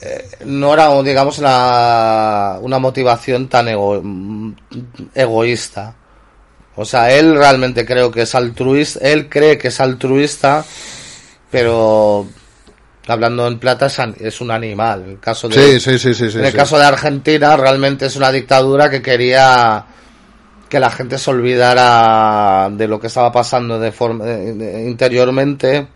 eh, 0.00 0.28
no 0.46 0.72
era, 0.74 1.02
digamos, 1.02 1.38
la, 1.38 2.58
una 2.62 2.78
motivación 2.78 3.48
tan 3.48 3.68
ego- 3.68 4.00
mm, 4.02 4.52
egoísta. 5.14 5.94
O 6.76 6.84
sea, 6.84 7.12
él 7.12 7.34
realmente 7.36 7.84
creo 7.84 8.10
que 8.10 8.22
es 8.22 8.34
altruista, 8.34 9.00
él 9.00 9.28
cree 9.28 9.58
que 9.58 9.68
es 9.68 9.80
altruista, 9.80 10.64
pero 11.50 12.26
hablando 13.06 13.46
en 13.46 13.58
plata 13.58 13.86
es, 14.18 14.40
un 14.40 14.50
animal. 14.50 15.04
El 15.06 15.20
caso 15.20 15.48
de, 15.48 15.54
Sí, 15.54 15.80
sí, 15.80 15.98
sí, 15.98 16.14
sí, 16.14 16.30
sí, 16.30 16.38
en 16.38 16.44
el 16.44 16.52
caso 16.54 16.78
de 16.78 16.84
Argentina 16.84 17.56
realmente 17.56 18.06
es 18.06 18.16
una 18.16 18.30
dictadura 18.32 18.88
que 18.88 19.02
quería 19.02 19.84
que 20.68 20.78
la 20.80 20.90
gente 20.90 21.18
se 21.18 21.30
olvidara 21.30 22.70
de 22.70 22.86
lo 22.86 23.00
que 23.00 23.08
estaba 23.08 23.32
pasando 23.32 23.80
de 23.80 23.90
forma 23.90 24.24
eh, 24.28 24.84
interiormente 24.88 25.88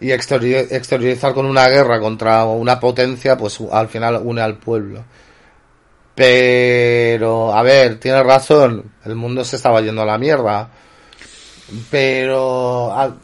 y 0.00 0.10
exterior- 0.12 0.66
exteriorizar 0.70 1.34
con 1.34 1.46
una 1.46 1.68
guerra 1.68 2.00
contra 2.00 2.44
una 2.44 2.80
potencia, 2.80 3.36
pues 3.36 3.58
al 3.70 3.88
final 3.88 4.20
une 4.24 4.40
al 4.40 4.56
pueblo. 4.56 5.04
Pero, 6.14 7.54
a 7.54 7.62
ver, 7.62 7.98
tiene 7.98 8.22
razón, 8.22 8.92
el 9.04 9.14
mundo 9.14 9.44
se 9.44 9.56
estaba 9.56 9.80
yendo 9.80 10.02
a 10.02 10.06
la 10.06 10.18
mierda. 10.18 10.68
Pero, 11.90 12.92
al- 12.94 13.14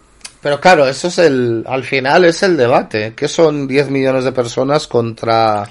pero 0.40 0.60
claro, 0.60 0.86
eso 0.86 1.08
es 1.08 1.18
el, 1.18 1.64
al 1.66 1.82
final 1.84 2.24
es 2.24 2.42
el 2.42 2.56
debate, 2.56 3.12
que 3.14 3.28
son 3.28 3.66
10 3.66 3.90
millones 3.90 4.24
de 4.24 4.32
personas 4.32 4.86
contra 4.86 5.64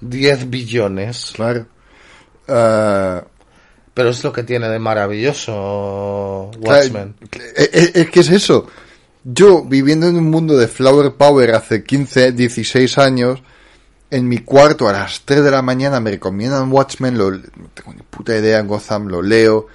10 0.00 0.48
billones. 0.50 1.32
Claro. 1.34 1.66
Pero 3.94 4.08
es 4.08 4.24
lo 4.24 4.32
que 4.32 4.42
tiene 4.42 4.68
de 4.68 4.78
maravilloso 4.78 6.50
Claro, 6.62 6.80
Watchmen. 6.80 7.14
Es- 7.54 7.94
es 7.94 8.10
que 8.10 8.20
es 8.20 8.30
eso. 8.30 8.66
Yo, 9.24 9.62
viviendo 9.62 10.08
en 10.08 10.16
un 10.16 10.30
mundo 10.30 10.56
de 10.56 10.66
Flower 10.66 11.12
Power 11.12 11.54
hace 11.54 11.84
15, 11.84 12.32
16 12.32 12.98
años, 12.98 13.40
en 14.10 14.28
mi 14.28 14.38
cuarto 14.38 14.88
a 14.88 14.92
las 14.92 15.20
3 15.20 15.44
de 15.44 15.50
la 15.52 15.62
mañana 15.62 16.00
me 16.00 16.10
recomiendan 16.10 16.72
Watchmen, 16.72 17.16
lo, 17.16 17.30
no 17.30 17.68
tengo 17.72 17.94
ni 17.94 18.02
puta 18.02 18.36
idea, 18.36 18.58
en 18.58 18.66
Gotham 18.66 19.06
lo 19.06 19.22
leo, 19.22 19.68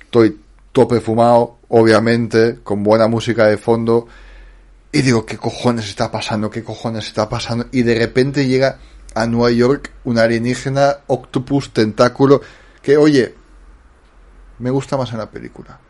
estoy 0.00 0.40
tope 0.70 1.00
fumado, 1.00 1.58
obviamente, 1.68 2.60
con 2.62 2.84
buena 2.84 3.08
música 3.08 3.46
de 3.46 3.58
fondo, 3.58 4.06
y 4.92 5.02
digo, 5.02 5.26
¿qué 5.26 5.36
cojones 5.36 5.88
está 5.88 6.12
pasando? 6.12 6.48
¿Qué 6.48 6.62
cojones 6.62 7.08
está 7.08 7.28
pasando? 7.28 7.66
Y 7.72 7.82
de 7.82 7.98
repente 7.98 8.46
llega 8.46 8.78
a 9.12 9.26
Nueva 9.26 9.50
York 9.50 9.90
un 10.04 10.18
alienígena, 10.18 10.98
octopus, 11.08 11.72
tentáculo, 11.72 12.42
que 12.80 12.96
oye, 12.96 13.34
me 14.60 14.70
gusta 14.70 14.96
más 14.96 15.10
en 15.10 15.18
la 15.18 15.28
película. 15.28 15.80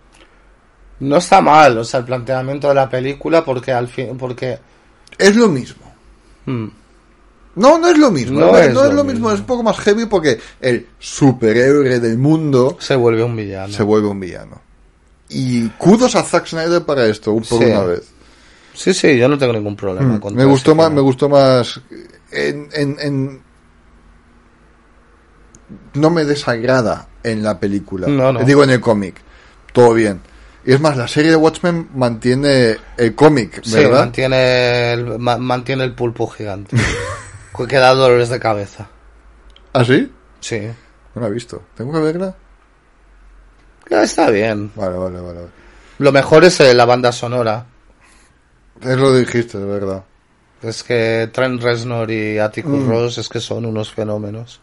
No 1.00 1.16
está 1.18 1.40
mal, 1.40 1.78
o 1.78 1.84
sea, 1.84 2.00
el 2.00 2.06
planteamiento 2.06 2.68
de 2.68 2.74
la 2.74 2.88
película 2.90 3.44
porque 3.44 3.72
al 3.72 3.88
fin, 3.88 4.16
porque 4.18 4.58
Es 5.16 5.34
lo 5.36 5.48
mismo. 5.48 5.82
hmm, 6.46 6.66
No, 7.56 7.78
no 7.78 7.88
es 7.88 7.98
lo 7.98 8.10
mismo. 8.10 8.38
No 8.40 8.52
No, 8.52 8.58
es 8.58 8.72
no 8.74 8.82
es 8.84 8.90
lo 8.90 8.94
lo 8.96 9.04
mismo. 9.04 9.30
Es 9.32 9.40
un 9.40 9.46
poco 9.46 9.62
más 9.62 9.78
heavy 9.80 10.06
porque 10.06 10.38
el 10.60 10.86
superhéroe 10.98 11.98
del 12.00 12.18
mundo 12.18 12.76
se 12.80 12.94
vuelve 12.96 13.22
un 13.22 13.34
villano. 13.36 13.72
se 13.72 13.82
vuelve 13.82 14.08
un 14.08 14.20
villano. 14.20 14.60
Y 15.28 15.68
kudos 15.70 16.14
a 16.16 16.22
Zack 16.22 16.46
Snyder 16.46 16.84
para 16.84 17.06
esto, 17.06 17.32
un 17.32 17.42
por 17.42 17.58
Sí. 17.58 17.64
una 17.66 17.82
vez. 17.84 18.08
Sí, 18.74 18.94
sí, 18.94 19.18
yo 19.18 19.28
no 19.28 19.36
tengo 19.36 19.52
ningún 19.52 19.74
problema 19.76 20.14
Mm, 20.14 20.20
con 20.20 20.34
me 20.36 20.44
gustó 20.44 20.70
ese 20.70 20.76
más, 20.76 20.86
tema. 20.86 20.94
me 20.96 21.00
gustó 21.02 21.28
más 21.28 21.80
en, 22.30 22.68
en, 22.72 22.96
en- 23.00 23.42
no 25.94 26.10
me 26.10 26.24
desagrada 26.24 27.08
en 27.22 27.42
la 27.42 27.58
película. 27.58 28.06
No, 28.08 28.32
no. 28.32 28.44
Digo 28.44 28.64
en 28.64 28.70
el 28.70 28.80
cómic. 28.80 29.16
Todo 29.72 29.92
bien. 29.94 30.20
Y 30.68 30.74
es 30.74 30.80
más, 30.82 30.98
la 30.98 31.08
serie 31.08 31.30
de 31.30 31.36
Watchmen 31.38 31.88
mantiene 31.94 32.76
el 32.98 33.14
cómic, 33.14 33.62
Sí, 33.64 33.76
¿verdad? 33.76 34.00
mantiene 34.00 34.92
el, 34.92 35.18
ma- 35.18 35.38
mantiene 35.38 35.82
el 35.84 35.94
pulpo 35.94 36.26
gigante. 36.26 36.76
que 37.68 37.76
da 37.76 37.94
dolores 37.94 38.28
de 38.28 38.38
cabeza. 38.38 38.86
¿Ah, 39.72 39.82
sí? 39.82 40.12
Sí. 40.40 40.60
No 41.14 41.22
la 41.22 41.28
he 41.28 41.30
visto. 41.30 41.62
¿Tengo 41.74 41.92
que 41.94 42.00
verla? 42.00 42.34
Ya 43.90 44.02
está 44.02 44.28
bien. 44.28 44.70
Vale, 44.76 44.98
vale, 44.98 45.20
vale. 45.20 45.38
vale. 45.38 45.48
Lo 46.00 46.12
mejor 46.12 46.44
es 46.44 46.60
eh, 46.60 46.74
la 46.74 46.84
banda 46.84 47.12
sonora. 47.12 47.64
Es 48.82 48.96
lo 48.98 49.10
que 49.12 49.20
dijiste, 49.20 49.56
de 49.58 49.64
verdad. 49.64 50.04
Es 50.60 50.82
que 50.82 51.30
Trent 51.32 51.62
Reznor 51.62 52.10
y 52.10 52.38
Atticus 52.38 52.78
Mm. 52.80 52.90
Ross 52.90 53.16
es 53.18 53.28
que 53.30 53.40
son 53.40 53.64
unos 53.64 53.90
fenómenos. 53.92 54.60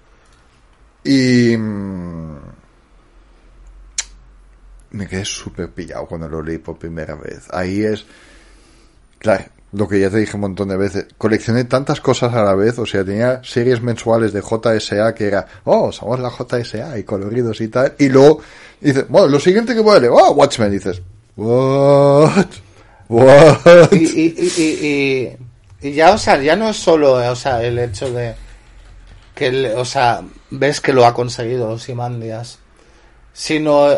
Y 1.04 1.58
mm, 1.58 2.38
me 4.96 5.08
quedé 5.08 5.26
súper 5.26 5.70
pillado 5.70 6.06
cuando 6.08 6.28
lo 6.28 6.42
leí 6.42 6.58
por 6.58 6.78
primera 6.78 7.16
vez. 7.16 7.44
Ahí 7.52 7.84
es, 7.84 8.06
claro, 9.20 9.46
lo 9.74 9.88
que 9.88 10.00
ya 10.00 10.10
te 10.10 10.18
dije 10.18 10.36
un 10.36 10.42
montón 10.42 10.70
de 10.70 10.78
veces. 10.78 11.06
Coleccioné 11.18 11.66
tantas 11.66 12.00
cosas 12.02 12.34
a 12.34 12.44
la 12.44 12.56
vez, 12.56 12.80
o 12.80 12.86
sea, 12.86 13.04
tenía 13.04 13.42
series 13.44 13.82
mensuales 13.82 14.32
de 14.34 14.42
JSA 14.42 15.14
que 15.14 15.26
era, 15.28 15.46
oh, 15.66 15.92
somos 15.92 16.20
la 16.20 16.30
JSA 16.30 16.98
y 16.98 17.04
coloridos 17.04 17.60
y 17.62 17.68
tal. 17.68 17.94
Y 18.00 18.10
luego 18.10 18.40
dices, 18.80 19.06
bueno, 19.10 19.28
lo 19.28 19.40
siguiente 19.40 19.74
que 19.76 19.82
voy 19.82 19.98
a 19.98 20.00
leer, 20.00 20.14
oh, 20.16 20.32
Watchmen, 20.32 20.72
dices, 20.72 21.02
what, 21.36 22.46
what. 23.10 23.92
Y, 23.92 23.98
y, 24.06 24.36
y, 24.38 24.62
y, 24.62 24.88
y- 24.88 25.38
y 25.82 25.92
ya, 25.94 26.14
o 26.14 26.18
sea, 26.18 26.42
ya 26.42 26.56
no 26.56 26.70
es 26.70 26.78
solo, 26.78 27.22
eh, 27.22 27.28
o 27.30 27.36
sea, 27.36 27.62
el 27.62 27.78
hecho 27.78 28.12
de 28.12 28.34
que, 29.36 29.74
o 29.76 29.86
sea, 29.86 30.22
ves 30.50 30.80
que 30.82 30.94
lo 30.94 31.06
ha 31.06 31.14
conseguido 31.14 31.70
Ozymandias, 31.70 32.58
sino 33.34 33.90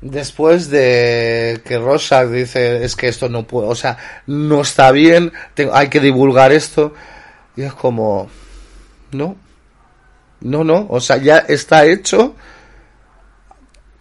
después 0.00 0.70
de 0.70 1.60
que 1.64 1.78
Rorschach 1.78 2.28
dice 2.28 2.84
es 2.84 2.94
que 2.94 3.08
esto 3.08 3.28
no 3.28 3.44
puede, 3.46 3.68
o 3.68 3.74
sea, 3.74 3.96
no 4.26 4.60
está 4.60 4.92
bien, 4.92 5.32
tengo- 5.54 5.74
hay 5.74 5.88
que 5.88 6.00
divulgar 6.00 6.52
esto, 6.52 6.94
y 7.56 7.62
es 7.62 7.72
como, 7.74 8.28
no, 9.12 9.36
no, 10.40 10.62
no, 10.64 10.86
o 10.88 11.00
sea, 11.00 11.16
ya 11.16 11.38
está 11.38 11.84
hecho, 11.86 12.36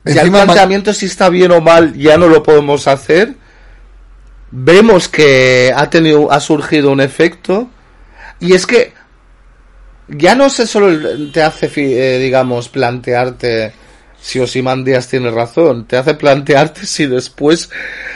ya 0.06 0.12
el 0.14 0.18
Encima 0.20 0.44
planteamiento 0.44 0.94
si 0.94 1.08
está 1.08 1.30
bien 1.30 1.52
o 1.52 1.62
mal 1.62 1.94
ya 1.96 2.18
no 2.18 2.28
lo 2.28 2.44
podemos 2.44 2.88
hacer, 2.88 3.34
vemos 4.52 5.08
que 5.10 5.74
ha 5.76 5.90
tenido, 5.90 6.32
ha 6.32 6.40
surgido 6.40 6.92
un 6.92 7.02
efecto, 7.02 7.70
y 8.40 8.54
es 8.54 8.68
que 8.68 8.94
ya 10.10 10.36
no 10.36 10.50
sé 10.50 10.68
solo 10.68 11.32
te 11.34 11.42
hace, 11.42 11.70
eh, 11.76 12.20
digamos, 12.20 12.70
plantearte 12.70 13.74
si 14.20 14.40
Ozymandias 14.40 15.08
tiene 15.08 15.32
razón, 15.32 15.86
te 15.86 15.98
hace 15.98 16.14
plantearte 16.16 16.86
si 16.86 17.06
después 17.06 17.70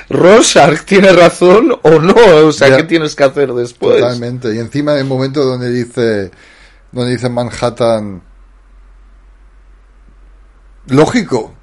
Rorschach 0.10 0.82
tiene 0.84 1.12
razón 1.14 1.78
o 1.84 1.90
no, 2.00 2.16
o 2.46 2.52
sea, 2.52 2.70
Ya. 2.70 2.78
¿qué 2.78 2.84
tienes 2.84 3.16
que 3.16 3.24
hacer 3.24 3.54
después? 3.54 4.00
Totalmente. 4.00 4.54
Y 4.54 4.60
encima 4.60 4.96
el 4.98 5.06
momento 5.06 5.44
donde 5.44 5.72
dice, 5.72 6.32
donde 6.92 7.12
dice 7.12 7.30
Manhattan, 7.30 8.22
lógico, 10.88 11.54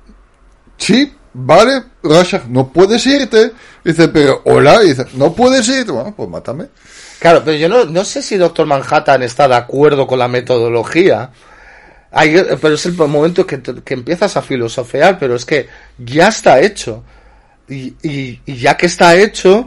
sí, 0.76 1.14
vale, 1.34 1.82
Rorschach, 2.03 2.45
no 2.47 2.68
puedes 2.72 3.05
irte. 3.07 3.53
Dice, 3.84 4.09
pero 4.09 4.43
hola, 4.45 4.80
dice, 4.80 5.07
no 5.14 5.32
puedes 5.32 5.68
irte. 5.68 5.93
Bueno, 5.93 6.14
pues 6.16 6.28
mátame. 6.28 6.66
Claro, 7.18 7.43
pero 7.45 7.57
yo 7.57 7.68
no, 7.68 7.84
no 7.84 8.05
sé 8.05 8.22
si 8.22 8.36
Doctor 8.36 8.66
Manhattan 8.66 9.22
está 9.22 9.49
de 9.49 9.57
acuerdo 9.57 10.07
con 10.07 10.18
la 10.18 10.28
metodología. 10.28 11.30
Hay- 12.11 12.34
pero 12.61 12.74
es 12.74 12.86
el 12.86 12.94
momento 12.94 13.46
que, 13.46 13.61
que 13.62 13.94
empiezas 13.94 14.36
a 14.36 14.42
filosofear, 14.42 15.18
pero 15.18 15.36
es 15.36 15.44
que 15.44 15.68
ya 15.98 16.28
está 16.28 16.61
hecho. 16.61 17.02
Y, 17.68 17.94
y- 18.02 18.40
y 18.46 18.56
ya 18.56 18.76
que 18.78 18.86
está 18.86 19.14
hecho, 19.14 19.66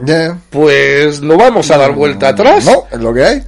pues 0.50 1.22
no 1.22 1.38
vamos 1.38 1.70
a 1.70 1.78
dar 1.78 1.92
vuelta 1.92 2.30
atrás. 2.30 2.66
No, 2.66 2.88
es 2.92 3.00
lo 3.00 3.14
que 3.14 3.24
hay. 3.24 3.44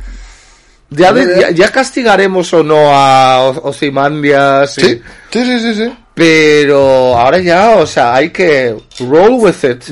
Ya, 0.91 1.11
de- 1.11 1.53
Ya, 1.55 1.69
castigaremos 1.71 2.53
o 2.53 2.63
no 2.63 2.91
a 2.95 3.45
Ozymandias. 3.49 4.75
Sí, 4.75 5.01
sí, 5.31 5.43
sí, 5.43 5.59
sí, 5.59 5.73
sí. 5.75 5.97
Pero 6.13 7.17
ahora 7.17 7.39
ya, 7.39 7.77
o 7.77 7.87
sea, 7.87 8.13
hay 8.13 8.29
que 8.29 8.75
roll 8.99 9.31
with 9.39 9.55
it. 9.63 9.89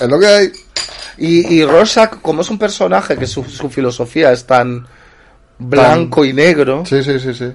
Es 0.00 0.08
lo 0.08 0.18
que 0.18 0.26
hay. 0.26 0.52
Y, 1.18 1.54
y 1.54 1.64
Rorschach, 1.64 2.20
como 2.20 2.42
es 2.42 2.50
un 2.50 2.58
personaje 2.58 3.16
que 3.16 3.26
su, 3.28 3.44
su 3.44 3.70
filosofía 3.70 4.32
es 4.32 4.44
tan 4.44 4.86
blanco 5.58 6.24
y 6.24 6.32
negro, 6.32 6.84
Sí, 6.84 7.02
sí, 7.02 7.18
sí, 7.18 7.32
sí. 7.34 7.52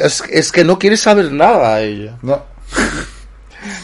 es, 0.00 0.22
es 0.30 0.52
que 0.52 0.64
no 0.64 0.78
quiere 0.78 0.96
saber 0.96 1.32
nada 1.32 1.74
a 1.74 1.80
ella. 1.82 2.16
No. 2.22 2.42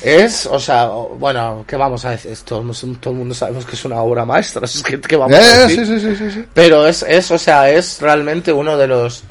Es, 0.03 0.47
o 0.47 0.59
sea, 0.59 0.87
bueno, 0.87 1.65
¿qué 1.67 1.77
vamos 1.77 2.05
a 2.05 2.11
decir? 2.11 2.35
Todo, 2.45 2.63
todo 3.01 3.13
el 3.13 3.19
mundo 3.19 3.35
sabemos 3.35 3.67
que 3.67 3.75
es 3.75 3.85
una 3.85 4.01
obra 4.01 4.25
maestra. 4.25 4.63
Es 4.65 4.83
que, 4.83 5.01
¿qué 5.01 5.17
vamos 5.17 5.37
Ya, 5.37 5.39
a 5.39 5.43
ya, 5.43 5.59
decir? 5.67 5.87
sí, 5.87 6.01
sí, 6.01 6.01
sí, 6.01 6.17
sí, 6.17 6.31
sí. 6.31 6.45
Pero 6.55 6.87
es, 6.87 7.03
es, 7.03 7.31
o 7.31 7.39
sea, 7.39 7.71
es 7.71 8.01
realmente 8.01 8.53
uno 8.53 8.77
de 8.77 8.87
los... 8.87 9.25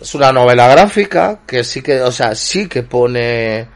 Es 0.00 0.14
una 0.14 0.30
novela 0.32 0.68
gráfica 0.68 1.40
que 1.46 1.64
sí 1.64 1.80
que, 1.82 2.02
o 2.02 2.12
sea, 2.12 2.34
sí 2.34 2.68
que 2.68 2.82
pone... 2.82 3.66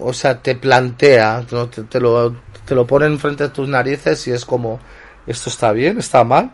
O 0.00 0.12
sea, 0.12 0.40
te 0.40 0.54
plantea, 0.54 1.44
¿no? 1.50 1.68
te, 1.68 1.82
te 1.82 2.00
lo, 2.00 2.36
te 2.64 2.74
lo 2.74 2.86
pone 2.86 3.06
enfrente 3.06 3.44
de 3.44 3.50
tus 3.50 3.68
narices 3.68 4.26
y 4.28 4.30
es 4.30 4.44
como, 4.44 4.78
¿esto 5.26 5.50
está 5.50 5.72
bien? 5.72 5.98
¿Está 5.98 6.22
mal? 6.24 6.50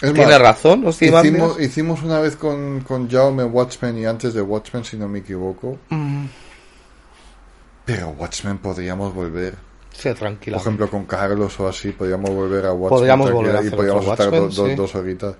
Es 0.00 0.12
Tiene 0.12 0.26
más, 0.30 0.40
razón, 0.40 0.86
Ozymandias? 0.86 1.34
hicimos, 1.34 1.60
hicimos 1.60 2.02
una 2.04 2.20
vez 2.20 2.36
con, 2.36 2.80
con 2.82 3.10
Jaume 3.10 3.42
Watchmen 3.44 3.98
y 3.98 4.06
antes 4.06 4.32
de 4.32 4.40
Watchmen, 4.42 4.84
si 4.84 4.96
no 4.96 5.08
me 5.08 5.18
equivoco. 5.18 5.78
Mm, 5.90 6.26
Pero 7.84 8.10
Watchmen 8.10 8.58
podríamos 8.58 9.12
volver. 9.12 9.56
sí, 9.92 10.12
tranquila. 10.14 10.56
Por 10.58 10.62
ejemplo, 10.66 10.88
con 10.88 11.04
Carlos 11.06 11.58
o 11.58 11.66
así, 11.66 11.90
podríamos 11.90 12.30
volver 12.30 12.66
a 12.66 12.72
Watchmen. 12.72 12.90
Podríamos 12.98 13.32
volver 13.32 13.56
a 13.56 13.62
y 13.64 13.70
podríamos 13.70 14.06
estar 14.06 14.28
Watchmen, 14.30 14.50
do- 14.50 14.62
do- 14.62 14.68
sí. 14.68 14.74
dos 14.76 14.94
horitas. 14.94 15.34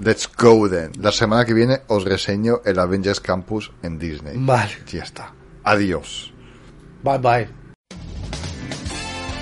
Let's 0.00 0.30
go 0.38 0.68
then. 0.70 0.92
La 1.00 1.10
semana 1.10 1.44
que 1.44 1.54
viene 1.54 1.80
os 1.88 2.04
reseño 2.04 2.60
el 2.64 2.78
Avengers 2.78 3.18
Campus 3.20 3.72
en 3.82 3.98
Disney. 3.98 4.34
Vale. 4.36 4.70
Ya 4.92 5.02
está. 5.02 5.32
Adiós. 5.64 6.32
Bye 7.02 7.18
bye. 7.18 7.48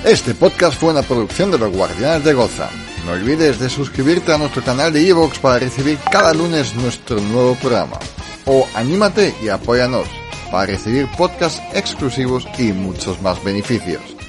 Este 0.04 0.34
podcast 0.34 0.80
fue 0.80 0.90
una 0.92 1.02
producción 1.02 1.50
de 1.50 1.58
los 1.58 1.76
Guardianes 1.76 2.24
de 2.24 2.32
Gotham. 2.32 2.70
No 3.04 3.12
olvides 3.12 3.58
de 3.58 3.68
suscribirte 3.68 4.32
a 4.32 4.38
nuestro 4.38 4.62
canal 4.62 4.92
de 4.92 5.08
Evox 5.08 5.38
para 5.40 5.58
recibir 5.58 5.98
cada 6.10 6.32
lunes 6.32 6.74
nuestro 6.76 7.20
nuevo 7.20 7.56
programa. 7.56 7.98
O 8.46 8.66
anímate 8.74 9.34
y 9.42 9.48
apóyanos 9.48 10.06
para 10.50 10.66
recibir 10.66 11.08
podcasts 11.18 11.60
exclusivos 11.74 12.46
y 12.58 12.72
muchos 12.72 13.20
más 13.20 13.42
beneficios. 13.42 14.21